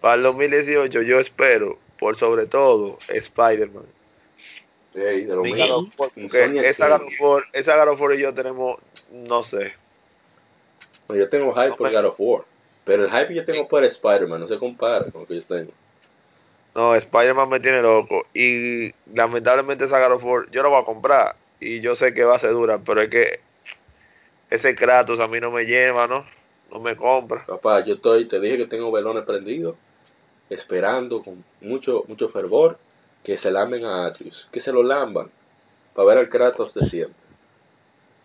[0.00, 3.84] Para el 2018 yo espero, por sobre todo, Spider-Man.
[4.94, 5.66] Ey, de lo Mi mío.
[5.66, 6.88] God of War, Insomniac Porque esa
[8.00, 8.80] War y yo tenemos,
[9.12, 9.74] no sé,
[11.08, 12.42] Bueno, yo tengo hype No por me- God of War.
[12.84, 15.42] Pero el hype que yo tengo por Spider-Man no se compara con lo que yo
[15.44, 15.72] tengo.
[16.74, 18.26] No, Spider-Man me tiene loco.
[18.34, 21.34] Y lamentablemente esa God of War, yo la voy a comprar.
[21.58, 23.40] Y yo sé que va a ser dura, pero es que
[24.50, 26.24] ese Kratos a mí no me lleva, ¿no?
[26.70, 27.44] No me compra.
[27.46, 29.76] Papá, yo estoy, te dije que tengo velones prendidos,
[30.50, 32.78] esperando con mucho, mucho fervor
[33.24, 35.28] que se lamben a Atreus, que se lo lamban,
[35.94, 37.25] para ver al Kratos de siempre.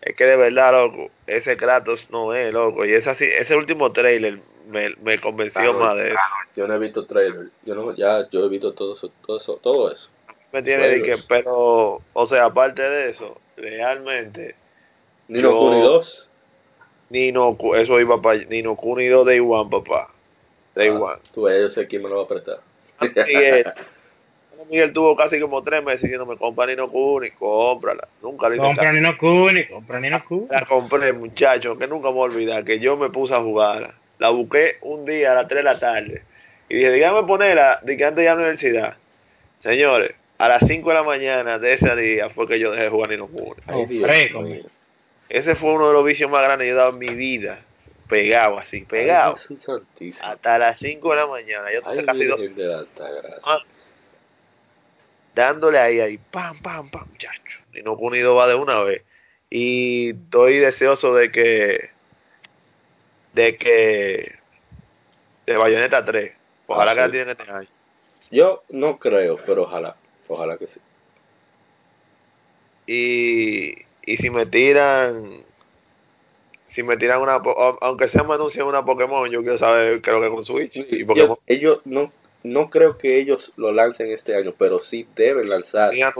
[0.01, 2.85] Es que de verdad, loco, ese Kratos no es, loco.
[2.85, 6.19] Y ese, ese último trailer me, me convenció Claro, más de eso.
[6.55, 9.59] Yo no he visto trailer, yo no, ya, yo he visto todo eso, todo eso,
[9.61, 10.09] todo eso.
[10.51, 14.55] Me tiene de que, pero, o sea, aparte de eso, realmente,
[15.27, 16.27] Ni no Yo- Kuni 2.
[17.09, 20.09] Nino, eso iba para Nino Kuni 2 Day One, papá.
[20.75, 21.21] Day Ah, One.
[21.33, 22.61] Tú yo sé quién me lo va a apretar.
[24.61, 28.07] Miguel, Miguel tuvo casi como tres meses diciéndome, compra Nino Kuni, cómprala.
[28.21, 28.93] Nunca le hice Compra.
[28.93, 30.47] Nino Kuni, compra Nino Kuni.
[30.49, 33.93] La compré, muchacho, que nunca me voy a olvidar, que yo me puse a jugarla.
[34.19, 36.21] La busqué un día a las 3 de la tarde.
[36.69, 38.97] Y dije, dígame ponerla, de que antes de ir a la universidad.
[39.63, 42.89] Señores, a las 5 de la mañana de ese día fue que yo dejé de
[42.89, 43.29] jugar Nino
[43.67, 44.63] Oh, mío.
[45.29, 47.59] Ese fue uno de los vicios más grandes que yo he dado en mi vida.
[48.09, 49.35] Pegado así, pegado.
[49.35, 50.25] Ay, Jesús santísimo.
[50.27, 51.71] Hasta las 5 de la mañana.
[51.73, 52.85] Yo tenía casi dos de la.
[55.35, 57.59] Dándole ahí, ahí, pam, pam, pam, muchacho.
[57.73, 59.03] Y no unido va de una vez.
[59.49, 61.89] Y estoy deseoso de que,
[63.33, 64.35] de que,
[65.45, 66.33] de Bayonetta 3.
[66.67, 67.11] Ojalá Ah, que la sí.
[67.11, 67.67] tienen este año.
[68.31, 69.95] Yo no creo, pero ojalá,
[70.27, 70.79] ojalá que sí.
[72.87, 73.75] Y,
[74.05, 75.43] y si me tiran,
[76.71, 77.41] si me tiran una,
[77.81, 80.75] aunque sea me anuncien una Pokémon, yo quiero saber qué es lo que con Switch.
[80.75, 82.11] Y Yo- Pokémon ellos no,
[82.43, 85.93] no creo que ellos lo lancen este año, pero sí deben lanzar.
[85.93, 86.13] Ya,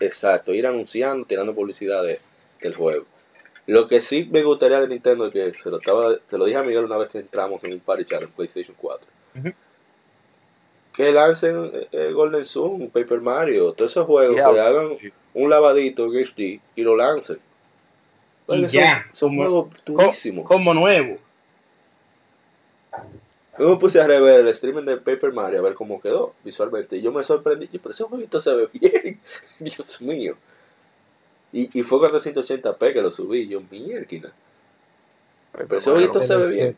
[0.00, 2.20] exacto, ir anunciando, tirando publicidad de-
[2.60, 3.04] del juego.
[3.66, 6.62] Lo que sí me gustaría de Nintendo, que se lo, estaba, se lo dije a
[6.62, 9.06] Miguel una vez que entramos en un party chat en PlayStation 4,
[9.38, 9.52] Ujú.
[10.94, 14.90] que lancen eh, eh, Golden Sun, Paper Mario, todos esos juegos, que hagan
[15.34, 17.38] un lavadito en HD y lo lancen.
[18.46, 20.46] Porque ya, son, son como- juegos durísimos.
[20.46, 21.16] Como nuevo.
[23.58, 26.96] Yo me puse a rever el streaming de Paper Mario a ver cómo quedó visualmente.
[26.96, 27.66] Y yo me sorprendí.
[27.68, 29.20] Pero ese jueguito se ve bien.
[29.60, 30.36] Dios mío.
[31.52, 33.46] Y, y fue 480p que lo subí.
[33.48, 34.32] Yo, mierda.
[35.52, 36.76] Pero ese jueguito se ve bien.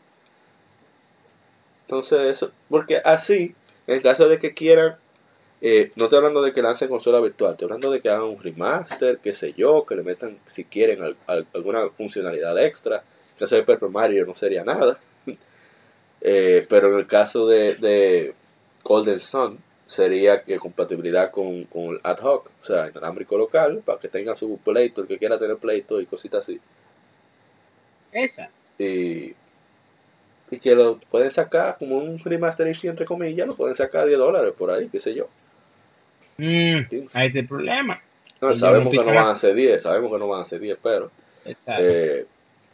[1.85, 2.51] Entonces, eso.
[2.69, 3.55] Porque así,
[3.87, 4.95] en el caso de que quieran.
[5.61, 7.53] eh, no estoy hablando de que lancen consola virtual.
[7.53, 9.85] Estoy hablando de que hagan un remaster, qué sé yo.
[9.85, 12.97] Que le metan, si quieren, al- al- alguna funcionalidad extra.
[12.97, 14.99] En el caso de Paper Mario no sería nada.
[16.29, 18.33] Eh, pero en el caso de, de
[18.83, 23.97] Golden Sun sería que compatibilidad con, con el ad hoc, o sea, inalámbrico local, para
[23.97, 26.59] que tenga su pleito, el que quiera tener pleito y cositas así.
[28.11, 28.49] Esa.
[28.77, 29.33] Y,
[30.51, 34.19] y que lo pueden sacar como un remasterization entre comillas, lo pueden sacar a 10
[34.19, 35.29] dólares por ahí, qué sé yo.
[36.35, 38.01] Mm, ahí está el problema.
[38.41, 40.77] No, sabemos que no van a ser 10, sabemos que no van a ser 10,
[40.83, 41.09] pero
[41.45, 41.83] Exacto.
[41.85, 42.25] eh,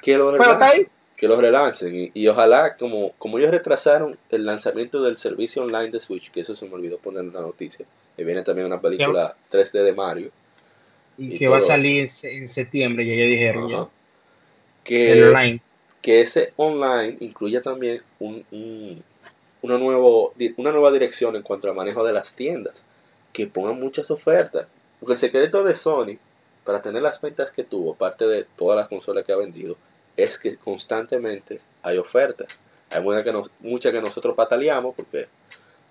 [0.01, 0.87] que Pero está ahí.
[1.23, 5.89] Que lo relancen y, y ojalá como como ellos retrasaron el lanzamiento del servicio online
[5.89, 7.85] de Switch, que eso se me olvidó poner en la noticia,
[8.17, 10.31] que viene también una película 3D de Mario,
[11.17, 13.69] Y y que va a salir en, se- en septiembre, ya ya dijeron.
[13.69, 13.77] ya.
[13.77, 13.87] ajá,
[14.83, 15.59] El que, online.
[16.01, 19.01] que ese online incluya también un, un-
[19.61, 22.75] una, nuevo, una nueva dirección en cuanto al manejo de las tiendas,
[23.31, 24.67] que pongan muchas ofertas,
[24.99, 26.17] porque el secreto de Sony,
[26.65, 29.77] para tener las ventas que tuvo, parte de todas las consolas que ha vendido,
[30.17, 32.47] es que constantemente hay ofertas.
[32.89, 35.27] Hay muchas que, nos- muchas que nosotros pataleamos porque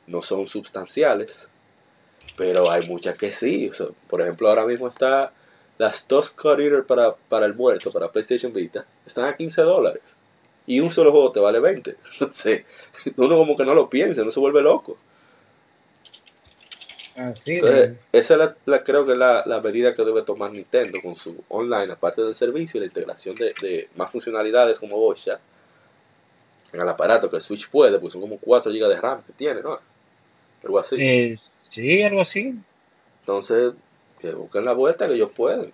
[0.07, 1.49] no son sustanciales,
[2.37, 3.71] pero hay muchas que sí.
[4.09, 5.33] Por ejemplo, ahora mismo está
[5.79, 10.03] las dos Cut para, para el muerto, para PlayStation Vita, están a 15 dólares.
[10.67, 11.97] Y un solo juego te vale 20.
[12.13, 12.65] Entonces,
[13.17, 14.97] uno como que no lo piensa, no se vuelve loco.
[17.15, 20.51] Así Entonces, esa es la, la- creo que es la, la medida que debe tomar
[20.53, 24.97] Nintendo con su online, aparte del servicio y la integración de, de más funcionalidades como
[24.99, 25.41] voice chat
[26.73, 29.33] en el aparato que el Switch puede, pues son como 4 GB de RAM que
[29.35, 29.79] tiene, ¿no?
[30.65, 30.97] Algo así.
[30.99, 31.37] Eh,
[31.69, 32.55] sí, algo así.
[33.21, 33.75] Entonces,
[34.19, 35.71] que busquen la vuelta que ellos pueden.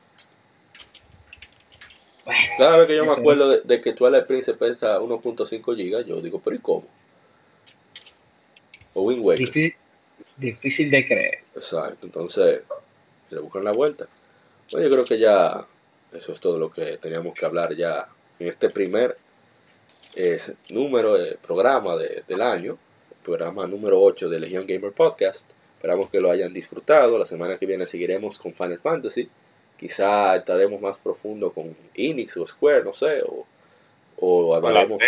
[2.58, 6.20] Cada vez que yo me acuerdo de, de que Twilight Princess pesa 1.5 GB, yo
[6.20, 6.84] digo, pero ¿y cómo?
[8.94, 9.48] O Wind Waker.
[10.38, 11.38] Difícil de creer.
[11.56, 12.62] Exacto, entonces
[13.30, 14.06] le buscan la vuelta.
[14.70, 15.64] Bueno, yo creo que ya
[16.12, 18.06] eso es todo lo que teníamos que hablar ya
[18.38, 19.16] en este primer
[20.14, 20.40] eh,
[20.70, 22.78] número de programa de- del año,
[23.10, 25.48] el programa número 8 de Legion Gamer Podcast.
[25.76, 27.18] Esperamos que lo hayan disfrutado.
[27.18, 29.28] La semana que viene seguiremos con Final Fantasy.
[29.78, 33.46] Quizá estaremos más profundo con Enix o Square, no sé, o
[34.20, 34.98] o hablaremos.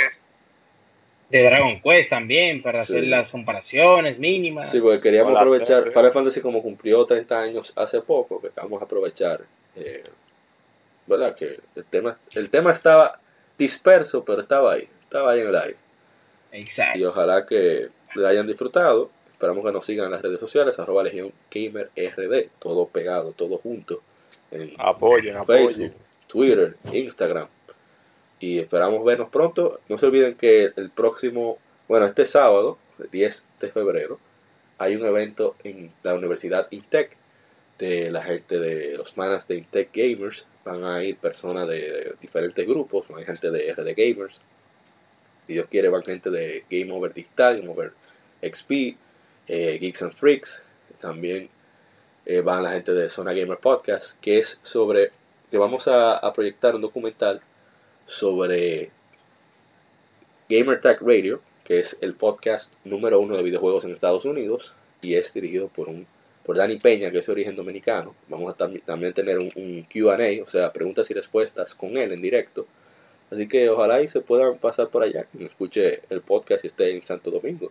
[1.30, 2.92] De Dragon Quest también, para Sí.
[2.92, 4.70] hacer las comparaciones mínimas.
[4.70, 5.94] Sí, porque queríamos Hola, aprovechar, Pepe.
[5.94, 9.40] Final Fantasy como cumplió 30 años hace poco, que vamos a aprovechar,
[9.76, 10.04] eh,
[11.06, 11.34] ¿verdad?
[11.36, 13.18] Que el tema, el tema estaba
[13.56, 15.76] disperso, pero estaba ahí, estaba ahí en el aire.
[16.52, 17.08] Y Exacto.
[17.10, 19.10] ojalá que le hayan disfrutado.
[19.32, 23.56] Esperamos que nos sigan en las redes sociales, arroba Legión Gamer RD, todo pegado, todo
[23.58, 24.02] junto,
[24.50, 25.68] en Apoyen, apoyen.
[25.68, 25.94] Facebook,
[26.26, 27.46] Twitter, Instagram.
[28.40, 29.80] Y esperamos vernos pronto.
[29.88, 34.18] No se olviden que el próximo, bueno, este sábado, el 10 de febrero,
[34.78, 37.14] hay un evento en la Universidad Intec
[37.78, 40.46] de la gente de los manas de Intec Gamers.
[40.64, 44.40] Van a ir personas de diferentes grupos, hay gente de RD Gamers.
[45.46, 47.92] Si Dios quiere, van gente de Game Over Digital, Game Over
[48.42, 48.96] XP,
[49.48, 50.62] eh, Geeks and Freaks.
[51.00, 51.50] También
[52.24, 55.10] eh, van la gente de Zona Gamer Podcast, que es sobre,
[55.50, 57.42] que vamos a, a proyectar un documental
[58.10, 58.90] sobre
[60.48, 65.14] Gamer Tag Radio, que es el podcast número uno de videojuegos en Estados Unidos, y
[65.14, 66.06] es dirigido por un
[66.44, 68.14] por Dani Peña, que es de origen dominicano.
[68.28, 72.12] Vamos a tam- también tener un, un Q&A, o sea, preguntas y respuestas con él
[72.12, 72.66] en directo.
[73.30, 76.90] Así que ojalá y se puedan pasar por allá, que escuche el podcast y esté
[76.92, 77.70] en Santo Domingo.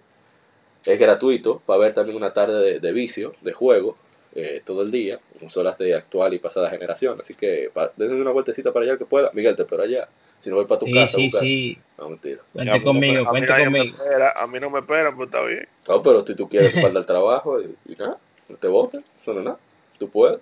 [0.86, 3.98] Es gratuito, va a haber también una tarde de, vicio, de juego,
[4.36, 7.20] eh, todo el día, consolas de actual y pasada generación.
[7.20, 9.32] Así que dense una vueltecita para allá que pueda.
[9.34, 10.08] Miguel, te espero allá.
[10.42, 11.78] Si no voy para tu Sí, casa, sí, sí.
[11.98, 12.40] No, mentira.
[12.42, 14.04] A Vente no conmigo, me- a mí vente nadie me conmigo.
[14.04, 15.68] espera, a mí no me esperan, pues está bien.
[15.88, 18.18] No, pero si tú quieres para el trabajo y, y nada,
[18.48, 19.58] no te voten, eso no es nada.
[19.98, 20.40] Tú puedes.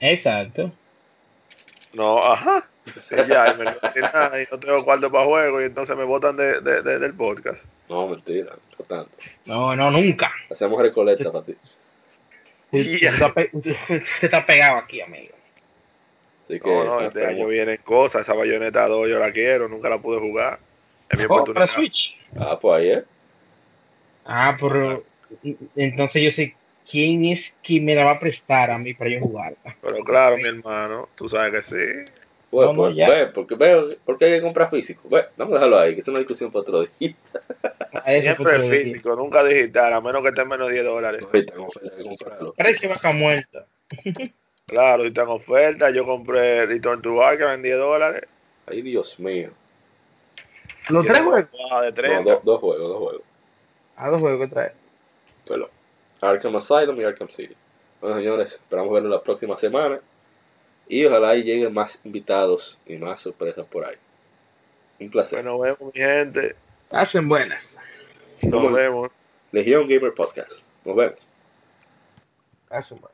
[0.00, 0.72] Exacto.
[1.92, 2.66] No, ajá.
[2.84, 6.04] Sí, ya, y me metí nada y no tengo cuarto para juego y entonces me
[6.04, 7.62] botan de, de- de- del podcast.
[7.88, 9.10] No, mentira, no tanto.
[9.46, 10.32] No, no, nunca.
[10.50, 11.54] Hacemos recolecta para ti.
[12.72, 13.10] Usted, Ya.
[13.10, 15.33] está, pe- usted- usted está pegado aquí, amigo.
[16.44, 19.88] Así que, No, no, este año vienen cosas, esa bayoneta 2 yo la quiero, nunca
[19.88, 20.58] la pude jugar.
[21.08, 21.66] Es mi Oh, para oportunidad.
[21.74, 22.16] Switch.
[22.38, 23.02] Ah, pues ahí, ¿eh?
[24.26, 25.02] Ah, pero
[25.76, 26.54] entonces yo sé
[26.90, 29.54] quién es quien me la va a prestar a mí para yo jugar.
[29.80, 32.10] Pero claro, mi hermano, tú sabes que sí.
[32.50, 33.08] Pues, No, pues, ya.
[33.10, 35.08] ve, porque, ve, porque hay que comprar físico.
[35.08, 37.14] Ve, vamos a dejarlo ahí, que es una discusión para otro día.
[38.22, 41.24] Siempre el físico, nunca digital, a menos que esté en menos de 10 dólares.
[42.56, 43.66] Precio vaca muerta.
[44.66, 48.24] Claro, si está en oferta, yo compré Return to Arkham en 10 dólares.
[48.66, 49.50] Ay, Dios mío.
[50.88, 51.50] Los tres juegos.
[51.52, 52.30] Baja de No, 30.
[52.32, 53.22] do- dos juegos, dos juegos.
[53.96, 54.72] A dos juegos que trae.
[55.46, 55.68] Perdón.
[56.20, 57.54] Arkham Asylum y Arkham City.
[58.00, 60.00] Bueno, señores, esperamos verlo la próxima semana.
[60.88, 63.96] Y ojalá y lleguen más invitados y más sorpresas por ahí.
[65.00, 65.42] Un placer.
[65.42, 66.56] Bueno, nos vemos, mi gente.
[66.90, 67.78] Hacen buenas.
[68.42, 68.72] Nos Vamos.
[68.74, 69.10] vemos.
[69.52, 70.52] Legión Gamer Podcast.
[70.84, 71.18] Nos vemos.
[72.70, 73.13] Hacen buenas